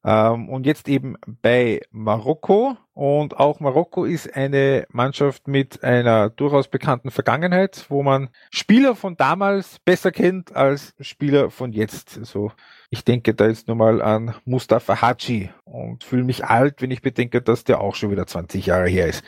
Ähm, 0.08 0.48
und 0.48 0.66
jetzt 0.66 0.88
eben 0.88 1.18
bei 1.44 1.82
Marokko. 1.92 2.78
Und 2.94 3.38
auch 3.38 3.60
Marokko 3.60 4.06
ist 4.06 4.34
eine 4.36 4.88
Mannschaft 4.90 5.48
mit 5.48 5.84
einer 5.84 6.30
durchaus 6.30 6.70
bekannten 6.70 7.12
Vergangenheit, 7.12 7.86
wo 7.90 8.02
man 8.02 8.30
Spieler 8.50 8.96
von 8.96 9.18
damals 9.18 9.80
besser 9.80 10.12
kennt 10.12 10.56
als 10.56 10.96
Spieler 11.02 11.52
von 11.52 11.74
jetzt. 11.74 12.18
Also 12.18 12.54
ich 12.90 13.04
denke 13.04 13.34
da 13.34 13.48
jetzt 13.48 13.68
nur 13.68 13.76
mal 13.76 14.02
an 14.02 14.34
Mustafa 14.46 15.02
Haji 15.02 15.50
und 15.66 16.06
fühle 16.06 16.24
mich 16.24 16.46
alt, 16.46 16.82
wenn 16.82 16.90
ich 16.90 17.02
bedenke, 17.02 17.42
dass 17.42 17.66
der 17.66 17.82
auch 17.82 17.96
schon 17.96 18.12
wieder 18.12 18.26
20 18.26 18.66
Jahre 18.66 18.88
her 18.88 19.08
ist. 19.08 19.24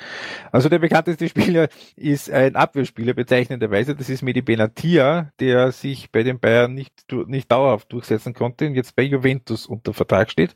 Also 0.54 0.70
der 0.70 0.80
bekannteste 0.80 1.28
Spieler 1.30 1.68
ist 1.98 2.32
ein 2.32 2.56
Abwehrspieler 2.56 3.14
bezeichnenderweise. 3.14 3.96
Das 3.96 4.10
ist 4.10 4.22
Medi 4.22 4.42
Benatia, 4.42 5.32
der 5.42 5.74
sich 5.74 6.10
bei 6.10 6.24
den 6.24 6.40
Bayern 6.40 6.74
nicht, 6.74 6.94
nicht 7.28 7.52
dauerhaft 7.52 7.92
durchsetzen 7.92 8.34
konnte 8.34 8.66
und 8.66 8.76
jetzt 8.76 8.96
bei 8.96 9.04
Juventus 9.04 9.66
unter 9.66 9.94
Vertrag 9.94 10.32
steht. 10.32 10.56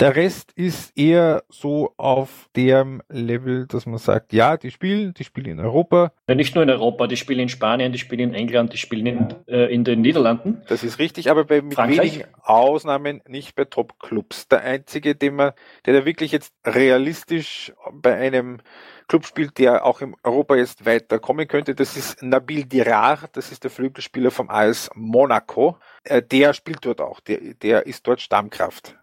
Der 0.00 0.16
Rest 0.16 0.52
ist 0.52 0.96
eher 0.96 1.42
so 1.50 1.92
auf 1.98 2.48
dem 2.56 3.02
Level, 3.10 3.66
dass 3.66 3.84
man 3.84 3.98
sagt, 3.98 4.32
ja, 4.32 4.56
die 4.56 4.70
spielen, 4.70 5.12
die 5.12 5.24
spielen 5.24 5.58
in 5.58 5.60
Europa. 5.60 6.12
Ja, 6.26 6.34
nicht 6.34 6.54
nur 6.54 6.64
in 6.64 6.70
Europa, 6.70 7.06
die 7.06 7.18
spielen 7.18 7.40
in 7.40 7.48
Spanien, 7.50 7.92
die 7.92 7.98
spielen 7.98 8.30
in 8.30 8.34
England, 8.34 8.72
die 8.72 8.78
spielen 8.78 9.04
in, 9.04 9.34
äh, 9.46 9.66
in 9.66 9.84
den 9.84 10.00
Niederlanden. 10.00 10.62
Das 10.68 10.84
ist 10.84 10.98
richtig, 10.98 11.30
aber 11.30 11.44
bei 11.44 11.60
mit 11.60 11.76
wenigen 11.76 12.24
Ausnahmen 12.40 13.20
nicht 13.28 13.54
bei 13.54 13.66
Top-Clubs. 13.66 14.48
Der 14.48 14.62
einzige, 14.62 15.14
den 15.14 15.34
man, 15.34 15.52
der 15.84 15.92
da 15.92 16.06
wirklich 16.06 16.32
jetzt 16.32 16.54
realistisch 16.64 17.74
bei 17.92 18.16
einem 18.16 18.62
Club 19.06 19.26
spielt, 19.26 19.58
der 19.58 19.84
auch 19.84 20.00
in 20.00 20.16
Europa 20.22 20.56
jetzt 20.56 20.86
weiterkommen 20.86 21.46
könnte, 21.46 21.74
das 21.74 21.98
ist 21.98 22.22
Nabil 22.22 22.64
Dirar, 22.64 23.28
das 23.32 23.52
ist 23.52 23.64
der 23.64 23.70
Flügelspieler 23.70 24.30
vom 24.30 24.48
AS 24.48 24.88
Monaco. 24.94 25.76
Äh, 26.04 26.22
der 26.22 26.54
spielt 26.54 26.86
dort 26.86 27.02
auch, 27.02 27.20
der, 27.20 27.52
der 27.60 27.86
ist 27.86 28.06
dort 28.06 28.22
Stammkraft. 28.22 28.96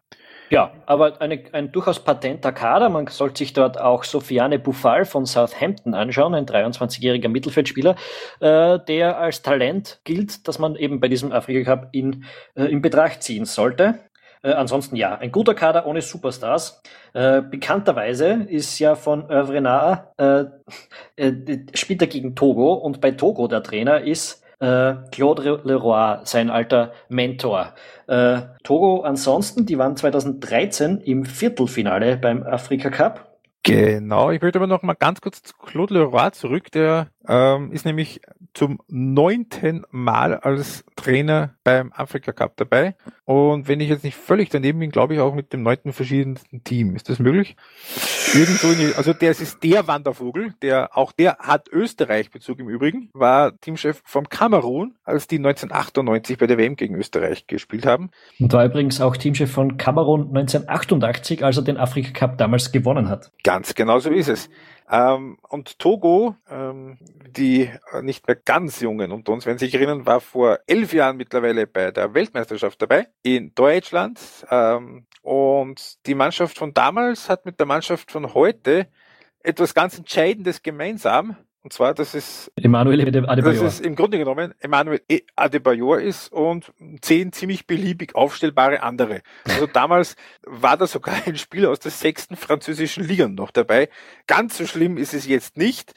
Ja, 0.49 0.71
aber 0.85 1.19
eine, 1.21 1.43
ein 1.51 1.71
durchaus 1.73 1.99
patenter 1.99 2.53
Kader. 2.53 2.89
Man 2.89 3.07
sollte 3.07 3.39
sich 3.39 3.51
dort 3.51 3.79
auch 3.79 4.05
Sofiane 4.05 4.59
Buffal 4.59 5.03
von 5.03 5.25
Southampton 5.25 5.93
anschauen, 5.93 6.33
ein 6.33 6.45
23-jähriger 6.45 7.27
Mittelfeldspieler, 7.27 7.95
äh, 8.39 8.79
der 8.79 9.17
als 9.17 9.41
Talent 9.41 9.99
gilt, 10.05 10.47
dass 10.47 10.57
man 10.57 10.75
eben 10.77 11.01
bei 11.01 11.09
diesem 11.09 11.33
Afrika 11.33 11.75
Cup 11.75 11.89
in, 11.91 12.23
äh, 12.55 12.65
in 12.65 12.81
Betracht 12.81 13.23
ziehen 13.23 13.43
sollte. 13.43 13.99
Äh, 14.41 14.51
ansonsten 14.51 14.95
ja, 14.95 15.17
ein 15.17 15.33
guter 15.33 15.53
Kader 15.53 15.85
ohne 15.85 16.01
Superstars. 16.01 16.81
Äh, 17.13 17.41
bekannterweise 17.41 18.45
ist 18.47 18.79
ja 18.79 18.95
von 18.95 19.29
Övrenard, 19.29 20.17
äh, 20.17 20.45
äh, 21.17 21.65
spielt 21.73 22.01
er 22.01 22.07
gegen 22.07 22.35
Togo 22.35 22.73
und 22.73 23.01
bei 23.01 23.11
Togo 23.11 23.47
der 23.47 23.63
Trainer 23.63 24.01
ist 24.01 24.43
äh, 24.59 24.95
Claude 25.11 25.61
Leroy, 25.63 26.19
sein 26.23 26.49
alter 26.49 26.91
Mentor. 27.09 27.73
Äh, 28.07 28.41
Togo 28.63 29.01
ansonsten, 29.01 29.65
die 29.65 29.77
waren 29.77 29.95
2013 29.95 30.99
im 31.01 31.25
Viertelfinale 31.25 32.17
beim 32.17 32.43
Afrika 32.43 32.89
Cup. 32.89 33.27
Genau, 33.63 34.31
ich 34.31 34.41
möchte 34.41 34.59
aber 34.59 34.67
noch 34.67 34.81
mal 34.81 34.93
ganz 34.93 35.19
kurz 35.19 35.43
zu 35.43 35.53
Claude 35.57 35.95
Leroy 35.95 36.31
zurück, 36.31 36.71
der 36.71 37.07
ähm, 37.27 37.71
ist 37.73 37.85
nämlich 37.85 38.21
zum 38.53 38.79
neunten 38.87 39.85
Mal 39.91 40.35
als 40.35 40.85
Trainer 40.95 41.55
beim 41.63 41.91
Afrika 41.93 42.31
Cup 42.31 42.55
dabei. 42.55 42.95
Und 43.27 43.67
wenn 43.67 43.81
ich 43.81 43.89
jetzt 43.89 44.05
nicht 44.05 44.15
völlig 44.15 44.47
daneben 44.47 44.79
bin, 44.79 44.89
glaube 44.89 45.13
ich 45.13 45.19
auch 45.19 45.35
mit 45.35 45.51
dem 45.51 45.61
neunten 45.61 45.91
verschiedensten 45.91 46.63
Team. 46.63 46.95
Ist 46.95 47.09
das 47.09 47.19
möglich? 47.19 47.57
Irgendwo 48.33 48.69
in 48.69 48.77
die, 48.77 48.95
also 48.95 49.11
der 49.11 49.31
ist 49.31 49.61
der 49.61 49.85
Wandervogel, 49.85 50.53
der 50.61 50.95
auch 50.95 51.11
der 51.11 51.37
hat 51.39 51.67
Österreich-Bezug 51.69 52.59
im 52.59 52.69
Übrigen, 52.69 53.09
war 53.11 53.59
Teamchef 53.59 54.01
vom 54.05 54.29
Kamerun, 54.29 54.95
als 55.03 55.27
die 55.27 55.39
1998 55.39 56.37
bei 56.37 56.47
der 56.47 56.57
WM 56.57 56.77
gegen 56.77 56.95
Österreich 56.95 57.47
gespielt 57.47 57.85
haben. 57.85 58.11
Und 58.39 58.53
war 58.53 58.63
übrigens 58.63 59.01
auch 59.01 59.17
Teamchef 59.17 59.51
von 59.51 59.75
Kamerun 59.75 60.29
1988, 60.29 61.43
als 61.43 61.57
er 61.57 61.63
den 61.63 61.75
Afrika 61.75 62.11
Cup 62.11 62.37
damals 62.37 62.71
gewonnen 62.71 63.09
hat. 63.09 63.33
Ganz 63.43 63.75
genau 63.75 63.99
so 63.99 64.09
ist 64.09 64.29
es. 64.29 64.49
Ähm, 64.89 65.37
und 65.49 65.79
Togo, 65.79 66.35
ähm, 66.49 66.97
die 67.29 67.69
nicht 68.01 68.25
mehr 68.25 68.37
ganz 68.37 68.79
jungen 68.79 69.11
und 69.11 69.27
uns, 69.27 69.45
wenn 69.45 69.57
Sie 69.57 69.65
sich 69.65 69.75
erinnern, 69.75 70.05
war 70.05 70.21
vor 70.21 70.59
elf 70.65 70.93
Jahren 70.93 71.17
mittlerweile 71.17 71.67
bei 71.67 71.91
der 71.91 72.13
Weltmeisterschaft 72.13 72.81
dabei 72.81 73.07
in 73.21 73.53
Deutschland. 73.53 74.19
Ähm, 74.49 75.05
und 75.21 76.05
die 76.05 76.15
Mannschaft 76.15 76.57
von 76.57 76.73
damals 76.73 77.29
hat 77.29 77.45
mit 77.45 77.59
der 77.59 77.65
Mannschaft 77.65 78.11
von 78.11 78.33
heute 78.33 78.87
etwas 79.43 79.73
ganz 79.73 79.97
Entscheidendes 79.97 80.61
gemeinsam. 80.61 81.35
Und 81.67 81.73
zwar, 81.73 81.93
dass 81.93 82.13
es, 82.13 82.49
Emmanuel 82.55 83.01
Adebayor. 83.01 83.43
dass 83.43 83.73
es 83.73 83.79
im 83.81 83.93
Grunde 83.93 84.17
genommen 84.17 84.53
Emmanuel 84.61 85.01
e. 85.09 85.23
Adebayor 85.35 85.99
ist 85.99 86.31
und 86.31 86.71
zehn 87.01 87.33
ziemlich 87.33 87.67
beliebig 87.67 88.15
aufstellbare 88.15 88.83
andere. 88.83 89.19
Also 89.43 89.67
damals 89.73 90.15
war 90.43 90.77
da 90.77 90.87
sogar 90.87 91.15
ein 91.25 91.35
Spieler 91.35 91.69
aus 91.69 91.81
der 91.81 91.91
sechsten 91.91 92.37
französischen 92.37 93.03
Liga 93.03 93.27
noch 93.27 93.51
dabei. 93.51 93.89
Ganz 94.27 94.57
so 94.57 94.65
schlimm 94.65 94.95
ist 94.95 95.13
es 95.13 95.27
jetzt 95.27 95.57
nicht, 95.57 95.91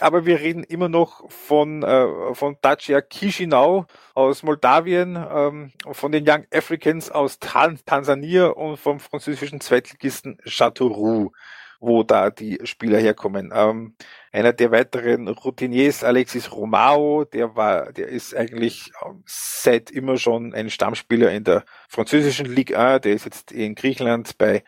aber 0.00 0.26
wir 0.26 0.40
reden 0.40 0.64
immer 0.64 0.88
noch 0.88 1.30
von, 1.30 1.84
äh, 1.84 2.34
von 2.34 2.56
Dacia 2.60 3.00
Chisinau 3.00 3.86
aus 4.14 4.42
Moldawien, 4.42 5.14
ähm, 5.14 5.70
von 5.92 6.10
den 6.10 6.28
Young 6.28 6.46
Africans 6.52 7.12
aus 7.12 7.38
Tan 7.38 7.78
Tansania 7.86 8.46
und 8.46 8.76
vom 8.76 8.98
französischen 8.98 9.60
Zweitligisten 9.60 10.38
Châteauroux 10.48 11.30
wo 11.82 12.04
da 12.04 12.30
die 12.30 12.60
Spieler 12.62 12.98
herkommen. 12.98 13.52
Ähm, 13.52 13.94
einer 14.30 14.52
der 14.52 14.70
weiteren 14.70 15.26
Routiniers, 15.28 16.04
Alexis 16.04 16.52
Romao, 16.52 17.24
der 17.24 17.56
war, 17.56 17.92
der 17.92 18.08
ist 18.08 18.34
eigentlich 18.34 18.92
ähm, 19.04 19.22
seit 19.26 19.90
immer 19.90 20.16
schon 20.16 20.54
ein 20.54 20.70
Stammspieler 20.70 21.32
in 21.32 21.44
der 21.44 21.64
französischen 21.88 22.46
Ligue 22.46 22.78
1, 22.78 23.02
der 23.02 23.12
ist 23.14 23.24
jetzt 23.24 23.50
in 23.50 23.74
Griechenland 23.74 24.38
bei 24.38 24.62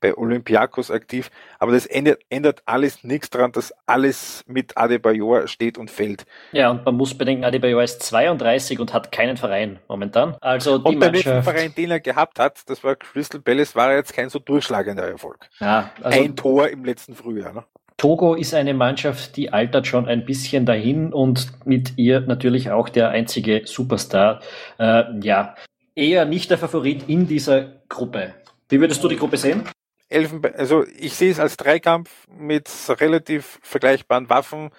bei 0.00 0.16
Olympiakos 0.16 0.90
aktiv. 0.90 1.30
Aber 1.58 1.72
das 1.72 1.86
ändert, 1.86 2.20
ändert 2.28 2.62
alles 2.66 3.04
nichts 3.04 3.30
daran, 3.30 3.52
dass 3.52 3.74
alles 3.86 4.44
mit 4.46 4.76
Adebayor 4.76 5.48
steht 5.48 5.78
und 5.78 5.90
fällt. 5.90 6.26
Ja, 6.52 6.70
und 6.70 6.84
man 6.84 6.96
muss 6.96 7.16
bedenken, 7.16 7.44
Adebayor 7.44 7.82
ist 7.82 8.02
32 8.02 8.78
und 8.80 8.92
hat 8.92 9.12
keinen 9.12 9.36
Verein 9.36 9.78
momentan. 9.88 10.36
Also 10.40 10.78
die 10.78 10.94
und 10.94 11.00
der 11.00 11.12
letzte 11.12 11.42
Verein, 11.42 11.74
den 11.76 11.90
er 11.90 12.00
gehabt 12.00 12.38
hat, 12.38 12.68
das 12.68 12.82
war 12.84 12.96
Crystal 12.96 13.40
Palace, 13.40 13.74
war 13.74 13.94
jetzt 13.94 14.12
kein 14.12 14.28
so 14.28 14.38
durchschlagender 14.38 15.08
Erfolg. 15.08 15.48
Ja, 15.60 15.90
also 16.02 16.20
Ein 16.20 16.36
Tor 16.36 16.68
im 16.68 16.84
letzten 16.84 17.14
Frühjahr. 17.14 17.52
Ne? 17.52 17.64
Togo 17.96 18.34
ist 18.34 18.52
eine 18.52 18.74
Mannschaft, 18.74 19.36
die 19.36 19.52
altert 19.52 19.86
schon 19.86 20.06
ein 20.06 20.26
bisschen 20.26 20.66
dahin 20.66 21.14
und 21.14 21.48
mit 21.64 21.96
ihr 21.96 22.20
natürlich 22.20 22.70
auch 22.70 22.90
der 22.90 23.08
einzige 23.08 23.62
Superstar. 23.64 24.40
Äh, 24.78 25.04
ja, 25.22 25.54
eher 25.94 26.26
nicht 26.26 26.50
der 26.50 26.58
Favorit 26.58 27.08
in 27.08 27.26
dieser 27.26 27.72
Gruppe. 27.88 28.34
Wie 28.68 28.80
würdest 28.80 29.02
du 29.02 29.08
die 29.08 29.16
Gruppe 29.16 29.38
sehen? 29.38 29.64
Elfenbe 30.08 30.54
also 30.54 30.84
ich 30.98 31.14
sehe 31.14 31.30
es 31.30 31.40
als 31.40 31.56
Dreikampf 31.56 32.10
mit 32.28 32.68
relativ 32.88 33.58
vergleichbaren 33.62 34.30
Waffen, 34.30 34.70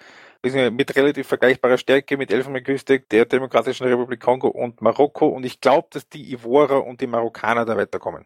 mit 0.42 0.96
relativ 0.96 1.26
vergleichbarer 1.26 1.78
Stärke 1.78 2.16
mit 2.16 2.32
Elfenbeinküste, 2.32 3.00
der 3.00 3.24
Demokratischen 3.24 3.86
Republik 3.86 4.20
Kongo 4.20 4.48
und 4.48 4.80
Marokko. 4.80 5.26
Und 5.26 5.44
ich 5.44 5.60
glaube, 5.60 5.88
dass 5.90 6.08
die 6.08 6.32
Ivorer 6.32 6.86
und 6.86 7.00
die 7.00 7.06
Marokkaner 7.06 7.64
da 7.64 7.76
weiterkommen. 7.76 8.24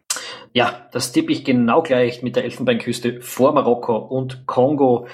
Ja, 0.53 0.87
das 0.91 1.11
tippe 1.11 1.31
ich 1.31 1.43
genau 1.43 1.81
gleich 1.81 2.21
mit 2.21 2.35
der 2.35 2.43
Elfenbeinküste 2.43 3.21
vor 3.21 3.53
Marokko 3.53 3.97
und 3.97 4.45
Kongo 4.45 5.07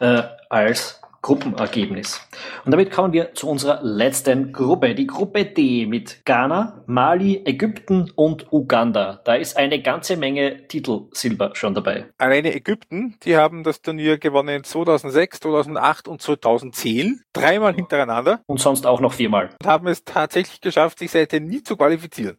äh, 0.00 0.22
als 0.48 1.02
Gruppenergebnis. 1.26 2.20
Und 2.64 2.70
damit 2.70 2.92
kommen 2.92 3.12
wir 3.12 3.34
zu 3.34 3.48
unserer 3.48 3.80
letzten 3.82 4.52
Gruppe, 4.52 4.94
die 4.94 5.08
Gruppe 5.08 5.44
D 5.44 5.84
mit 5.84 6.24
Ghana, 6.24 6.84
Mali, 6.86 7.42
Ägypten 7.44 8.12
und 8.14 8.52
Uganda. 8.52 9.22
Da 9.24 9.34
ist 9.34 9.56
eine 9.56 9.82
ganze 9.82 10.16
Menge 10.16 10.68
Titel 10.68 11.08
Silber 11.10 11.50
schon 11.54 11.74
dabei. 11.74 12.06
Alleine 12.18 12.54
Ägypten, 12.54 13.16
die 13.24 13.36
haben 13.36 13.64
das 13.64 13.82
Turnier 13.82 14.18
gewonnen 14.18 14.62
2006, 14.62 15.40
2008 15.40 16.06
und 16.06 16.22
2010, 16.22 17.22
dreimal 17.32 17.74
hintereinander. 17.74 18.42
Und 18.46 18.60
sonst 18.60 18.86
auch 18.86 19.00
noch 19.00 19.14
viermal. 19.14 19.50
Und 19.60 19.66
haben 19.68 19.88
es 19.88 20.04
tatsächlich 20.04 20.60
geschafft, 20.60 21.00
sich 21.00 21.10
seitdem 21.10 21.48
nie 21.48 21.64
zu 21.64 21.76
qualifizieren. 21.76 22.38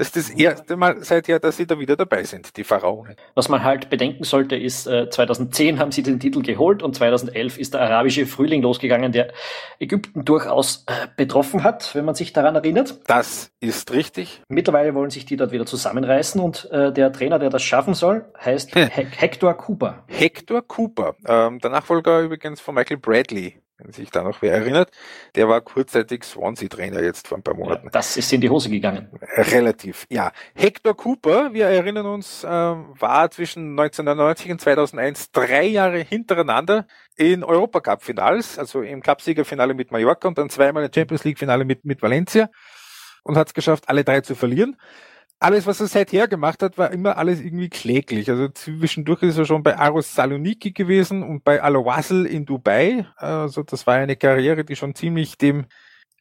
Das 0.00 0.16
ist 0.16 0.16
das 0.16 0.30
erste 0.30 0.78
Mal 0.78 1.04
seither, 1.04 1.38
dass 1.40 1.58
sie 1.58 1.66
da 1.66 1.78
wieder 1.78 1.94
dabei 1.94 2.24
sind, 2.24 2.56
die 2.56 2.64
Pharaonen. 2.64 3.16
Was 3.34 3.50
man 3.50 3.62
halt 3.62 3.90
bedenken 3.90 4.24
sollte, 4.24 4.56
ist, 4.56 4.86
äh, 4.86 5.10
2010 5.10 5.78
haben 5.78 5.92
sie 5.92 6.02
den 6.02 6.18
Titel 6.18 6.40
geholt 6.40 6.82
und 6.82 6.96
2011 6.96 7.58
ist 7.58 7.74
der 7.74 7.82
arabische 7.82 8.24
Frühling 8.24 8.62
losgegangen, 8.62 9.12
der 9.12 9.34
Ägypten 9.78 10.24
durchaus 10.24 10.86
äh, 10.86 11.08
betroffen 11.18 11.64
hat, 11.64 11.94
wenn 11.94 12.06
man 12.06 12.14
sich 12.14 12.32
daran 12.32 12.54
erinnert. 12.54 12.98
Das 13.08 13.52
ist 13.60 13.92
richtig. 13.92 14.40
Mittlerweile 14.48 14.94
wollen 14.94 15.10
sich 15.10 15.26
die 15.26 15.36
dort 15.36 15.52
wieder 15.52 15.66
zusammenreißen 15.66 16.40
und 16.40 16.70
äh, 16.70 16.94
der 16.94 17.12
Trainer, 17.12 17.38
der 17.38 17.50
das 17.50 17.62
schaffen 17.62 17.92
soll, 17.92 18.24
heißt 18.42 18.72
He 18.74 18.86
Hector 18.86 19.52
Cooper. 19.52 20.04
Hector 20.06 20.62
Cooper, 20.66 21.14
ähm, 21.26 21.58
der 21.58 21.68
Nachfolger 21.68 22.22
übrigens 22.22 22.58
von 22.58 22.74
Michael 22.74 22.96
Bradley 22.96 23.60
wenn 23.82 23.92
sich 23.92 24.10
da 24.10 24.22
noch 24.22 24.42
wer 24.42 24.52
erinnert. 24.52 24.90
Der 25.34 25.48
war 25.48 25.60
kurzzeitig 25.60 26.24
Swansea-Trainer 26.24 27.02
jetzt 27.02 27.28
vor 27.28 27.38
ein 27.38 27.42
paar 27.42 27.54
Monaten. 27.54 27.86
Ja, 27.86 27.90
das 27.90 28.16
ist 28.16 28.32
in 28.32 28.40
die 28.40 28.50
Hose 28.50 28.70
gegangen. 28.70 29.08
Relativ, 29.36 30.06
ja. 30.10 30.32
Hector 30.54 30.96
Cooper, 30.96 31.52
wir 31.52 31.66
erinnern 31.66 32.06
uns, 32.06 32.44
ähm, 32.48 32.94
war 32.98 33.30
zwischen 33.30 33.70
1999 33.70 34.50
und 34.50 34.60
2001 34.60 35.32
drei 35.32 35.66
Jahre 35.66 35.98
hintereinander 35.98 36.86
in 37.16 37.44
Europacup-Finals, 37.44 38.58
also 38.58 38.82
im 38.82 39.02
Cupsiegerfinale 39.02 39.74
mit 39.74 39.90
Mallorca 39.90 40.28
und 40.28 40.38
dann 40.38 40.50
zweimal 40.50 40.84
im 40.84 40.92
Champions 40.92 41.24
League-Finale 41.24 41.64
mit, 41.64 41.84
mit 41.84 42.02
Valencia 42.02 42.48
und 43.22 43.36
hat 43.36 43.48
es 43.48 43.54
geschafft, 43.54 43.88
alle 43.88 44.04
drei 44.04 44.20
zu 44.20 44.34
verlieren 44.34 44.76
alles, 45.40 45.66
was 45.66 45.80
er 45.80 45.86
seither 45.86 46.28
gemacht 46.28 46.62
hat, 46.62 46.76
war 46.76 46.92
immer 46.92 47.16
alles 47.16 47.40
irgendwie 47.40 47.70
kläglich. 47.70 48.30
Also 48.30 48.48
zwischendurch 48.48 49.22
ist 49.22 49.38
er 49.38 49.46
schon 49.46 49.62
bei 49.62 49.76
Aros 49.76 50.14
Saloniki 50.14 50.72
gewesen 50.72 51.22
und 51.22 51.44
bei 51.44 51.62
Al 51.62 51.76
in 52.26 52.44
Dubai. 52.44 53.06
Also 53.16 53.62
das 53.62 53.86
war 53.86 53.94
eine 53.94 54.16
Karriere, 54.16 54.64
die 54.64 54.76
schon 54.76 54.94
ziemlich 54.94 55.38
dem 55.38 55.64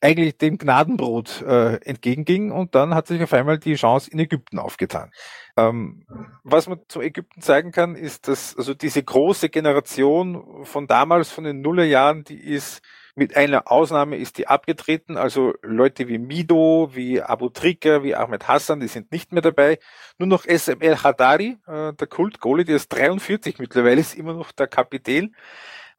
eigentlich 0.02 0.38
dem 0.38 0.58
Gnadenbrot 0.58 1.42
äh, 1.42 1.76
entgegenging 1.84 2.52
und 2.52 2.74
dann 2.74 2.96
hat 2.96 3.08
sich 3.08 3.22
auf 3.22 3.34
einmal 3.34 3.60
die 3.60 3.76
Chance 3.76 4.10
in 4.10 4.20
Ägypten 4.20 4.58
aufgetan. 4.58 5.12
Ähm, 5.58 6.06
was 6.44 6.70
man 6.70 6.80
zu 6.88 7.02
Ägypten 7.02 7.42
zeigen 7.42 7.74
kann, 7.74 7.96
ist, 7.96 8.30
dass 8.30 8.56
also 8.56 8.74
diese 8.74 9.04
große 9.04 9.50
Generation 9.50 10.64
von 10.64 10.88
damals, 10.88 11.32
von 11.32 11.44
den 11.44 11.60
Nullerjahren, 11.60 12.24
die 12.24 12.40
ist 12.40 12.82
mit 13.20 13.36
einer 13.36 13.70
Ausnahme 13.70 14.16
ist 14.16 14.38
die 14.38 14.48
abgetreten, 14.48 15.18
also 15.18 15.54
Leute 15.62 16.08
wie 16.08 16.18
Mido, 16.18 16.90
wie 16.94 17.22
Abu 17.22 17.50
Trika, 17.50 18.02
wie 18.02 18.16
Ahmed 18.16 18.48
Hassan, 18.48 18.80
die 18.80 18.88
sind 18.88 19.12
nicht 19.12 19.34
mehr 19.34 19.42
dabei. 19.42 19.78
Nur 20.18 20.28
noch 20.28 20.46
SML 20.46 21.04
Hadari, 21.04 21.58
äh, 21.68 21.94
der 21.94 22.08
Kult-Goalie, 22.08 22.66
der 22.66 22.78
ist 22.78 22.88
43 22.90 23.60
mittlerweile, 23.60 24.00
ist 24.00 24.16
immer 24.16 24.34
noch 24.34 24.54
der 24.54 24.68
Kapitän. 24.68 25.36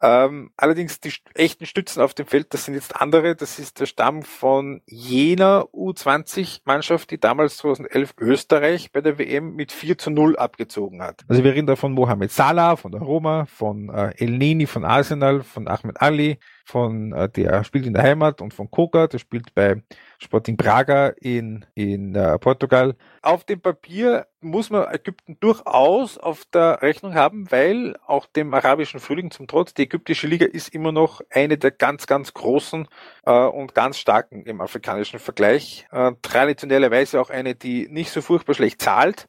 Ähm, 0.02 0.50
allerdings 0.56 1.00
die 1.00 1.12
echten 1.34 1.66
Stützen 1.66 2.00
auf 2.00 2.14
dem 2.14 2.26
Feld, 2.26 2.54
das 2.54 2.64
sind 2.64 2.74
jetzt 2.74 2.96
andere. 2.96 3.36
Das 3.36 3.58
ist 3.58 3.80
der 3.80 3.86
Stamm 3.86 4.22
von 4.22 4.80
jener 4.86 5.66
U20-Mannschaft, 5.74 7.10
die 7.10 7.20
damals 7.20 7.58
2011 7.58 8.14
Österreich 8.18 8.92
bei 8.92 9.02
der 9.02 9.18
WM 9.18 9.54
mit 9.54 9.72
4 9.72 9.98
zu 9.98 10.10
0 10.10 10.38
abgezogen 10.38 11.02
hat. 11.02 11.24
Also 11.28 11.44
wir 11.44 11.52
reden 11.52 11.66
da 11.66 11.76
von 11.76 11.92
Mohamed 11.92 12.32
Salah, 12.32 12.76
von 12.76 12.92
der 12.92 13.02
Roma, 13.02 13.44
von 13.44 13.90
äh, 13.90 14.14
El 14.16 14.38
Neni, 14.38 14.66
von 14.66 14.86
Arsenal, 14.86 15.42
von 15.42 15.68
Ahmed 15.68 16.00
Ali, 16.00 16.38
von 16.70 17.12
äh, 17.12 17.28
der 17.28 17.64
spielt 17.64 17.86
in 17.86 17.94
der 17.94 18.04
Heimat 18.04 18.40
und 18.40 18.54
von 18.54 18.70
Koga, 18.70 19.08
der 19.08 19.18
spielt 19.18 19.54
bei 19.54 19.82
Sporting 20.18 20.56
Braga 20.56 21.08
in, 21.20 21.66
in 21.74 22.14
äh, 22.14 22.38
Portugal. 22.38 22.94
Auf 23.22 23.44
dem 23.44 23.60
Papier 23.60 24.26
muss 24.40 24.70
man 24.70 24.86
Ägypten 24.92 25.36
durchaus 25.40 26.16
auf 26.16 26.44
der 26.54 26.80
Rechnung 26.80 27.14
haben, 27.14 27.50
weil 27.50 27.96
auch 28.06 28.26
dem 28.26 28.54
arabischen 28.54 29.00
Frühling 29.00 29.30
zum 29.30 29.46
Trotz, 29.46 29.74
die 29.74 29.82
ägyptische 29.82 30.26
Liga 30.26 30.46
ist 30.46 30.74
immer 30.74 30.92
noch 30.92 31.20
eine 31.30 31.58
der 31.58 31.72
ganz, 31.72 32.06
ganz 32.06 32.32
großen 32.32 32.86
äh, 33.26 33.32
und 33.32 33.74
ganz 33.74 33.98
starken 33.98 34.44
im 34.44 34.60
afrikanischen 34.60 35.18
Vergleich. 35.18 35.86
Äh, 35.90 36.12
traditionellerweise 36.22 37.20
auch 37.20 37.30
eine, 37.30 37.54
die 37.54 37.88
nicht 37.88 38.10
so 38.10 38.22
furchtbar 38.22 38.54
schlecht 38.54 38.80
zahlt 38.80 39.26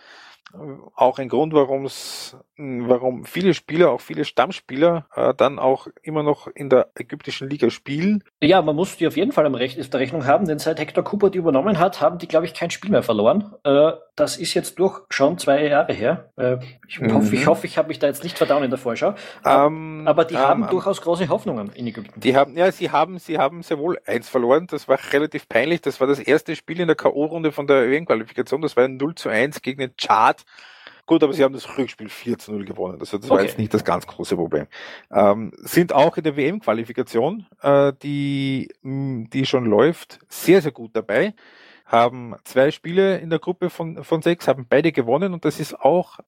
auch 0.96 1.20
ein 1.20 1.30
Grund, 1.30 1.54
warum 1.54 1.86
es, 1.86 2.38
warum 2.58 3.26
viele 3.26 3.54
Spieler, 3.54 3.92
auch 3.92 4.02
viele 4.02 4.26
Stammspieler, 4.26 5.06
äh, 5.16 5.34
dann 5.36 5.60
auch 5.60 5.88
immer 6.04 6.24
noch 6.24 6.48
in 6.48 6.70
der 6.70 6.90
ägyptischen 6.96 7.50
Liga 7.50 7.70
spielen. 7.70 8.24
Ja, 8.42 8.62
man 8.62 8.76
muss 8.76 8.98
die 8.98 9.08
auf 9.08 9.18
jeden 9.18 9.32
Fall 9.32 9.46
am 9.46 9.56
Rech 9.56 9.78
der 9.78 10.00
Rechnung 10.00 10.26
haben, 10.26 10.46
denn 10.46 10.60
seit 10.60 10.80
Hector 10.80 11.04
Cooper 11.04 11.30
die 11.30 11.38
übernommen 11.38 11.80
hat, 11.80 12.02
haben 12.02 12.18
die, 12.18 12.28
glaube 12.28 12.46
ich, 12.46 12.54
kein 12.54 12.72
Spiel 12.72 12.92
mehr 12.92 13.04
verloren. 13.04 13.54
Äh, 13.64 13.92
das 14.16 14.38
ist 14.38 14.54
jetzt 14.54 14.78
durch 14.78 15.02
schon 15.10 15.38
zwei 15.38 15.66
Jahre 15.66 15.94
her. 15.94 16.32
Äh, 16.38 16.58
ich 16.88 17.00
mhm. 17.00 17.14
hoffe, 17.14 17.36
ich 17.36 17.48
hoffe, 17.48 17.66
ich 17.66 17.78
habe 17.78 17.88
mich 17.88 18.00
da 18.00 18.08
jetzt 18.08 18.24
nicht 18.24 18.38
verdauen 18.38 18.64
in 18.64 18.70
der 18.70 18.78
Vorschau. 18.78 19.16
Ähm, 19.46 20.04
aber 20.06 20.26
die 20.26 20.36
ähm, 20.36 20.42
haben 20.42 20.64
ähm, 20.64 20.70
durchaus 20.70 21.02
große 21.02 21.30
Hoffnungen 21.30 21.72
in 21.74 21.88
Ägypten. 21.88 22.20
Die 22.20 22.36
haben, 22.36 22.58
ja, 22.58 22.72
sie 22.72 22.92
haben, 22.92 23.18
sie 23.20 23.38
haben 23.38 23.64
sehr 23.64 23.80
wohl 23.80 24.00
eins 24.06 24.30
verloren. 24.30 24.68
Das 24.70 24.88
war 24.88 25.00
relativ 25.12 25.48
peinlich. 25.48 25.82
Das 25.82 26.00
war 26.00 26.08
das 26.08 26.20
erste 26.20 26.56
Spiel 26.56 26.80
in 26.82 26.88
der 26.88 26.96
K.O.-Runde 26.96 27.52
von 27.52 27.68
der 27.68 27.90
WM-Qualifikation. 27.90 28.62
Das 28.62 28.76
war 28.76 28.84
ein 28.84 28.98
0 28.98 29.16
zu 29.16 29.30
1 29.30 29.62
gegen 29.62 29.80
den 29.80 29.96
Chart. 29.96 30.41
Gut, 31.06 31.24
aber 31.24 31.34
sie 31.34 31.44
haben 31.44 31.54
das 31.54 31.78
Rückspiel 31.78 32.10
4 32.10 32.38
zu 32.38 32.54
0 32.54 32.66
gewonnen. 32.66 33.00
Also 33.00 33.18
das 33.18 33.30
okay. 33.30 33.38
war 33.38 33.44
jetzt 33.44 33.58
nicht 33.58 33.74
das 33.74 33.84
ganz 33.84 34.08
große 34.08 34.36
Problem. 34.36 34.68
Ähm, 35.12 35.52
sind 35.58 35.94
auch 35.94 36.16
in 36.18 36.24
der 36.24 36.38
WM-Qualifikation, 36.38 37.48
äh, 37.62 37.92
die, 38.02 38.70
die 38.84 39.46
schon 39.46 39.66
läuft, 39.66 40.20
sehr, 40.30 40.62
sehr 40.62 40.72
gut 40.72 40.92
dabei 40.94 41.34
haben 41.92 42.36
zwei 42.46 42.72
Spiele 42.72 43.18
in 43.18 43.30
der 43.30 43.40
Gruppe 43.40 43.70
von, 43.70 44.04
von 44.04 44.22
sechs, 44.22 44.48
haben 44.48 44.66
beide 44.70 44.94
gewonnen 44.94 45.34
und 45.34 45.44
das 45.44 45.60
ist 45.60 45.78
auch 45.78 46.20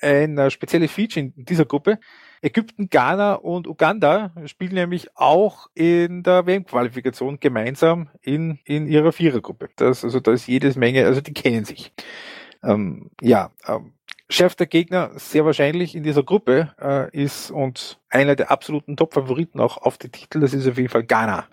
ein 0.00 0.50
spezielles 0.50 0.90
Feature 0.90 1.26
in 1.26 1.44
dieser 1.44 1.64
Gruppe. 1.64 2.00
Ägypten, 2.42 2.90
Ghana 2.90 3.34
und 3.34 3.68
Uganda 3.68 4.32
spielen 4.46 4.74
nämlich 4.74 5.08
auch 5.16 5.68
in 5.74 6.24
der 6.24 6.46
WM-Qualifikation 6.46 7.38
gemeinsam 7.38 8.08
in, 8.20 8.58
in 8.64 8.88
ihrer 8.88 9.12
Vierergruppe. 9.12 9.68
Das, 9.76 10.02
also 10.02 10.18
da 10.18 10.32
ist 10.32 10.48
jedes 10.48 10.74
Menge, 10.74 11.06
also 11.06 11.20
die 11.20 11.34
kennen 11.34 11.64
sich. 11.64 11.92
Ähm, 12.62 13.10
ja, 13.20 13.50
ähm, 13.66 13.92
schärfster 14.28 14.66
Gegner 14.66 15.10
sehr 15.14 15.44
wahrscheinlich 15.44 15.94
in 15.94 16.02
dieser 16.02 16.22
Gruppe 16.22 16.74
äh, 16.80 17.10
ist 17.16 17.50
und 17.50 18.00
einer 18.08 18.34
der 18.34 18.50
absoluten 18.50 18.96
Top-Favoriten 18.96 19.60
auch 19.60 19.78
auf 19.78 19.98
die 19.98 20.08
Titel, 20.08 20.40
das 20.40 20.52
ist 20.52 20.66
auf 20.66 20.76
jeden 20.76 20.88
Fall 20.88 21.04
Ghana. 21.04 21.46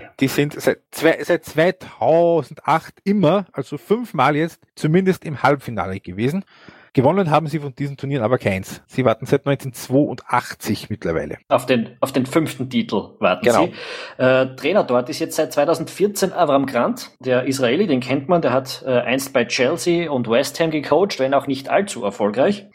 Ja. 0.00 0.10
Die 0.20 0.28
sind 0.28 0.60
seit, 0.60 0.80
zwei, 0.90 1.22
seit 1.22 1.44
2008 1.44 2.94
immer, 3.04 3.46
also 3.52 3.78
fünfmal 3.78 4.36
jetzt, 4.36 4.60
zumindest 4.74 5.24
im 5.24 5.42
Halbfinale 5.42 6.00
gewesen. 6.00 6.44
Gewonnen 6.92 7.30
haben 7.30 7.46
sie 7.46 7.60
von 7.60 7.74
diesen 7.74 7.96
Turnieren 7.96 8.24
aber 8.24 8.38
keins. 8.38 8.82
Sie 8.86 9.04
warten 9.04 9.26
seit 9.26 9.46
1982 9.46 10.90
mittlerweile. 10.90 11.38
Auf 11.48 11.66
den, 11.66 11.96
auf 12.00 12.12
den 12.12 12.26
fünften 12.26 12.68
Titel 12.68 13.10
warten 13.20 13.46
genau. 13.46 13.66
sie. 13.66 14.22
Äh, 14.22 14.56
Trainer 14.56 14.82
dort 14.82 15.08
ist 15.08 15.20
jetzt 15.20 15.36
seit 15.36 15.52
2014 15.52 16.32
Avram 16.32 16.66
Grant, 16.66 17.10
der 17.20 17.46
Israeli, 17.46 17.86
den 17.86 18.00
kennt 18.00 18.28
man, 18.28 18.42
der 18.42 18.52
hat 18.52 18.82
äh, 18.86 18.90
einst 18.90 19.32
bei 19.32 19.44
Chelsea 19.44 20.10
und 20.10 20.28
West 20.28 20.58
Ham 20.58 20.70
gecoacht, 20.70 21.20
wenn 21.20 21.32
auch 21.34 21.46
nicht 21.46 21.68
allzu 21.68 22.04
erfolgreich. 22.04 22.66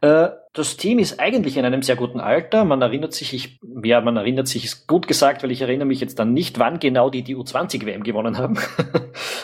Äh, 0.00 0.30
das 0.52 0.76
Team 0.76 0.98
ist 0.98 1.20
eigentlich 1.20 1.56
in 1.56 1.64
einem 1.64 1.82
sehr 1.82 1.94
guten 1.94 2.18
Alter. 2.18 2.64
Man 2.64 2.82
erinnert 2.82 3.12
sich, 3.12 3.32
ich, 3.34 3.60
ja, 3.84 4.00
man 4.00 4.16
erinnert 4.16 4.48
sich, 4.48 4.64
ist 4.64 4.88
gut 4.88 5.06
gesagt, 5.06 5.42
weil 5.42 5.52
ich 5.52 5.62
erinnere 5.62 5.86
mich 5.86 6.00
jetzt 6.00 6.18
dann 6.18 6.32
nicht, 6.32 6.58
wann 6.58 6.80
genau 6.80 7.08
die 7.08 7.22
die 7.22 7.36
U20-WM 7.36 8.02
gewonnen 8.02 8.38
haben. 8.38 8.58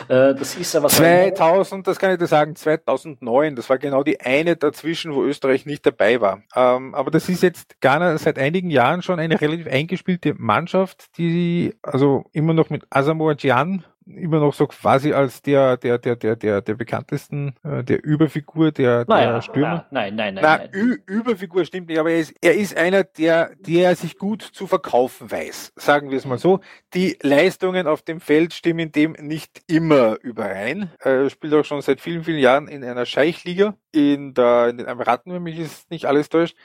Äh, 0.08 0.36
das 0.36 0.54
ist 0.54 0.76
aber 0.76 0.88
2000, 0.88 1.84
das 1.84 1.98
kann 1.98 2.12
ich 2.12 2.18
dir 2.18 2.28
sagen, 2.28 2.54
2009. 2.54 3.56
Das 3.56 3.68
war 3.68 3.76
genau 3.78 4.04
die 4.04 4.20
eine 4.20 4.54
dazwischen, 4.54 5.12
wo 5.12 5.24
Österreich 5.24 5.66
nicht 5.66 5.84
dabei 5.84 6.20
war. 6.20 6.42
Ähm, 6.54 6.94
aber 6.94 7.10
das 7.10 7.28
ist 7.28 7.42
jetzt 7.42 7.80
Ghana 7.80 8.16
seit 8.16 8.38
einigen 8.38 8.70
Jahren 8.70 9.02
schon 9.02 9.18
eine 9.18 9.40
relativ 9.40 9.66
eingespielte 9.66 10.34
Mannschaft, 10.38 11.18
die 11.18 11.74
also 11.82 12.24
immer 12.32 12.54
noch 12.54 12.70
mit 12.70 12.84
Asamoah 12.88 13.34
Gyan 13.34 13.84
immer 14.06 14.38
noch 14.38 14.54
so 14.54 14.66
quasi 14.66 15.12
als 15.12 15.42
der, 15.42 15.76
der, 15.76 15.98
der, 15.98 16.16
der, 16.16 16.36
der, 16.36 16.60
der 16.60 16.74
bekanntesten, 16.74 17.54
äh, 17.64 17.82
der 17.82 18.04
Überfigur, 18.04 18.70
der, 18.70 19.04
naja, 19.08 19.32
der 19.32 19.42
Stürmer. 19.42 19.86
Na, 19.90 20.02
nein, 20.02 20.16
nein, 20.16 20.34
nein. 20.34 20.44
Na, 20.44 20.58
nein. 20.58 20.98
Überfigur 21.06 21.64
stimmt 21.64 21.88
nicht, 21.88 21.98
aber 21.98 22.10
er 22.10 22.20
ist, 22.20 22.34
er 22.40 22.54
ist 22.54 22.76
einer, 22.76 23.04
der, 23.04 23.50
der 23.58 23.96
sich 23.96 24.18
gut 24.18 24.42
zu 24.42 24.66
verkaufen 24.66 25.30
weiß. 25.30 25.72
Sagen 25.76 26.10
wir 26.10 26.18
es 26.18 26.24
mal 26.24 26.38
so. 26.38 26.60
Die 26.94 27.18
Leistungen 27.22 27.86
auf 27.86 28.02
dem 28.02 28.20
Feld 28.20 28.54
stimmen 28.54 28.92
dem 28.92 29.16
nicht 29.20 29.62
immer 29.66 30.18
überein. 30.22 30.90
Er 31.00 31.28
spielt 31.30 31.54
auch 31.54 31.64
schon 31.64 31.82
seit 31.82 32.00
vielen, 32.00 32.24
vielen 32.24 32.38
Jahren 32.38 32.68
in 32.68 32.84
einer 32.84 33.06
Scheichliga 33.06 33.74
in, 33.96 34.34
der, 34.34 34.68
in 34.68 34.78
den 34.78 34.86
Emiraten, 34.86 35.32
wenn 35.32 35.42
mich 35.42 35.58
ist 35.58 35.90
nicht 35.90 36.04
alles 36.04 36.28
täuscht. 36.28 36.56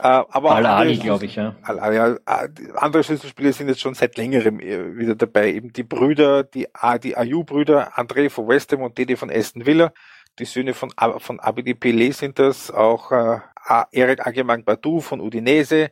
Äh, 0.00 0.08
aber 0.08 0.56
Al-Ali, 0.56 0.96
glaube 0.96 1.26
ich, 1.26 1.36
ja. 1.36 1.54
Al 1.62 1.94
ja. 1.94 2.08
Äh, 2.14 2.48
andere 2.74 3.04
Schlüsselspieler 3.04 3.52
sind 3.52 3.68
jetzt 3.68 3.80
schon 3.80 3.94
seit 3.94 4.16
längerem 4.16 4.58
äh, 4.60 4.96
wieder 4.96 5.14
dabei. 5.14 5.52
Eben 5.52 5.72
die 5.72 5.84
Brüder, 5.84 6.42
die, 6.42 6.66
die 7.02 7.16
Ayu-Brüder, 7.16 7.96
André 7.96 8.30
von 8.30 8.48
West 8.48 8.72
Ham 8.72 8.82
und 8.82 8.98
Dede 8.98 9.16
von 9.16 9.30
Aston 9.30 9.66
Villa. 9.66 9.92
Die 10.38 10.44
Söhne 10.46 10.72
von, 10.74 10.90
von 11.18 11.40
Abidi 11.40 11.72
Pelé 11.72 12.12
sind 12.12 12.38
das, 12.38 12.70
auch 12.70 13.12
äh, 13.12 13.40
Eric 13.92 14.26
Agemang 14.26 14.64
Badu 14.64 15.00
von 15.00 15.20
Udinese, 15.20 15.90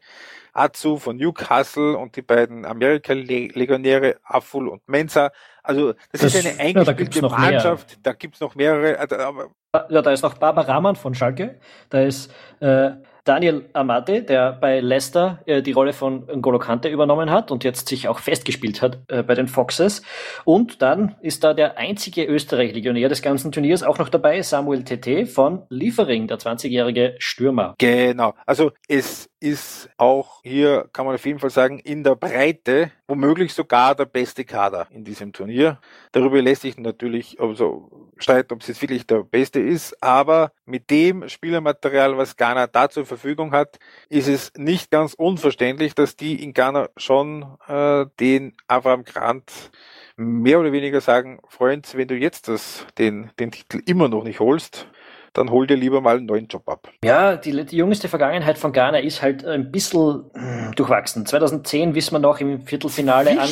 Atsu 0.53 0.97
von 0.97 1.17
Newcastle 1.17 1.97
und 1.97 2.17
die 2.17 2.23
beiden 2.23 2.65
Amerika-Legionäre 2.65 4.17
Aful 4.25 4.69
und 4.69 4.89
Mensa. 4.89 5.31
Also 5.63 5.93
das, 6.11 6.23
das 6.23 6.35
ist 6.35 6.47
eine 6.47 6.59
eingespielte 6.59 7.21
ja, 7.21 7.29
Mannschaft, 7.29 7.91
mehr. 7.91 7.99
da 8.03 8.13
gibt's 8.15 8.41
noch 8.41 8.55
mehrere. 8.55 8.99
Aber 8.99 9.51
ja, 9.89 10.03
da 10.03 10.11
ist 10.11 10.23
noch 10.23 10.39
Barbara 10.39 10.73
Rahman 10.73 10.97
von 10.97 11.15
Schalke, 11.15 11.61
da 11.91 12.01
ist 12.01 12.33
äh, 12.61 12.93
Daniel 13.31 13.71
Amate, 13.75 14.25
der 14.25 14.55
bei 14.55 14.81
Leicester 14.81 15.39
äh, 15.47 15.63
die 15.63 15.71
Rolle 15.71 15.93
von 15.93 16.27
N'Golo 16.27 16.59
Kante 16.59 16.89
übernommen 16.89 17.31
hat 17.31 17.53
und 17.53 17.63
jetzt 17.63 17.89
sich 17.89 18.09
auch 18.09 18.19
festgespielt 18.19 18.83
hat 18.83 18.99
äh, 19.07 19.23
bei 19.23 19.37
den 19.37 19.47
Foxes. 19.47 20.03
Und 20.45 20.83
dann 20.83 21.15
ist 21.21 21.45
da 21.45 21.55
der 21.55 21.79
einzige 21.79 22.25
Österreich-Legionär 22.25 23.09
des 23.09 23.23
ganzen 23.23 23.53
Turniers 23.53 23.85
auch 23.85 23.99
noch 23.99 24.09
dabei, 24.09 24.43
Samuel 24.43 24.83
Tete 24.83 25.27
von 25.27 25.63
Liefering, 25.69 26.27
der 26.27 26.41
20-jährige 26.41 27.15
Stürmer. 27.21 27.77
Genau, 27.79 28.35
also 28.47 28.73
es 28.89 29.31
ist 29.39 29.89
auch 29.97 30.41
hier, 30.43 30.89
kann 30.93 31.07
man 31.07 31.15
auf 31.15 31.25
jeden 31.25 31.39
Fall 31.39 31.51
sagen, 31.51 31.79
in 31.79 32.03
der 32.03 32.17
Breite 32.17 32.91
womöglich 33.11 33.53
sogar 33.55 33.95
der 33.95 34.05
beste 34.05 34.45
Kader 34.45 34.87
in 34.91 35.05
diesem 35.05 35.33
Turnier. 35.33 35.81
Darüber 36.13 36.41
lässt 36.41 36.63
sich 36.63 36.79
natürlich 36.79 37.41
also 37.41 38.11
streiten, 38.19 38.55
ob 38.55 38.61
es 38.61 38.69
jetzt 38.69 38.83
wirklich 38.83 39.07
der 39.07 39.25
beste 39.25 39.61
ist, 39.61 40.01
aber 40.03 40.53
mit 40.65 40.91
dem 40.91 41.29
Spielermaterial, 41.29 42.17
was 42.17 42.37
Ghana 42.37 42.67
da 42.67 42.89
zur 42.89 43.07
Verfügung 43.21 43.53
hat, 43.53 43.79
ist 44.09 44.29
es 44.29 44.53
nicht 44.57 44.91
ganz 44.91 45.15
unverständlich, 45.15 45.95
dass 45.95 46.17
die 46.17 46.43
in 46.43 46.53
Ghana 46.53 46.89
schon 46.97 47.47
äh, 47.69 48.07
den 48.19 48.57
Avram 48.67 49.05
Grant 49.05 49.71
mehr 50.17 50.61
oder 50.61 50.73
weniger 50.73 51.01
sagen, 51.01 51.41
Freund, 51.49 51.95
wenn 51.97 52.09
du 52.09 52.17
jetzt 52.17 52.49
das, 52.49 52.87
den, 52.99 53.31
den 53.39 53.53
Titel 53.53 53.81
immer 53.87 54.09
noch 54.09 54.25
nicht 54.25 54.41
holst, 54.41 54.87
dann 55.33 55.51
hol 55.51 55.67
dir 55.67 55.77
lieber 55.77 56.01
mal 56.01 56.17
einen 56.17 56.27
neuen 56.27 56.47
Job 56.47 56.69
ab. 56.69 56.89
Ja, 57.05 57.37
die, 57.37 57.65
die 57.65 57.77
jüngste 57.77 58.09
Vergangenheit 58.09 58.59
von 58.59 58.73
Ghana 58.73 58.99
ist 58.99 59.23
halt 59.23 59.45
ein 59.45 59.71
bisschen 59.71 60.31
hm, 60.35 60.73
durchwachsen. 60.75 61.27
2010 61.27 61.95
wissen 61.95 62.13
wir 62.13 62.19
noch 62.19 62.41
im 62.41 62.63
Viertelfinale 62.63 63.39
an. 63.39 63.49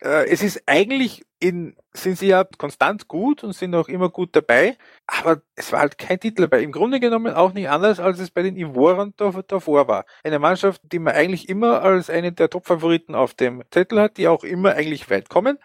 Äh, 0.00 0.26
es 0.28 0.42
ist 0.42 0.62
eigentlich 0.66 1.24
in, 1.40 1.76
sind 1.92 2.18
sie 2.18 2.28
ja 2.28 2.44
konstant 2.44 3.08
gut 3.08 3.44
und 3.44 3.52
sind 3.52 3.74
auch 3.74 3.88
immer 3.88 4.08
gut 4.08 4.34
dabei, 4.34 4.76
aber 5.06 5.40
es 5.54 5.72
war 5.72 5.80
halt 5.80 5.98
kein 5.98 6.18
Titel 6.18 6.42
dabei. 6.42 6.62
Im 6.62 6.72
Grunde 6.72 7.00
genommen 7.00 7.34
auch 7.34 7.52
nicht 7.52 7.68
anders, 7.68 8.00
als 8.00 8.18
es 8.18 8.30
bei 8.30 8.42
den 8.42 8.56
Ivoren 8.56 9.14
davor 9.16 9.88
war. 9.88 10.04
Eine 10.24 10.38
Mannschaft, 10.38 10.80
die 10.84 10.98
man 10.98 11.14
eigentlich 11.14 11.48
immer 11.48 11.82
als 11.82 12.10
eine 12.10 12.32
der 12.32 12.50
Top-Favoriten 12.50 13.14
auf 13.14 13.34
dem 13.34 13.62
Zettel 13.70 14.00
hat, 14.00 14.16
die 14.16 14.28
auch 14.28 14.42
immer 14.42 14.74
eigentlich 14.74 15.08
weit 15.10 15.28
kommen, 15.28 15.58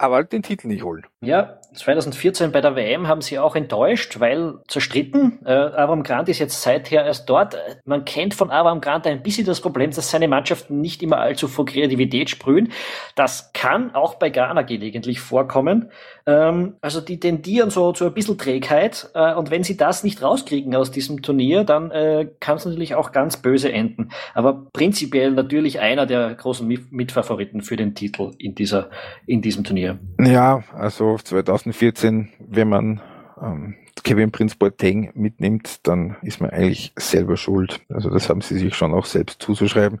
aber 0.00 0.14
halt 0.14 0.32
den 0.32 0.42
Titel 0.42 0.68
nicht 0.68 0.82
holen. 0.82 1.04
Ja, 1.20 1.58
2014 1.74 2.52
bei 2.52 2.62
der 2.62 2.74
WM 2.74 3.06
haben 3.06 3.20
sie 3.20 3.38
auch 3.38 3.54
enttäuscht, 3.54 4.18
weil 4.18 4.54
zerstritten. 4.66 5.40
Äh, 5.44 5.52
Avram 5.52 6.02
Grant 6.02 6.30
ist 6.30 6.38
jetzt 6.38 6.62
seither 6.62 7.04
erst 7.04 7.28
dort. 7.28 7.56
Man 7.84 8.06
kennt 8.06 8.32
von 8.32 8.50
Avram 8.50 8.80
Grant 8.80 9.06
ein 9.06 9.22
bisschen 9.22 9.46
das 9.46 9.60
Problem, 9.60 9.90
dass 9.90 10.10
seine 10.10 10.26
Mannschaften 10.26 10.80
nicht 10.80 11.02
immer 11.02 11.18
allzu 11.18 11.48
vor 11.48 11.66
Kreativität 11.66 12.30
sprühen. 12.30 12.72
Das 13.14 13.52
kann 13.52 13.94
auch 13.94 14.14
bei 14.14 14.30
Ghana 14.30 14.62
gelegentlich 14.62 15.20
vorkommen. 15.20 15.90
Ähm, 16.26 16.76
also 16.80 17.02
die 17.02 17.20
tendieren 17.20 17.68
so 17.68 17.92
zu 17.92 18.06
ein 18.06 18.14
bisschen 18.14 18.38
Trägheit. 18.38 19.10
Äh, 19.14 19.34
und 19.34 19.50
wenn 19.50 19.62
sie 19.62 19.76
das 19.76 20.02
nicht 20.02 20.22
rauskriegen 20.22 20.74
aus 20.74 20.90
diesem 20.90 21.20
Turnier, 21.20 21.64
dann 21.64 21.90
äh, 21.90 22.26
kann 22.40 22.56
es 22.56 22.64
natürlich 22.64 22.94
auch 22.94 23.12
ganz 23.12 23.36
böse 23.36 23.70
enden. 23.70 24.10
Aber 24.32 24.66
prinzipiell 24.72 25.30
natürlich 25.30 25.80
einer 25.80 26.06
der 26.06 26.34
großen 26.34 26.66
Mitfavoriten 26.90 27.60
für 27.60 27.76
den 27.76 27.94
Titel 27.94 28.32
in 28.38 28.54
dieser, 28.54 28.88
in 29.26 29.42
diesem 29.42 29.62
Turnier. 29.64 29.89
Ja, 30.20 30.62
also 30.74 31.16
2014, 31.16 32.30
wenn 32.38 32.68
man 32.68 33.00
ähm, 33.42 33.76
Kevin 34.02 34.30
Prince 34.30 34.56
Boateng 34.56 35.10
mitnimmt, 35.14 35.86
dann 35.86 36.16
ist 36.22 36.40
man 36.40 36.50
eigentlich 36.50 36.92
selber 36.96 37.36
schuld. 37.36 37.80
Also 37.88 38.10
das 38.10 38.28
haben 38.28 38.40
sie 38.40 38.58
sich 38.58 38.74
schon 38.74 38.94
auch 38.94 39.04
selbst 39.04 39.42
zuzuschreiben. 39.42 40.00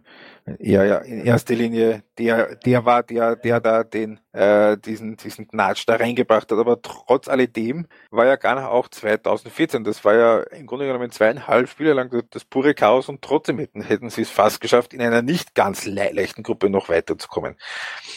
Er 0.58 0.84
ja 0.84 0.96
in 0.98 1.24
erster 1.24 1.54
Linie 1.54 2.02
der, 2.20 2.56
der 2.56 2.84
war, 2.84 3.02
der, 3.02 3.34
der 3.34 3.60
da 3.60 3.82
den, 3.82 4.20
äh, 4.32 4.76
diesen, 4.76 5.16
diesen 5.16 5.48
Gnatsch 5.48 5.84
da 5.86 5.96
reingebracht 5.96 6.52
hat. 6.52 6.58
Aber 6.58 6.80
trotz 6.82 7.28
alledem 7.28 7.86
war 8.10 8.26
ja 8.26 8.36
Ghana 8.36 8.68
auch 8.68 8.88
2014. 8.88 9.84
Das 9.84 10.04
war 10.04 10.14
ja 10.14 10.40
im 10.40 10.66
Grunde 10.66 10.86
genommen 10.86 11.10
zweieinhalb 11.10 11.68
Spiele 11.68 11.94
lang 11.94 12.10
das 12.30 12.44
pure 12.44 12.74
Chaos 12.74 13.08
und 13.08 13.22
trotzdem 13.22 13.58
hätten, 13.58 13.82
hätten 13.82 14.10
sie 14.10 14.22
es 14.22 14.30
fast 14.30 14.60
geschafft, 14.60 14.92
in 14.92 15.00
einer 15.00 15.22
nicht 15.22 15.54
ganz 15.54 15.86
le 15.86 16.10
leichten 16.12 16.42
Gruppe 16.42 16.68
noch 16.68 16.90
weiterzukommen. 16.90 17.56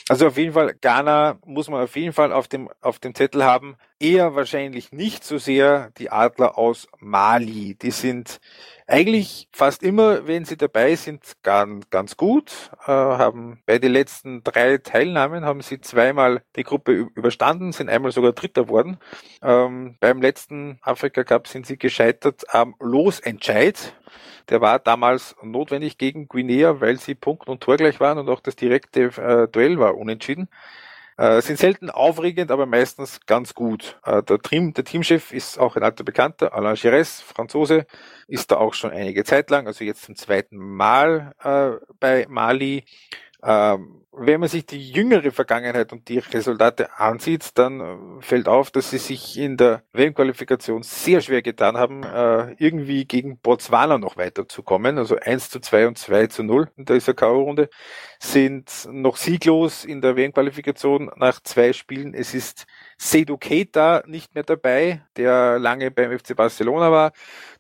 Also 0.09 0.27
auf 0.27 0.37
jeden 0.37 0.53
Fall, 0.53 0.75
Ghana 0.81 1.37
muss 1.45 1.69
man 1.69 1.83
auf 1.83 1.95
jeden 1.95 2.13
Fall 2.13 2.33
auf 2.33 2.49
dem, 2.49 2.69
auf 2.81 2.99
dem 2.99 3.15
Zettel 3.15 3.45
haben. 3.45 3.77
Eher 3.99 4.35
wahrscheinlich 4.35 4.91
nicht 4.91 5.23
so 5.23 5.37
sehr 5.37 5.91
die 5.97 6.09
Adler 6.09 6.57
aus 6.57 6.87
Mali. 6.99 7.75
Die 7.75 7.91
sind 7.91 8.41
eigentlich 8.87 9.47
fast 9.51 9.83
immer, 9.83 10.27
wenn 10.27 10.45
sie 10.45 10.57
dabei 10.57 10.95
sind, 10.95 11.23
ganz, 11.43 11.89
ganz 11.89 12.17
gut. 12.17 12.71
Äh, 12.85 12.91
haben 12.91 13.61
bei 13.65 13.79
den 13.79 13.91
letzten 13.91 14.43
drei 14.43 14.77
Teilnahmen 14.77 15.45
haben 15.45 15.61
sie 15.61 15.81
zweimal 15.81 16.43
die 16.55 16.63
Gruppe 16.63 16.91
überstanden, 17.15 17.71
sind 17.71 17.89
einmal 17.89 18.11
sogar 18.11 18.33
Dritter 18.33 18.67
worden. 18.69 18.97
Ähm, 19.41 19.97
beim 19.99 20.21
letzten 20.21 20.79
Afrika 20.81 21.23
Cup 21.23 21.47
sind 21.47 21.65
sie 21.65 21.77
gescheitert 21.77 22.43
am 22.53 22.75
Losentscheid. 22.79 23.93
Der 24.49 24.61
war 24.61 24.79
damals 24.79 25.35
notwendig 25.41 25.97
gegen 25.97 26.27
Guinea, 26.27 26.81
weil 26.81 26.97
sie 26.97 27.15
Punkt 27.15 27.47
und 27.47 27.61
Tor 27.61 27.77
gleich 27.77 27.99
waren 27.99 28.17
und 28.17 28.29
auch 28.29 28.41
das 28.41 28.55
direkte 28.55 29.03
äh, 29.17 29.47
Duell 29.47 29.79
war 29.79 29.97
unentschieden. 29.97 30.49
Äh, 31.17 31.41
sind 31.41 31.59
selten 31.59 31.89
aufregend, 31.89 32.51
aber 32.51 32.65
meistens 32.65 33.19
ganz 33.25 33.53
gut. 33.53 33.99
Äh, 34.03 34.23
der, 34.23 34.39
Team, 34.39 34.73
der 34.73 34.83
Teamchef 34.83 35.31
ist 35.31 35.59
auch 35.59 35.75
ein 35.75 35.83
alter 35.83 36.03
Bekannter, 36.03 36.53
Alain 36.53 36.75
Gires, 36.75 37.21
Franzose, 37.21 37.85
ist 38.27 38.51
da 38.51 38.57
auch 38.57 38.73
schon 38.73 38.91
einige 38.91 39.23
Zeit 39.23 39.49
lang, 39.49 39.67
also 39.67 39.83
jetzt 39.83 40.03
zum 40.03 40.15
zweiten 40.15 40.57
Mal 40.57 41.33
äh, 41.43 41.85
bei 41.99 42.25
Mali. 42.27 42.85
Ähm, 43.43 44.02
wenn 44.15 44.39
man 44.39 44.49
sich 44.49 44.65
die 44.65 44.91
jüngere 44.91 45.31
Vergangenheit 45.31 45.91
und 45.91 46.07
die 46.07 46.19
Resultate 46.19 46.99
ansieht, 46.99 47.49
dann 47.55 47.81
äh, 47.81 48.21
fällt 48.21 48.47
auf, 48.47 48.69
dass 48.69 48.91
sie 48.91 48.99
sich 48.99 49.37
in 49.39 49.57
der 49.57 49.83
WM-Qualifikation 49.93 50.83
sehr 50.83 51.21
schwer 51.21 51.41
getan 51.41 51.77
haben, 51.77 52.03
äh, 52.03 52.53
irgendwie 52.59 53.05
gegen 53.05 53.39
Botswana 53.39 53.97
noch 53.97 54.15
weiterzukommen. 54.15 54.99
Also 54.99 55.17
1 55.17 55.49
zu 55.49 55.59
2 55.59 55.87
und 55.87 55.97
2 55.97 56.27
zu 56.27 56.43
0 56.43 56.69
in 56.77 56.85
dieser 56.85 57.13
K.O.-Runde 57.15 57.69
sind 58.19 58.87
noch 58.91 59.17
sieglos 59.17 59.83
in 59.83 60.01
der 60.01 60.15
WM-Qualifikation 60.15 61.11
nach 61.15 61.41
zwei 61.41 61.73
Spielen. 61.73 62.13
Es 62.13 62.35
ist 62.35 62.67
Seydou 62.97 63.37
Keita 63.37 64.03
nicht 64.05 64.35
mehr 64.35 64.43
dabei, 64.43 65.01
der 65.17 65.57
lange 65.57 65.89
beim 65.89 66.17
FC 66.17 66.35
Barcelona 66.35 66.91
war. 66.91 67.13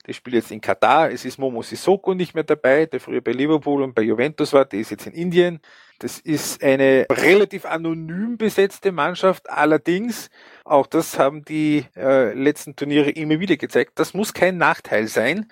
Der 0.05 0.13
spielt 0.13 0.35
jetzt 0.35 0.51
in 0.51 0.61
Katar. 0.61 1.09
Es 1.11 1.25
ist 1.25 1.39
Momo 1.39 1.61
Sissoko 1.63 2.13
nicht 2.13 2.35
mehr 2.35 2.43
dabei, 2.43 2.85
der 2.85 2.99
früher 2.99 3.21
bei 3.21 3.31
Liverpool 3.31 3.81
und 3.81 3.95
bei 3.95 4.03
Juventus 4.03 4.53
war. 4.53 4.65
Der 4.65 4.79
ist 4.79 4.91
jetzt 4.91 5.07
in 5.07 5.13
Indien. 5.13 5.59
Das 5.99 6.19
ist 6.19 6.63
eine 6.63 7.05
relativ 7.09 7.65
anonym 7.65 8.37
besetzte 8.37 8.91
Mannschaft. 8.91 9.49
Allerdings, 9.49 10.29
auch 10.65 10.87
das 10.87 11.17
haben 11.17 11.45
die 11.45 11.85
äh, 11.95 12.33
letzten 12.33 12.75
Turniere 12.75 13.09
immer 13.11 13.39
wieder 13.39 13.57
gezeigt, 13.57 13.93
das 13.95 14.13
muss 14.13 14.33
kein 14.33 14.57
Nachteil 14.57 15.07
sein, 15.07 15.49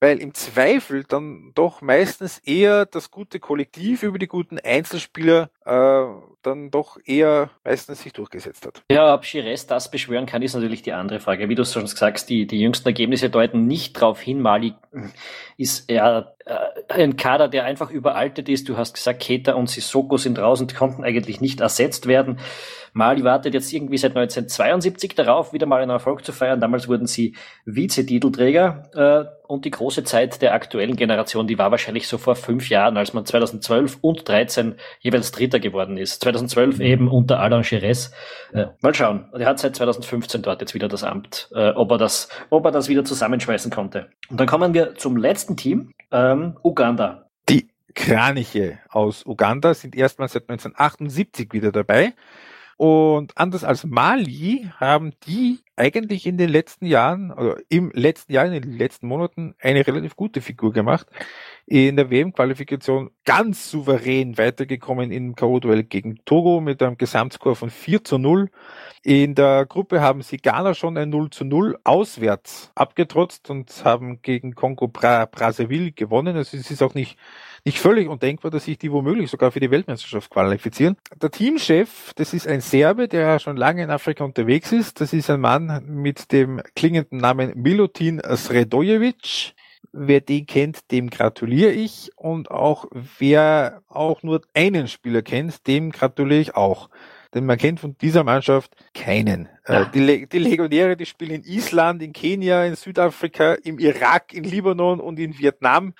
weil 0.00 0.18
im 0.18 0.34
Zweifel 0.34 1.04
dann 1.04 1.52
doch 1.54 1.80
meistens 1.80 2.38
eher 2.40 2.86
das 2.86 3.10
gute 3.10 3.38
Kollektiv 3.38 4.02
über 4.02 4.18
die 4.18 4.26
guten 4.26 4.58
Einzelspieler 4.58 5.50
äh, 5.64 6.04
dann 6.42 6.70
doch 6.70 6.98
eher 7.04 7.50
meistens 7.64 8.02
sich 8.02 8.12
durchgesetzt 8.12 8.66
hat. 8.66 8.82
Ja, 8.90 9.14
ob 9.14 9.22
Gires 9.22 9.66
das 9.66 9.90
beschwören 9.90 10.26
kann, 10.26 10.42
ist 10.42 10.54
natürlich 10.54 10.82
die 10.82 10.92
andere 10.92 11.20
Frage. 11.20 11.48
Wie 11.48 11.54
du 11.54 11.64
schon 11.64 11.86
sagst, 11.86 12.28
die, 12.28 12.46
die 12.46 12.60
jüngsten 12.60 12.88
Ergebnisse 12.88 13.30
deuten 13.30 13.66
nicht 13.66 13.96
darauf 13.96 14.20
hin. 14.20 14.40
Mali 14.40 14.74
ist 15.56 15.90
eher 15.90 16.34
äh, 16.44 16.56
ein 16.88 17.16
Kader, 17.16 17.48
der 17.48 17.64
einfach 17.64 17.90
überaltet 17.90 18.48
ist. 18.48 18.68
Du 18.68 18.76
hast 18.76 18.94
gesagt, 18.94 19.20
Keta 19.20 19.54
und 19.54 19.70
Sissoko 19.70 20.16
sind 20.16 20.38
raus 20.38 20.60
und 20.60 20.74
konnten 20.74 21.04
eigentlich 21.04 21.40
nicht 21.40 21.60
ersetzt 21.60 22.06
werden. 22.06 22.38
Mali 22.94 23.24
wartet 23.24 23.54
jetzt 23.54 23.72
irgendwie 23.72 23.96
seit 23.96 24.10
1972 24.10 25.14
darauf, 25.14 25.52
wieder 25.52 25.66
mal 25.66 25.80
einen 25.80 25.90
Erfolg 25.90 26.24
zu 26.24 26.32
feiern. 26.32 26.60
Damals 26.60 26.88
wurden 26.88 27.06
sie 27.06 27.36
Vizetitelträger 27.64 28.90
äh, 28.94 29.42
und 29.46 29.64
die 29.64 29.70
große 29.70 30.04
Zeit 30.04 30.42
der 30.42 30.52
aktuellen 30.52 30.96
Generation, 30.96 31.46
die 31.46 31.58
war 31.58 31.70
wahrscheinlich 31.70 32.06
so 32.06 32.18
vor 32.18 32.36
fünf 32.36 32.68
Jahren, 32.68 32.96
als 32.96 33.14
man 33.14 33.24
2012 33.24 33.98
und 34.02 34.28
13 34.28 34.74
jeweils 35.00 35.32
Dritter 35.32 35.58
geworden 35.58 35.96
ist. 35.96 36.22
2012 36.32 36.78
mhm. 36.78 36.82
eben 36.82 37.08
unter 37.08 37.40
Alain 37.40 37.62
Gires. 37.62 38.12
Äh, 38.52 38.66
mal 38.80 38.94
schauen. 38.94 39.26
Er 39.32 39.46
hat 39.46 39.58
seit 39.58 39.76
2015 39.76 40.42
dort 40.42 40.60
jetzt 40.60 40.74
wieder 40.74 40.88
das 40.88 41.04
Amt, 41.04 41.48
äh, 41.54 41.70
ob 41.70 41.90
er 41.90 41.98
das, 41.98 42.28
ob 42.50 42.64
er 42.64 42.70
das 42.70 42.88
wieder 42.88 43.04
zusammenschmeißen 43.04 43.70
konnte. 43.70 44.08
Und 44.28 44.40
dann 44.40 44.46
kommen 44.46 44.74
wir 44.74 44.94
zum 44.94 45.16
letzten 45.16 45.56
Team, 45.56 45.92
ähm, 46.10 46.56
Uganda. 46.62 47.26
Die 47.48 47.68
Kraniche 47.94 48.78
aus 48.88 49.26
Uganda 49.26 49.74
sind 49.74 49.94
erstmals 49.94 50.32
seit 50.32 50.48
1978 50.48 51.52
wieder 51.52 51.72
dabei. 51.72 52.14
Und 52.76 53.38
anders 53.38 53.62
als 53.62 53.84
Mali 53.84 54.68
haben 54.80 55.12
die 55.26 55.60
eigentlich 55.76 56.26
in 56.26 56.36
den 56.36 56.48
letzten 56.48 56.86
Jahren, 56.86 57.30
oder 57.30 57.58
im 57.68 57.92
letzten 57.94 58.32
Jahr, 58.32 58.46
in 58.46 58.60
den 58.60 58.76
letzten 58.76 59.06
Monaten 59.06 59.54
eine 59.60 59.86
relativ 59.86 60.16
gute 60.16 60.40
Figur 60.40 60.72
gemacht. 60.72 61.06
In 61.66 61.94
der 61.96 62.10
WM-Qualifikation 62.10 63.10
ganz 63.24 63.70
souverän 63.70 64.36
weitergekommen 64.36 65.12
im 65.12 65.36
K.O.-Duell 65.36 65.84
gegen 65.84 66.16
Togo 66.24 66.60
mit 66.60 66.82
einem 66.82 66.98
Gesamtscore 66.98 67.54
von 67.54 67.70
4 67.70 68.02
zu 68.02 68.18
0. 68.18 68.50
In 69.04 69.36
der 69.36 69.64
Gruppe 69.66 70.00
haben 70.00 70.22
sie 70.22 70.38
Ghana 70.38 70.74
schon 70.74 70.98
ein 70.98 71.10
0 71.10 71.30
zu 71.30 71.44
0 71.44 71.78
auswärts 71.84 72.72
abgetrotzt 72.74 73.48
und 73.48 73.70
haben 73.84 74.20
gegen 74.22 74.56
Kongo 74.56 74.88
Bra 74.88 75.24
Brazzaville 75.26 75.92
gewonnen. 75.92 76.36
Also 76.36 76.56
es 76.56 76.68
ist 76.68 76.82
auch 76.82 76.94
nicht, 76.94 77.16
nicht 77.64 77.78
völlig 77.78 78.08
undenkbar, 78.08 78.50
dass 78.50 78.64
sich 78.64 78.78
die 78.78 78.90
womöglich 78.90 79.30
sogar 79.30 79.52
für 79.52 79.60
die 79.60 79.70
Weltmeisterschaft 79.70 80.30
qualifizieren. 80.30 80.96
Der 81.22 81.30
Teamchef, 81.30 82.12
das 82.16 82.34
ist 82.34 82.48
ein 82.48 82.60
Serbe, 82.60 83.06
der 83.06 83.38
schon 83.38 83.56
lange 83.56 83.84
in 83.84 83.90
Afrika 83.90 84.24
unterwegs 84.24 84.72
ist. 84.72 85.00
Das 85.00 85.12
ist 85.12 85.30
ein 85.30 85.40
Mann 85.40 85.84
mit 85.86 86.32
dem 86.32 86.60
klingenden 86.74 87.18
Namen 87.18 87.52
Milutin 87.54 88.20
Sredojevic. 88.20 89.54
Wer 89.92 90.20
den 90.20 90.46
kennt, 90.46 90.90
dem 90.90 91.10
gratuliere 91.10 91.72
ich. 91.72 92.10
Und 92.16 92.50
auch 92.50 92.86
wer 93.18 93.82
auch 93.88 94.22
nur 94.22 94.42
einen 94.54 94.88
Spieler 94.88 95.22
kennt, 95.22 95.66
dem 95.66 95.92
gratuliere 95.92 96.40
ich 96.40 96.56
auch 96.56 96.88
denn 97.34 97.46
man 97.46 97.58
kennt 97.58 97.80
von 97.80 97.96
dieser 97.98 98.24
Mannschaft 98.24 98.74
keinen. 98.94 99.48
Äh, 99.64 99.72
ja. 99.72 99.84
Die, 99.86 100.28
die 100.28 100.38
Legionäre, 100.38 100.96
die 100.96 101.06
spielen 101.06 101.30
in 101.30 101.44
Island, 101.44 102.02
in 102.02 102.12
Kenia, 102.12 102.64
in 102.64 102.76
Südafrika, 102.76 103.54
im 103.54 103.78
Irak, 103.78 104.34
in 104.34 104.44
Libanon 104.44 105.00
und 105.00 105.18
in 105.18 105.38
Vietnam. 105.38 105.94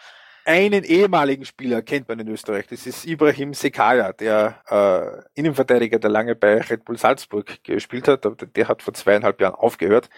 Einen 0.45 0.82
ehemaligen 0.82 1.45
Spieler 1.45 1.82
kennt 1.82 2.09
man 2.09 2.18
in 2.18 2.28
Österreich. 2.28 2.66
Das 2.66 2.84
ist 2.84 3.07
Ibrahim 3.07 3.55
Sekaya, 3.55 4.12
der 4.12 4.57
äh, 4.68 5.38
Innenverteidiger, 5.38 6.01
der 6.01 6.11
lange 6.11 6.34
bei 6.34 6.61
Red 6.61 6.84
Bull 6.84 6.99
Salzburg 6.99 7.62
gespielt 7.62 8.09
hat. 8.09 8.26
Der 8.57 8.68
hat 8.68 8.82
vor 8.82 8.93
zweieinhalb 8.93 9.40
Jahren 9.40 9.55
aufgehört. 9.55 10.11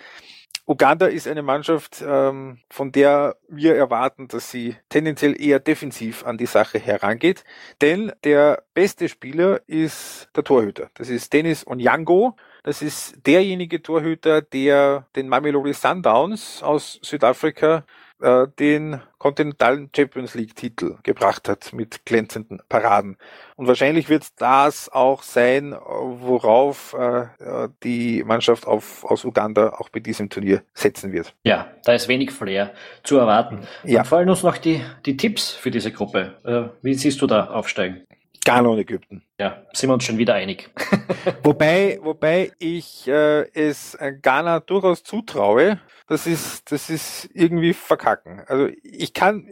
Uganda 0.66 1.06
ist 1.06 1.28
eine 1.28 1.42
Mannschaft, 1.42 2.02
ähm, 2.06 2.58
von 2.70 2.90
der 2.90 3.36
wir 3.48 3.74
erwarten, 3.76 4.28
dass 4.28 4.50
sie 4.50 4.76
tendenziell 4.88 5.38
eher 5.38 5.60
defensiv 5.60 6.24
an 6.24 6.38
die 6.38 6.46
Sache 6.46 6.78
herangeht. 6.78 7.44
Denn 7.82 8.12
der 8.24 8.62
beste 8.72 9.10
Spieler 9.10 9.60
ist 9.66 10.30
der 10.34 10.42
Torhüter. 10.42 10.90
Das 10.94 11.10
ist 11.10 11.32
Dennis 11.34 11.66
Onyango. 11.66 12.36
Das 12.62 12.80
ist 12.80 13.26
derjenige 13.26 13.82
Torhüter, 13.82 14.40
der 14.40 15.06
den 15.16 15.28
Mamelodi 15.28 15.74
Sundowns 15.74 16.62
aus 16.62 16.98
Südafrika 17.02 17.84
äh, 18.24 18.48
den 18.58 19.02
kontinentalen 19.18 19.90
Champions 19.94 20.34
League 20.34 20.56
Titel 20.56 20.96
gebracht 21.02 21.48
hat 21.48 21.72
mit 21.72 22.06
glänzenden 22.06 22.62
Paraden. 22.68 23.16
Und 23.56 23.66
wahrscheinlich 23.66 24.08
wird 24.08 24.24
das 24.38 24.88
auch 24.90 25.22
sein, 25.22 25.72
worauf 25.72 26.94
äh, 26.94 27.68
die 27.82 28.24
Mannschaft 28.24 28.66
auf, 28.66 29.04
aus 29.04 29.24
Uganda 29.24 29.74
auch 29.74 29.90
bei 29.90 30.00
diesem 30.00 30.30
Turnier 30.30 30.62
setzen 30.72 31.12
wird. 31.12 31.34
Ja, 31.44 31.68
da 31.84 31.92
ist 31.92 32.08
wenig 32.08 32.30
Flair 32.30 32.72
zu 33.02 33.18
erwarten. 33.18 33.60
Ja. 33.84 33.98
Dann 33.98 34.06
fallen 34.06 34.30
uns 34.30 34.42
noch 34.42 34.56
die, 34.56 34.82
die 35.04 35.16
Tipps 35.16 35.50
für 35.50 35.70
diese 35.70 35.92
Gruppe. 35.92 36.34
Äh, 36.44 36.74
wie 36.82 36.94
siehst 36.94 37.20
du 37.20 37.26
da 37.26 37.48
aufsteigen? 37.48 38.06
Ghana 38.44 38.68
und 38.68 38.78
Ägypten. 38.78 39.22
Ja, 39.40 39.62
sind 39.72 39.90
wir 39.90 39.94
uns 39.94 40.04
schon 40.04 40.18
wieder 40.18 40.34
einig. 40.34 40.70
wobei, 41.42 41.98
wobei 42.02 42.52
ich 42.58 43.08
äh, 43.08 43.48
es 43.52 43.96
Ghana 44.22 44.60
durchaus 44.60 45.02
zutraue, 45.02 45.80
das 46.06 46.26
ist, 46.26 46.70
das 46.70 46.90
ist 46.90 47.30
irgendwie 47.32 47.72
verkacken. 47.72 48.42
Also 48.46 48.68
ich 48.82 49.14
kann, 49.14 49.48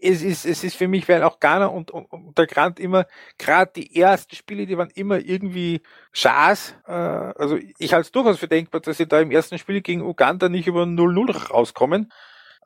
es 0.00 0.22
ist, 0.22 0.46
es 0.46 0.64
ist 0.64 0.76
für 0.76 0.88
mich, 0.88 1.08
weil 1.08 1.22
auch 1.22 1.40
Ghana 1.40 1.66
und, 1.66 1.90
und, 1.90 2.06
und 2.06 2.38
der 2.38 2.46
Grant 2.46 2.80
immer, 2.80 3.06
gerade 3.38 3.72
die 3.76 3.94
ersten 3.96 4.34
Spiele, 4.34 4.66
die 4.66 4.78
waren 4.78 4.90
immer 4.94 5.18
irgendwie 5.18 5.82
Schaß. 6.12 6.76
Äh, 6.86 6.92
also 6.92 7.58
ich 7.78 7.92
halte 7.92 8.06
es 8.06 8.12
durchaus 8.12 8.38
für 8.38 8.48
denkbar, 8.48 8.80
dass 8.80 8.96
sie 8.96 9.06
da 9.06 9.20
im 9.20 9.30
ersten 9.30 9.58
Spiel 9.58 9.82
gegen 9.82 10.02
Uganda 10.02 10.48
nicht 10.48 10.66
über 10.66 10.84
0-0 10.84 11.50
rauskommen. 11.50 12.10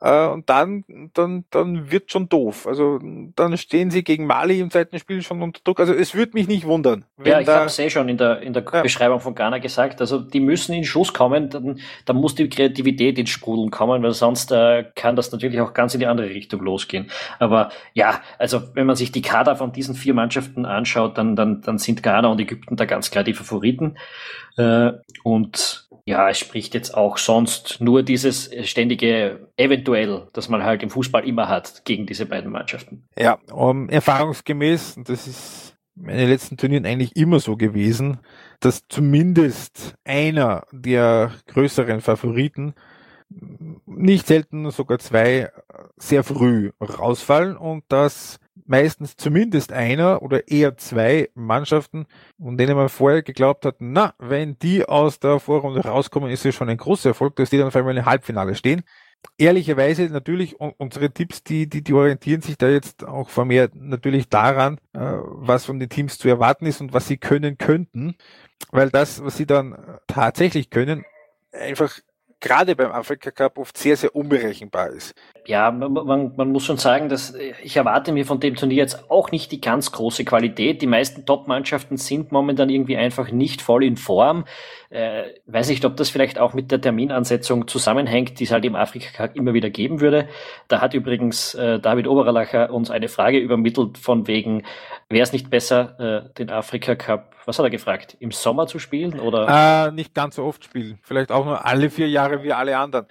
Äh, 0.01 0.27
und 0.27 0.49
dann, 0.49 0.83
dann, 1.13 1.45
dann 1.51 1.89
wird 1.89 2.11
schon 2.11 2.27
doof. 2.27 2.67
Also 2.67 2.99
dann 3.35 3.57
stehen 3.57 3.91
sie 3.91 4.03
gegen 4.03 4.25
Mali 4.25 4.59
im 4.59 4.69
zweiten 4.69 4.99
Spiel 4.99 5.21
schon 5.21 5.41
unter 5.41 5.61
Druck. 5.63 5.79
Also 5.79 5.93
es 5.93 6.13
würde 6.13 6.33
mich 6.33 6.47
nicht 6.47 6.65
wundern. 6.65 7.05
Ja, 7.23 7.39
ich 7.39 7.47
habe 7.47 7.65
es 7.65 7.79
eh 7.79 7.89
schon 7.89 8.09
in 8.09 8.17
der, 8.17 8.41
in 8.41 8.53
der 8.53 8.65
ja. 8.71 8.81
Beschreibung 8.81 9.21
von 9.21 9.35
Ghana 9.35 9.59
gesagt. 9.59 10.01
Also 10.01 10.19
die 10.19 10.41
müssen 10.41 10.73
in 10.73 10.83
Schuss 10.83 11.13
kommen, 11.13 11.49
dann, 11.49 11.79
dann 12.05 12.15
muss 12.17 12.35
die 12.35 12.49
Kreativität 12.49 13.17
ins 13.17 13.29
Sprudeln 13.29 13.71
kommen, 13.71 14.03
weil 14.03 14.11
sonst 14.11 14.51
äh, 14.51 14.85
kann 14.95 15.15
das 15.15 15.31
natürlich 15.31 15.61
auch 15.61 15.73
ganz 15.73 15.93
in 15.93 16.01
die 16.01 16.07
andere 16.07 16.29
Richtung 16.29 16.61
losgehen. 16.61 17.09
Aber 17.39 17.69
ja, 17.93 18.21
also 18.37 18.61
wenn 18.73 18.85
man 18.85 18.97
sich 18.97 19.13
die 19.13 19.21
Kader 19.21 19.55
von 19.55 19.71
diesen 19.71 19.95
vier 19.95 20.13
Mannschaften 20.13 20.65
anschaut, 20.65 21.17
dann, 21.17 21.37
dann, 21.37 21.61
dann 21.61 21.77
sind 21.77 22.03
Ghana 22.03 22.27
und 22.27 22.41
Ägypten 22.41 22.75
da 22.75 22.85
ganz 22.85 23.11
klar 23.11 23.23
die 23.23 23.33
Favoriten. 23.33 23.97
Äh, 24.57 24.91
und 25.23 25.84
ja, 26.05 26.29
es 26.29 26.37
spricht 26.37 26.75
jetzt 26.75 26.95
auch 26.95 27.17
sonst 27.17 27.81
nur 27.81 28.03
dieses 28.03 28.51
ständige 28.63 29.49
eventuell, 29.57 30.27
das 30.33 30.49
man 30.49 30.63
halt 30.63 30.83
im 30.83 30.91
Fußball 30.91 31.27
immer 31.27 31.49
hat 31.49 31.83
gegen 31.83 32.05
diese 32.05 32.27
beiden 32.27 32.51
Mannschaften. 32.51 33.07
Ja, 33.17 33.39
um, 33.51 33.89
erfahrungsgemäß, 33.89 34.97
und 34.97 35.09
das 35.09 35.27
ist 35.27 35.75
meine 35.95 36.27
letzten 36.27 36.57
Turnieren 36.57 36.85
eigentlich 36.85 37.15
immer 37.15 37.39
so 37.39 37.57
gewesen, 37.57 38.19
dass 38.59 38.87
zumindest 38.87 39.95
einer 40.03 40.65
der 40.71 41.31
größeren 41.47 42.01
Favoriten 42.01 42.75
nicht 43.85 44.27
selten 44.27 44.69
sogar 44.69 44.99
zwei 44.99 45.49
sehr 45.97 46.23
früh 46.23 46.71
rausfallen 46.79 47.57
und 47.57 47.83
dass 47.87 48.39
meistens 48.65 49.15
zumindest 49.15 49.71
einer 49.71 50.21
oder 50.21 50.47
eher 50.47 50.77
zwei 50.77 51.29
Mannschaften, 51.35 52.05
von 52.41 52.57
denen 52.57 52.75
man 52.75 52.89
vorher 52.89 53.21
geglaubt 53.21 53.65
hat, 53.65 53.75
na, 53.79 54.13
wenn 54.19 54.57
die 54.59 54.85
aus 54.85 55.19
der 55.19 55.39
Vorrunde 55.39 55.81
rauskommen, 55.81 56.31
ist 56.31 56.45
es 56.45 56.55
schon 56.55 56.69
ein 56.69 56.77
großer 56.77 57.09
Erfolg, 57.09 57.35
dass 57.35 57.49
die 57.49 57.57
dann 57.57 57.67
auf 57.67 57.75
einmal 57.75 57.97
im 57.97 58.05
Halbfinale 58.05 58.55
stehen. 58.55 58.83
Ehrlicherweise 59.37 60.03
natürlich 60.09 60.59
unsere 60.59 61.11
Tipps, 61.11 61.43
die, 61.43 61.67
die, 61.67 61.83
die 61.83 61.93
orientieren 61.93 62.41
sich 62.41 62.57
da 62.57 62.67
jetzt 62.67 63.03
auch 63.03 63.29
vermehrt 63.29 63.73
natürlich 63.75 64.29
daran, 64.29 64.77
äh, 64.93 64.99
was 64.99 65.65
von 65.65 65.79
den 65.79 65.89
Teams 65.89 66.17
zu 66.19 66.27
erwarten 66.27 66.65
ist 66.67 66.81
und 66.81 66.93
was 66.93 67.07
sie 67.07 67.17
können 67.17 67.57
könnten, 67.57 68.15
weil 68.71 68.89
das, 68.91 69.23
was 69.23 69.37
sie 69.37 69.47
dann 69.47 69.77
tatsächlich 70.07 70.69
können, 70.69 71.05
einfach 71.51 71.99
gerade 72.45 72.75
beim 72.75 72.91
Afrika 72.91 73.31
Cup 73.31 73.57
oft 73.57 73.75
sehr, 73.75 73.97
sehr 73.97 74.15
unberechenbar 74.15 74.89
ist. 74.89 75.15
Ja, 75.47 75.71
man, 75.71 76.33
man 76.35 76.51
muss 76.51 76.63
schon 76.63 76.77
sagen, 76.77 77.09
dass 77.09 77.33
ich 77.63 77.75
erwarte 77.75 78.11
mir 78.11 78.25
von 78.25 78.39
dem 78.39 78.55
Turnier 78.55 78.77
jetzt 78.77 79.09
auch 79.09 79.31
nicht 79.31 79.51
die 79.51 79.61
ganz 79.61 79.91
große 79.91 80.25
Qualität. 80.25 80.81
Die 80.83 80.87
meisten 80.87 81.25
Top-Mannschaften 81.25 81.97
sind 81.97 82.31
momentan 82.31 82.69
irgendwie 82.69 82.97
einfach 82.97 83.31
nicht 83.31 83.63
voll 83.63 83.83
in 83.83 83.97
Form. 83.97 84.45
Äh, 84.95 85.41
weiß 85.45 85.67
nicht, 85.67 85.83
ob 85.83 85.97
das 85.97 86.09
vielleicht 86.09 86.39
auch 86.39 86.53
mit 86.53 86.71
der 86.71 86.79
Terminansetzung 86.79 87.67
zusammenhängt, 87.67 88.39
die 88.39 88.45
es 88.45 88.51
halt 88.51 88.63
im 88.63 88.77
Afrika 88.77 89.11
Cup 89.11 89.35
immer 89.35 89.53
wieder 89.53 89.69
geben 89.69 89.99
würde. 89.99 90.29
Da 90.69 90.79
hat 90.79 90.93
übrigens 90.93 91.53
äh, 91.53 91.81
David 91.81 92.07
Obererlacher 92.07 92.71
uns 92.71 92.89
eine 92.89 93.09
Frage 93.09 93.37
übermittelt 93.39 93.97
von 93.97 94.25
wegen, 94.27 94.63
wäre 95.09 95.23
es 95.23 95.33
nicht 95.33 95.49
besser, 95.49 95.99
äh, 95.99 96.33
den 96.35 96.49
Afrika 96.49 96.95
Cup, 96.95 97.35
was 97.45 97.59
hat 97.59 97.65
er 97.65 97.71
gefragt, 97.71 98.15
im 98.21 98.31
Sommer 98.31 98.67
zu 98.67 98.79
spielen 98.79 99.19
oder? 99.19 99.89
Äh, 99.89 99.91
nicht 99.91 100.13
ganz 100.13 100.37
so 100.37 100.45
oft 100.45 100.63
spielen, 100.63 100.97
vielleicht 101.01 101.29
auch 101.29 101.43
nur 101.43 101.65
alle 101.65 101.89
vier 101.89 102.07
Jahre 102.07 102.41
wie 102.43 102.53
alle 102.53 102.77
anderen. 102.77 103.07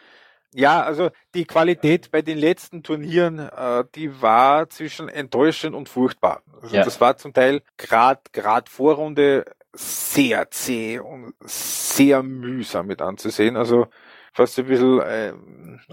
Ja, 0.55 0.83
also 0.85 1.11
die 1.35 1.45
Qualität 1.45 2.11
bei 2.11 2.23
den 2.23 2.39
letzten 2.39 2.83
Turnieren, 2.83 3.41
äh, 3.41 3.85
die 3.95 4.23
war 4.23 4.71
zwischen 4.71 5.11
enttäuschend 5.11 5.75
und 5.75 5.91
furchtbar. 5.91 6.41
Also 6.63 6.77
ja. 6.77 6.83
das 6.83 6.99
war 7.03 7.19
zum 7.19 7.35
Teil 7.35 7.61
gerade 7.77 8.23
grad 8.33 8.71
Vorrunde 8.71 9.45
sehr 9.75 10.51
zäh 10.51 10.99
und 10.99 11.35
sehr 11.41 12.23
mühsam 12.23 12.87
mit 12.87 13.03
anzusehen. 13.03 13.57
Also 13.57 13.89
fast 14.33 14.59
ein 14.59 14.67
bisschen 14.67 15.01
äh, 15.01 15.33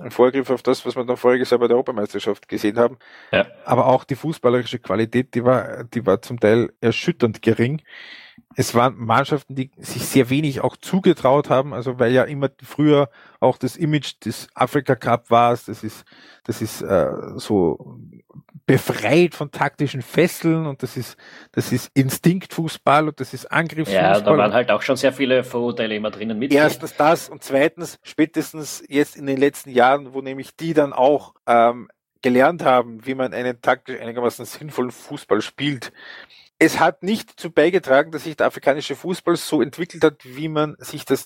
ein 0.01 0.11
Vorgriff 0.11 0.49
auf 0.49 0.63
das, 0.63 0.85
was 0.85 0.95
wir 0.95 1.05
dann 1.05 1.17
voriges 1.17 1.49
Jahr 1.51 1.59
bei 1.59 1.67
der 1.67 1.75
Europameisterschaft 1.77 2.47
gesehen 2.47 2.77
haben. 2.77 2.97
Ja. 3.31 3.45
Aber 3.65 3.85
auch 3.85 4.03
die 4.03 4.15
fußballerische 4.15 4.79
Qualität, 4.79 5.35
die 5.35 5.45
war, 5.45 5.83
die 5.83 6.05
war 6.05 6.21
zum 6.21 6.39
Teil 6.39 6.73
erschütternd 6.81 7.41
gering. 7.41 7.81
Es 8.55 8.75
waren 8.75 8.95
Mannschaften, 8.97 9.55
die 9.55 9.71
sich 9.77 10.05
sehr 10.05 10.29
wenig 10.29 10.61
auch 10.61 10.75
zugetraut 10.77 11.49
haben, 11.49 11.73
also 11.73 11.99
weil 11.99 12.11
ja 12.11 12.23
immer 12.23 12.49
früher 12.63 13.09
auch 13.39 13.57
das 13.57 13.77
Image 13.77 14.15
des 14.25 14.47
Afrika 14.53 14.95
Cup 14.95 15.29
war, 15.29 15.51
das 15.51 15.83
ist, 15.83 16.05
das 16.43 16.61
ist 16.61 16.81
äh, 16.81 17.11
so 17.35 17.97
befreit 18.65 19.35
von 19.35 19.51
taktischen 19.51 20.01
Fesseln 20.01 20.65
und 20.65 20.83
das 20.83 20.95
ist, 20.97 21.17
das 21.51 21.71
ist 21.71 21.91
Instinktfußball 21.93 23.07
und 23.07 23.19
das 23.19 23.33
ist 23.33 23.51
Angriffsfußball. 23.51 24.13
Ja, 24.13 24.21
da 24.21 24.37
waren 24.37 24.53
halt 24.53 24.71
auch 24.71 24.81
schon 24.81 24.95
sehr 24.95 25.13
viele 25.13 25.43
Vorurteile 25.43 25.95
immer 25.95 26.11
drinnen 26.11 26.37
mit. 26.37 26.53
Erstens 26.53 26.95
das 26.95 27.29
und 27.29 27.43
zweitens 27.43 27.99
spätestens 28.03 28.83
jetzt 28.87 29.15
in 29.15 29.25
den 29.25 29.37
letzten 29.37 29.71
Jahren, 29.71 30.13
wo 30.13 30.21
nämlich 30.21 30.55
die 30.55 30.73
dann 30.73 30.93
auch 30.93 31.33
ähm, 31.47 31.89
gelernt 32.21 32.63
haben, 32.63 33.05
wie 33.05 33.15
man 33.15 33.33
einen 33.33 33.61
taktisch 33.61 33.99
einigermaßen 33.99 34.45
sinnvollen 34.45 34.91
Fußball 34.91 35.41
spielt, 35.41 35.91
es 36.61 36.79
hat 36.79 37.01
nicht 37.01 37.31
dazu 37.31 37.49
beigetragen, 37.49 38.11
dass 38.11 38.25
sich 38.25 38.37
der 38.37 38.45
afrikanische 38.45 38.95
Fußball 38.95 39.35
so 39.35 39.63
entwickelt 39.63 40.03
hat, 40.03 40.17
wie 40.23 40.47
man 40.47 40.75
sich 40.77 41.05
das 41.05 41.25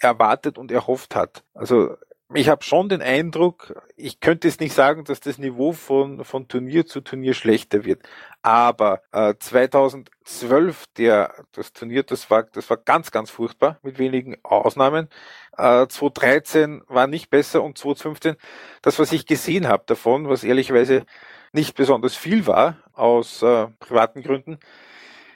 erwartet 0.00 0.58
und 0.58 0.72
erhofft 0.72 1.14
hat. 1.14 1.44
Also 1.54 1.96
ich 2.34 2.48
habe 2.48 2.64
schon 2.64 2.88
den 2.88 3.00
Eindruck, 3.00 3.80
ich 3.94 4.18
könnte 4.18 4.48
es 4.48 4.58
nicht 4.58 4.74
sagen, 4.74 5.04
dass 5.04 5.20
das 5.20 5.38
Niveau 5.38 5.70
von, 5.70 6.24
von 6.24 6.48
Turnier 6.48 6.86
zu 6.86 7.02
Turnier 7.02 7.34
schlechter 7.34 7.84
wird. 7.84 8.02
Aber 8.42 9.02
äh, 9.12 9.34
2012, 9.38 10.86
der, 10.96 11.32
das 11.52 11.72
Turnier, 11.72 12.02
das 12.02 12.28
war, 12.28 12.42
das 12.42 12.68
war 12.68 12.78
ganz, 12.78 13.12
ganz 13.12 13.30
furchtbar, 13.30 13.78
mit 13.84 14.00
wenigen 14.00 14.36
Ausnahmen. 14.42 15.08
Äh, 15.56 15.86
2013 15.86 16.82
war 16.88 17.06
nicht 17.06 17.30
besser 17.30 17.62
und 17.62 17.78
2015, 17.78 18.34
das, 18.82 18.98
was 18.98 19.12
ich 19.12 19.26
gesehen 19.26 19.68
habe 19.68 19.84
davon, 19.86 20.28
was 20.28 20.42
ehrlicherweise 20.42 21.06
nicht 21.54 21.74
besonders 21.74 22.16
viel 22.16 22.46
war, 22.46 22.76
aus 22.92 23.42
äh, 23.42 23.68
privaten 23.78 24.22
Gründen, 24.22 24.58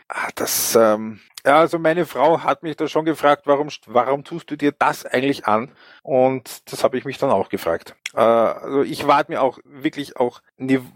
ah, 0.08 0.28
das, 0.34 0.74
ähm, 0.74 1.20
ja, 1.46 1.60
also 1.60 1.78
meine 1.78 2.04
Frau 2.04 2.42
hat 2.42 2.62
mich 2.62 2.76
da 2.76 2.88
schon 2.88 3.04
gefragt, 3.04 3.42
warum, 3.46 3.68
warum 3.86 4.24
tust 4.24 4.50
du 4.50 4.56
dir 4.56 4.72
das 4.76 5.06
eigentlich 5.06 5.46
an? 5.46 5.70
Und 6.02 6.70
das 6.70 6.82
habe 6.82 6.98
ich 6.98 7.04
mich 7.04 7.18
dann 7.18 7.30
auch 7.30 7.48
gefragt. 7.48 7.94
Äh, 8.14 8.20
also 8.20 8.82
ich 8.82 9.06
warte 9.06 9.30
mir 9.30 9.40
auch 9.40 9.58
wirklich 9.64 10.16
auch 10.16 10.40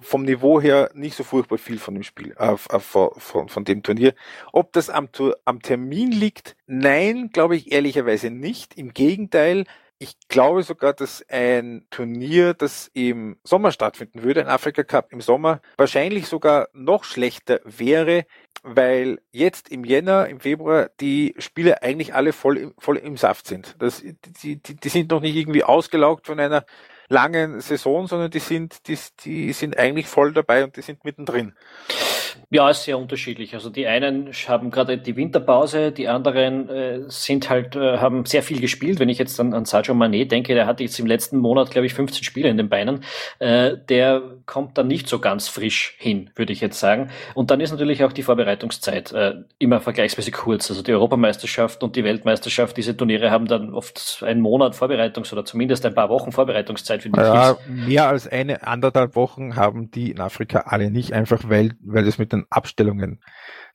vom 0.00 0.24
Niveau 0.24 0.60
her 0.60 0.90
nicht 0.94 1.16
so 1.16 1.24
furchtbar 1.24 1.58
viel 1.58 1.78
von 1.78 1.94
dem 1.94 2.02
Spiel, 2.02 2.34
äh, 2.38 2.52
äh 2.52 2.80
von, 2.80 3.48
von 3.48 3.64
dem 3.64 3.82
Turnier. 3.82 4.14
Ob 4.52 4.72
das 4.72 4.90
am, 4.90 5.08
am 5.44 5.62
Termin 5.62 6.10
liegt? 6.10 6.56
Nein, 6.66 7.30
glaube 7.32 7.56
ich 7.56 7.70
ehrlicherweise 7.70 8.30
nicht. 8.30 8.76
Im 8.76 8.92
Gegenteil, 8.92 9.64
ich 10.02 10.16
glaube 10.26 10.64
sogar, 10.64 10.94
dass 10.94 11.24
ein 11.28 11.86
Turnier, 11.90 12.54
das 12.54 12.90
im 12.92 13.36
Sommer 13.44 13.70
stattfinden 13.70 14.24
würde, 14.24 14.40
ein 14.40 14.48
Afrika 14.48 14.82
Cup 14.82 15.12
im 15.12 15.20
Sommer, 15.20 15.60
wahrscheinlich 15.76 16.26
sogar 16.26 16.68
noch 16.72 17.04
schlechter 17.04 17.60
wäre, 17.62 18.26
weil 18.64 19.20
jetzt 19.30 19.68
im 19.68 19.84
Jänner, 19.84 20.28
im 20.28 20.40
Februar 20.40 20.90
die 20.98 21.36
Spiele 21.38 21.84
eigentlich 21.84 22.14
alle 22.14 22.32
voll, 22.32 22.74
voll 22.78 22.96
im 22.96 23.16
Saft 23.16 23.46
sind. 23.46 23.76
Das, 23.78 24.02
die, 24.02 24.56
die, 24.56 24.74
die 24.74 24.88
sind 24.88 25.12
noch 25.12 25.20
nicht 25.20 25.36
irgendwie 25.36 25.62
ausgelaugt 25.62 26.26
von 26.26 26.40
einer 26.40 26.66
langen 27.12 27.60
Saison, 27.60 28.06
sondern 28.06 28.30
die 28.30 28.40
sind, 28.40 28.88
die, 28.88 28.98
die 29.24 29.52
sind 29.52 29.78
eigentlich 29.78 30.06
voll 30.06 30.32
dabei 30.32 30.64
und 30.64 30.76
die 30.76 30.82
sind 30.82 31.04
mittendrin. 31.04 31.54
Ja, 32.50 32.68
ist 32.68 32.84
sehr 32.84 32.98
unterschiedlich. 32.98 33.54
Also 33.54 33.70
die 33.70 33.86
einen 33.86 34.30
haben 34.46 34.70
gerade 34.70 34.98
die 34.98 35.16
Winterpause, 35.16 35.92
die 35.92 36.08
anderen 36.08 36.68
äh, 36.68 37.00
sind 37.08 37.48
halt, 37.48 37.76
äh, 37.76 37.98
haben 37.98 38.26
sehr 38.26 38.42
viel 38.42 38.60
gespielt. 38.60 38.98
Wenn 38.98 39.08
ich 39.08 39.18
jetzt 39.18 39.38
an, 39.40 39.54
an 39.54 39.64
Sadio 39.64 39.94
Mané 39.94 40.26
denke, 40.26 40.54
der 40.54 40.66
hatte 40.66 40.82
jetzt 40.82 40.98
im 40.98 41.06
letzten 41.06 41.38
Monat, 41.38 41.70
glaube 41.70 41.86
ich, 41.86 41.94
15 41.94 42.24
Spiele 42.24 42.48
in 42.48 42.56
den 42.56 42.68
Beinen. 42.68 43.04
Äh, 43.38 43.76
der 43.88 44.22
kommt 44.46 44.76
dann 44.76 44.86
nicht 44.86 45.08
so 45.08 45.18
ganz 45.18 45.48
frisch 45.48 45.94
hin, 45.98 46.30
würde 46.34 46.52
ich 46.52 46.60
jetzt 46.60 46.78
sagen. 46.78 47.10
Und 47.34 47.50
dann 47.50 47.60
ist 47.60 47.70
natürlich 47.70 48.04
auch 48.04 48.12
die 48.12 48.22
Vorbereitungszeit 48.22 49.12
äh, 49.12 49.34
immer 49.58 49.80
vergleichsweise 49.80 50.30
kurz. 50.30 50.70
Also 50.70 50.82
die 50.82 50.92
Europameisterschaft 50.92 51.82
und 51.82 51.96
die 51.96 52.04
Weltmeisterschaft, 52.04 52.76
diese 52.76 52.96
Turniere 52.96 53.30
haben 53.30 53.46
dann 53.46 53.72
oft 53.72 54.22
einen 54.26 54.40
Monat 54.40 54.74
Vorbereitungs- 54.74 55.32
oder 55.32 55.44
zumindest 55.44 55.86
ein 55.86 55.94
paar 55.94 56.08
Wochen 56.08 56.32
Vorbereitungszeit 56.32 57.01
für 57.02 57.10
die 57.10 57.18
ja, 57.18 57.56
Mehr 57.68 58.08
als 58.08 58.26
eine, 58.26 58.66
anderthalb 58.66 59.16
Wochen 59.16 59.56
haben 59.56 59.90
die 59.90 60.10
in 60.10 60.20
Afrika 60.20 60.60
alle 60.66 60.90
nicht, 60.90 61.12
einfach 61.12 61.48
weil, 61.48 61.72
weil 61.80 62.04
das 62.04 62.18
mit 62.18 62.32
den 62.32 62.46
Abstellungen 62.50 63.20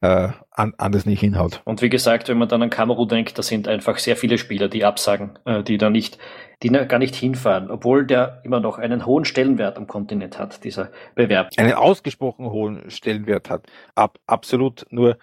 äh, 0.01 0.30
an, 0.51 0.73
anders 0.78 1.05
nicht 1.05 1.19
hinhaut. 1.19 1.61
Und 1.65 1.82
wie 1.82 1.89
gesagt, 1.89 2.30
wenn 2.30 2.38
man 2.38 2.47
dann 2.47 2.61
an 2.61 2.69
Kamerun 2.69 3.07
denkt, 3.07 3.38
da 3.38 3.43
sind 3.43 3.67
einfach 3.67 3.97
sehr 3.97 4.15
viele 4.15 4.38
Spieler, 4.38 4.67
die 4.69 4.86
absagen, 4.86 5.39
äh, 5.45 5.63
die 5.63 5.78
da 5.78 5.89
nicht, 5.89 6.17
die 6.63 6.69
gar 6.69 6.99
nicht 6.99 7.15
hinfahren, 7.15 7.69
obwohl 7.69 8.05
der 8.05 8.41
immer 8.43 8.59
noch 8.59 8.78
einen 8.78 9.05
hohen 9.05 9.25
Stellenwert 9.25 9.78
am 9.78 9.88
Kontinent 9.88 10.39
hat, 10.39 10.63
dieser 10.63 10.91
Bewerb. 11.15 11.49
Einen 11.57 11.73
ausgesprochen 11.73 12.49
hohen 12.49 12.89
Stellenwert 12.89 13.49
hat. 13.49 13.67
Ab, 13.95 14.19
absolut 14.25 14.86
nur 14.89 15.17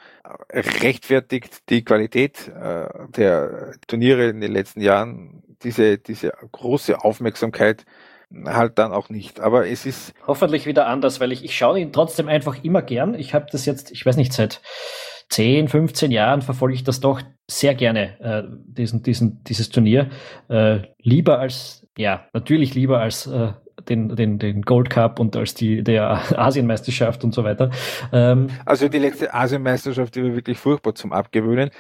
rechtfertigt 0.51 1.71
die 1.71 1.85
Qualität 1.85 2.49
äh, 2.49 2.87
der 3.17 3.73
Turniere 3.87 4.29
in 4.29 4.41
den 4.41 4.53
letzten 4.53 4.81
Jahren 4.81 5.43
diese, 5.65 5.99
diese 5.99 6.33
große 6.53 7.03
Aufmerksamkeit 7.03 7.85
halt 8.47 8.79
dann 8.79 8.93
auch 8.93 9.11
nicht. 9.11 9.41
Aber 9.41 9.67
es 9.69 9.87
ist. 9.87 10.15
Hoffentlich 10.27 10.67
wieder 10.67 10.87
anders, 10.87 11.21
weil 11.21 11.33
ich, 11.33 11.45
ich 11.45 11.57
schaue 11.57 11.81
ihn 11.81 11.93
trotzdem 11.93 12.29
einfach 12.29 12.63
immer 12.63 12.83
gern. 12.83 13.15
Ich 13.15 13.35
habe 13.35 13.47
das 13.51 13.67
jetzt, 13.67 13.91
ich 13.91 14.05
weiß 14.05 14.17
nicht, 14.17 14.33
seit 14.33 14.61
10, 15.31 15.69
15 15.69 16.11
Jahren 16.11 16.43
verfolge 16.43 16.75
ich 16.75 16.85
das 16.85 17.01
doch 17.01 17.21
sehr 17.51 17.75
gerne, 17.75 18.21
äh, 18.21 18.43
diesen, 18.49 19.03
diesen, 19.03 19.43
dieses 19.45 19.69
Turnier. 19.71 20.11
Äh, 20.49 20.81
lieber 20.99 21.39
als, 21.39 21.87
ja, 21.97 22.27
natürlich 22.33 22.75
lieber 22.75 23.01
als 23.01 23.27
äh, 23.27 23.53
den, 23.89 24.15
den, 24.15 24.39
den 24.39 24.63
Gold 24.63 24.91
Cup 24.91 25.19
und 25.19 25.37
als 25.37 25.55
die 25.55 25.83
der 25.83 26.21
Asienmeisterschaft 26.39 27.25
und 27.25 27.35
so 27.35 27.45
weiter. 27.45 27.71
Ähm, 28.13 28.49
also 28.65 28.89
die 28.89 28.99
letzte 28.99 29.33
Asienmeisterschaft, 29.35 30.15
die 30.15 30.23
war 30.23 30.35
wirklich 30.35 30.59
furchtbar 30.59 30.95
zum 30.95 31.13
Abgewöhnen. 31.13 31.71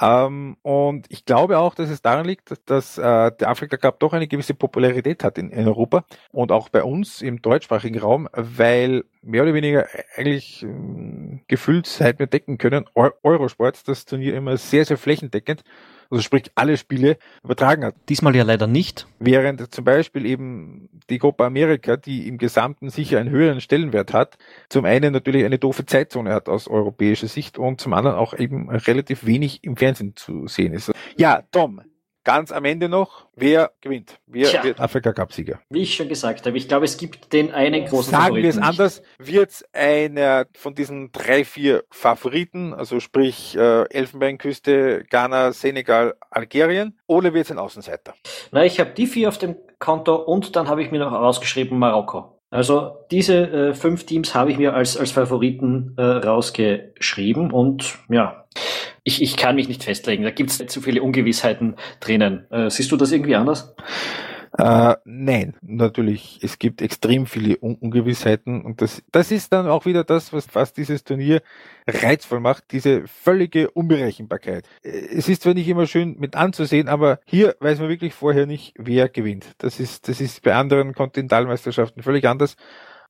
Ähm, 0.00 0.56
und 0.62 1.06
ich 1.08 1.24
glaube 1.24 1.58
auch, 1.58 1.74
dass 1.74 1.90
es 1.90 2.02
daran 2.02 2.26
liegt, 2.26 2.54
dass, 2.66 2.98
äh, 2.98 3.32
der 3.32 3.48
Afrika 3.48 3.76
Cup 3.76 3.98
doch 4.00 4.12
eine 4.12 4.28
gewisse 4.28 4.54
Popularität 4.54 5.24
hat 5.24 5.38
in, 5.38 5.50
in 5.50 5.66
Europa 5.66 6.04
und 6.30 6.52
auch 6.52 6.68
bei 6.68 6.84
uns 6.84 7.20
im 7.22 7.42
deutschsprachigen 7.42 7.98
Raum, 7.98 8.28
weil 8.32 9.04
mehr 9.22 9.42
oder 9.42 9.54
weniger 9.54 9.86
eigentlich 10.16 10.62
äh, 10.62 11.40
gefühlt, 11.48 11.86
seit 11.86 12.18
wir 12.18 12.26
decken 12.26 12.58
können, 12.58 12.86
Eurosport 12.94 13.88
das 13.88 14.04
Turnier 14.04 14.34
immer 14.36 14.56
sehr, 14.56 14.84
sehr 14.84 14.98
flächendeckend 14.98 15.64
also 16.10 16.22
sprich 16.22 16.50
alle 16.54 16.76
Spiele 16.76 17.18
übertragen 17.44 17.84
hat. 17.84 17.94
Diesmal 18.08 18.34
ja 18.34 18.44
leider 18.44 18.66
nicht. 18.66 19.06
Während 19.18 19.74
zum 19.74 19.84
Beispiel 19.84 20.26
eben 20.26 20.88
die 21.10 21.18
Copa 21.18 21.46
America, 21.46 21.96
die 21.96 22.28
im 22.28 22.38
Gesamten 22.38 22.90
sicher 22.90 23.18
einen 23.18 23.30
höheren 23.30 23.60
Stellenwert 23.60 24.12
hat, 24.12 24.38
zum 24.68 24.84
einen 24.84 25.12
natürlich 25.12 25.44
eine 25.44 25.58
doofe 25.58 25.86
Zeitzone 25.86 26.32
hat 26.32 26.48
aus 26.48 26.68
europäischer 26.68 27.28
Sicht 27.28 27.58
und 27.58 27.80
zum 27.80 27.92
anderen 27.92 28.16
auch 28.16 28.34
eben 28.34 28.70
relativ 28.70 29.26
wenig 29.26 29.64
im 29.64 29.76
Fernsehen 29.76 30.14
zu 30.16 30.46
sehen 30.46 30.72
ist. 30.72 30.92
Ja, 31.16 31.42
Tom, 31.50 31.80
ganz 32.28 32.52
am 32.52 32.66
Ende 32.66 32.90
noch, 32.90 33.24
wer 33.36 33.70
gewinnt? 33.80 34.18
Wer 34.26 34.48
Tja, 34.48 34.62
wird 34.62 34.80
Afrika 34.80 35.14
Cup 35.14 35.32
Sieger? 35.32 35.60
Wie 35.70 35.80
ich 35.80 35.94
schon 35.94 36.10
gesagt 36.10 36.44
habe, 36.44 36.58
ich 36.58 36.68
glaube, 36.68 36.84
es 36.84 36.98
gibt 36.98 37.32
den 37.32 37.54
einen 37.54 37.86
großen 37.86 38.10
Sagen 38.10 38.22
Favoriten 38.24 38.42
wir 38.42 38.50
es 38.50 38.58
anders, 38.58 39.02
wird 39.18 39.50
es 39.50 39.64
einer 39.72 40.44
von 40.52 40.74
diesen 40.74 41.10
drei, 41.10 41.42
vier 41.46 41.84
Favoriten, 41.90 42.74
also 42.74 43.00
sprich 43.00 43.56
äh, 43.56 43.84
Elfenbeinküste, 43.88 45.06
Ghana, 45.08 45.52
Senegal, 45.52 46.16
Algerien, 46.28 46.98
oder 47.06 47.32
wird 47.32 47.46
es 47.46 47.50
ein 47.50 47.58
Außenseiter? 47.58 48.12
Na, 48.52 48.62
ich 48.62 48.78
habe 48.78 48.90
die 48.90 49.06
vier 49.06 49.28
auf 49.28 49.38
dem 49.38 49.56
Konto 49.78 50.16
und 50.16 50.54
dann 50.54 50.68
habe 50.68 50.82
ich 50.82 50.90
mir 50.90 50.98
noch 50.98 51.12
rausgeschrieben 51.12 51.78
Marokko. 51.78 52.38
Also 52.50 53.06
diese 53.10 53.70
äh, 53.70 53.74
fünf 53.74 54.04
Teams 54.04 54.34
habe 54.34 54.52
ich 54.52 54.58
mir 54.58 54.74
als, 54.74 54.98
als 54.98 55.12
Favoriten 55.12 55.94
äh, 55.96 56.02
rausgeschrieben 56.02 57.52
und 57.52 57.98
ja, 58.10 58.44
ich, 59.08 59.22
ich 59.22 59.36
kann 59.36 59.56
mich 59.56 59.68
nicht 59.68 59.84
festlegen. 59.84 60.22
Da 60.22 60.30
gibt 60.30 60.50
es 60.50 60.58
zu 60.58 60.80
viele 60.82 61.02
Ungewissheiten 61.02 61.76
drinnen. 61.98 62.46
Äh, 62.50 62.70
siehst 62.70 62.92
du 62.92 62.96
das 62.96 63.10
irgendwie 63.10 63.36
anders? 63.36 63.74
Äh, 64.56 64.96
nein, 65.04 65.54
natürlich. 65.62 66.40
Es 66.42 66.58
gibt 66.58 66.82
extrem 66.82 67.26
viele 67.26 67.58
Un 67.62 67.76
Ungewissheiten 67.76 68.62
und 68.62 68.80
das, 68.82 69.02
das 69.12 69.30
ist 69.30 69.52
dann 69.52 69.66
auch 69.66 69.86
wieder 69.86 70.04
das, 70.04 70.32
was, 70.32 70.54
was 70.54 70.72
dieses 70.72 71.04
Turnier 71.04 71.42
reizvoll 71.86 72.40
macht, 72.40 72.64
diese 72.72 73.06
völlige 73.06 73.70
Unberechenbarkeit. 73.70 74.66
Es 74.82 75.28
ist 75.28 75.42
zwar 75.42 75.54
nicht 75.54 75.68
immer 75.68 75.86
schön 75.86 76.16
mit 76.18 76.36
anzusehen, 76.36 76.88
aber 76.88 77.20
hier 77.24 77.56
weiß 77.60 77.78
man 77.78 77.88
wirklich 77.88 78.14
vorher 78.14 78.46
nicht, 78.46 78.74
wer 78.76 79.08
gewinnt. 79.08 79.46
Das 79.58 79.80
ist, 79.80 80.08
das 80.08 80.20
ist 80.20 80.42
bei 80.42 80.54
anderen 80.54 80.94
Kontinentalmeisterschaften 80.94 82.02
völlig 82.02 82.26
anders. 82.26 82.56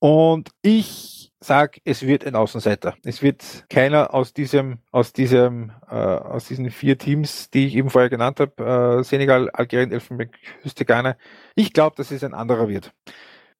Und 0.00 0.50
ich 0.62 1.17
sag, 1.40 1.80
es 1.84 2.02
wird 2.02 2.26
ein 2.26 2.34
Außenseiter. 2.34 2.94
Es 3.04 3.22
wird 3.22 3.64
keiner 3.70 4.14
aus 4.14 4.32
diesem, 4.32 4.78
aus 4.90 5.12
diesem, 5.12 5.72
äh, 5.88 5.94
aus 5.94 6.46
diesen 6.48 6.70
vier 6.70 6.98
Teams, 6.98 7.50
die 7.50 7.66
ich 7.66 7.76
eben 7.76 7.90
vorher 7.90 8.10
genannt 8.10 8.40
habe, 8.40 8.98
äh, 9.00 9.04
Senegal, 9.04 9.50
Algerien, 9.50 9.92
Elfenbeinküste, 9.92 10.84
Ghana. 10.84 11.16
Ich 11.54 11.72
glaube, 11.72 11.96
dass 11.96 12.10
es 12.10 12.24
ein 12.24 12.34
anderer 12.34 12.68
wird. 12.68 12.92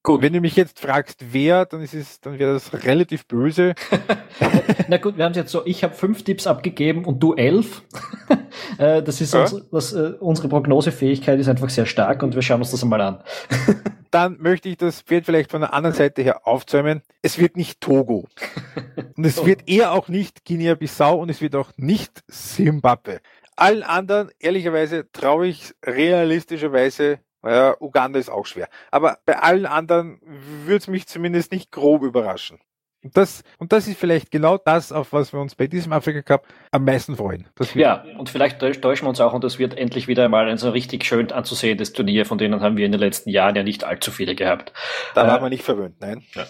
Gut. 0.03 0.23
Wenn 0.23 0.33
du 0.33 0.41
mich 0.41 0.57
jetzt 0.57 0.81
fragst, 0.81 1.33
wer, 1.33 1.67
dann 1.67 1.83
ist 1.83 1.93
es, 1.93 2.21
dann 2.21 2.39
wäre 2.39 2.55
das 2.55 2.73
relativ 2.85 3.27
böse. 3.27 3.75
Na 4.89 4.97
gut, 4.97 5.19
wir 5.19 5.25
haben 5.25 5.33
es 5.33 5.37
jetzt 5.37 5.53
so, 5.53 5.67
ich 5.67 5.83
habe 5.85 5.95
fünf 5.95 6.23
Tipps 6.23 6.47
abgegeben 6.47 7.05
und 7.05 7.21
du 7.21 7.35
elf. 7.35 7.83
Äh, 8.77 9.03
das 9.03 9.21
ist 9.21 9.35
ja. 9.35 9.43
uns, 9.43 9.69
das, 9.71 9.95
uh, 9.95 10.15
unsere 10.21 10.49
Prognosefähigkeit 10.49 11.41
ist 11.41 11.49
einfach 11.49 11.71
sehr 11.71 11.87
stark 11.87 12.23
und 12.23 12.35
wir 12.35 12.43
schauen 12.43 12.61
uns 12.61 12.71
das 12.71 12.83
einmal 12.83 13.01
an. 13.01 13.23
dann 14.11 14.39
möchte 14.41 14.69
ich 14.69 14.77
das 14.77 15.03
Pferd 15.03 15.25
vielleicht 15.25 15.51
von 15.51 15.61
der 15.61 15.73
anderen 15.75 15.97
Seite 15.97 16.23
her 16.23 16.47
aufzäumen. 16.47 17.03
Es 17.23 17.39
wird 17.39 17.57
nicht 17.57 17.81
Togo. 17.81 18.29
Und 19.17 19.25
es 19.25 19.45
wird 19.45 19.69
eher 19.69 19.93
auch 19.93 20.09
nicht 20.09 20.45
Guinea-Bissau 20.45 21.19
und 21.21 21.29
es 21.29 21.41
wird 21.41 21.57
auch 21.57 21.73
nicht 21.77 22.23
Simbabwe. 22.29 23.21
Allen 23.57 23.83
anderen, 23.83 24.31
ehrlicherweise, 24.39 25.11
traue 25.11 25.49
ich 25.49 25.75
realistischerweise 25.85 27.19
naja, 27.43 27.77
Uganda 27.81 28.19
ist 28.19 28.31
auch 28.31 28.47
schwer. 28.47 28.69
Aber 28.91 29.19
bei 29.25 29.39
allen 29.39 29.67
anderen 29.67 30.21
würde 30.23 30.79
es 30.79 30.89
mich 30.89 31.07
zumindest 31.07 31.53
nicht 31.53 31.71
grob 31.71 32.03
überraschen. 32.03 32.59
Und 33.05 33.17
das, 33.17 33.45
und 33.59 33.73
das 33.73 33.87
ist 33.87 33.97
vielleicht 33.97 34.33
genau 34.33 34.59
das, 34.59 34.91
auf 34.91 35.13
was 35.13 35.33
wir 35.33 35.39
uns 35.39 35.55
bei 35.55 35.69
diesem 35.69 35.93
Afrika 35.93 36.21
Cup 36.21 36.49
am 36.73 36.85
meisten 36.85 37.17
freuen. 37.17 37.47
ja, 37.75 38.05
und 38.19 38.29
vielleicht 38.29 38.59
täuschen 38.59 39.05
wir 39.05 39.09
uns 39.09 39.21
auch 39.21 39.33
und 39.33 39.45
das 39.45 39.61
wird 39.61 39.79
endlich 39.79 40.09
wieder 40.09 40.25
einmal 40.25 40.49
ein 40.49 40.59
so 40.59 40.71
richtig 40.71 41.05
schön 41.05 41.31
anzusehendes 41.31 41.93
Turnier, 41.93 42.27
von 42.27 42.39
denen 42.39 42.61
haben 42.61 42.77
wir 42.77 42.85
in 42.85 42.91
den 42.91 43.01
letzten 43.01 43.31
Jahren 43.31 43.55
ja 43.55 43.63
nicht 43.63 43.85
allzu 43.85 44.11
viele 44.11 44.35
gehabt. 44.35 44.73
Da 45.15 45.25
äh, 45.25 45.29
waren 45.29 45.43
wir 45.43 45.49
nicht 45.49 45.63
verwöhnt, 45.63 46.01
nein. 46.01 46.25
Ja. 46.35 46.47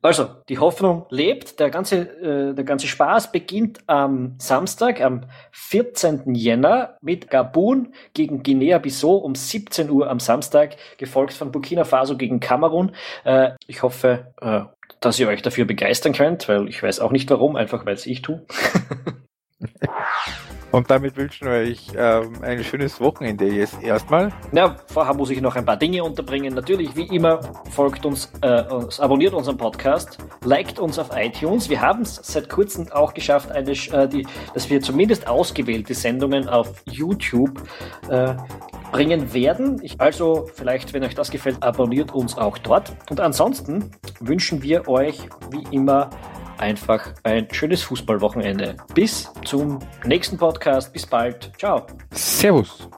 Also, 0.00 0.30
die 0.48 0.58
Hoffnung 0.58 1.04
lebt, 1.10 1.60
der 1.60 1.68
ganze, 1.68 1.96
äh, 2.20 2.54
der 2.54 2.64
ganze 2.64 2.86
Spaß 2.86 3.30
beginnt 3.30 3.80
am 3.86 4.36
Samstag, 4.38 5.02
am 5.02 5.26
14. 5.52 6.34
Jänner 6.34 6.96
mit 7.02 7.28
Gabun 7.28 7.92
gegen 8.14 8.42
Guinea-Bissau 8.42 9.16
um 9.16 9.34
17 9.34 9.90
Uhr 9.90 10.08
am 10.08 10.18
Samstag, 10.18 10.76
gefolgt 10.96 11.34
von 11.34 11.52
Burkina 11.52 11.84
Faso 11.84 12.16
gegen 12.16 12.40
Kamerun. 12.40 12.92
Äh, 13.24 13.50
ich 13.66 13.82
hoffe, 13.82 14.32
äh, 14.40 14.62
dass 15.04 15.18
ihr 15.18 15.28
euch 15.28 15.42
dafür 15.42 15.64
begeistern 15.64 16.12
könnt, 16.12 16.48
weil 16.48 16.68
ich 16.68 16.82
weiß 16.82 17.00
auch 17.00 17.12
nicht 17.12 17.30
warum, 17.30 17.56
einfach 17.56 17.86
weil 17.86 17.94
es 17.94 18.06
ich 18.06 18.22
tue. 18.22 18.44
Und 20.74 20.90
damit 20.90 21.16
wünschen 21.16 21.46
wir 21.46 21.54
euch 21.54 21.86
ähm, 21.96 22.32
ein 22.42 22.64
schönes 22.64 23.00
Wochenende 23.00 23.46
jetzt 23.46 23.80
erstmal. 23.80 24.32
Ja, 24.50 24.74
vorher 24.88 25.14
muss 25.14 25.30
ich 25.30 25.40
noch 25.40 25.54
ein 25.54 25.64
paar 25.64 25.76
Dinge 25.76 26.02
unterbringen. 26.02 26.52
Natürlich, 26.52 26.96
wie 26.96 27.06
immer, 27.14 27.38
folgt 27.70 28.04
uns, 28.04 28.32
äh, 28.40 28.64
uns 28.64 28.98
abonniert 28.98 29.34
unseren 29.34 29.56
Podcast, 29.56 30.18
liked 30.42 30.80
uns 30.80 30.98
auf 30.98 31.10
iTunes. 31.14 31.68
Wir 31.68 31.80
haben 31.80 32.02
es 32.02 32.16
seit 32.16 32.48
kurzem 32.48 32.90
auch 32.90 33.14
geschafft, 33.14 33.52
eine, 33.52 33.70
äh, 33.70 34.08
die, 34.08 34.26
dass 34.52 34.68
wir 34.68 34.80
zumindest 34.80 35.28
ausgewählte 35.28 35.94
Sendungen 35.94 36.48
auf 36.48 36.82
YouTube 36.86 37.62
äh, 38.10 38.34
bringen 38.90 39.32
werden. 39.32 39.78
Ich, 39.80 40.00
also 40.00 40.48
vielleicht, 40.54 40.92
wenn 40.92 41.04
euch 41.04 41.14
das 41.14 41.30
gefällt, 41.30 41.62
abonniert 41.62 42.12
uns 42.12 42.36
auch 42.36 42.58
dort. 42.58 42.96
Und 43.10 43.20
ansonsten 43.20 43.92
wünschen 44.18 44.64
wir 44.64 44.88
euch 44.88 45.20
wie 45.52 45.62
immer 45.70 46.10
einfach 46.58 47.12
ein 47.22 47.48
schönes 47.52 47.82
Fußballwochenende. 47.82 48.76
Bis 48.94 49.30
zum 49.44 49.78
nächsten 50.04 50.36
Podcast. 50.36 50.92
Bis 50.92 51.06
bald. 51.06 51.52
Ciao. 51.58 51.86
Servus. 52.12 52.88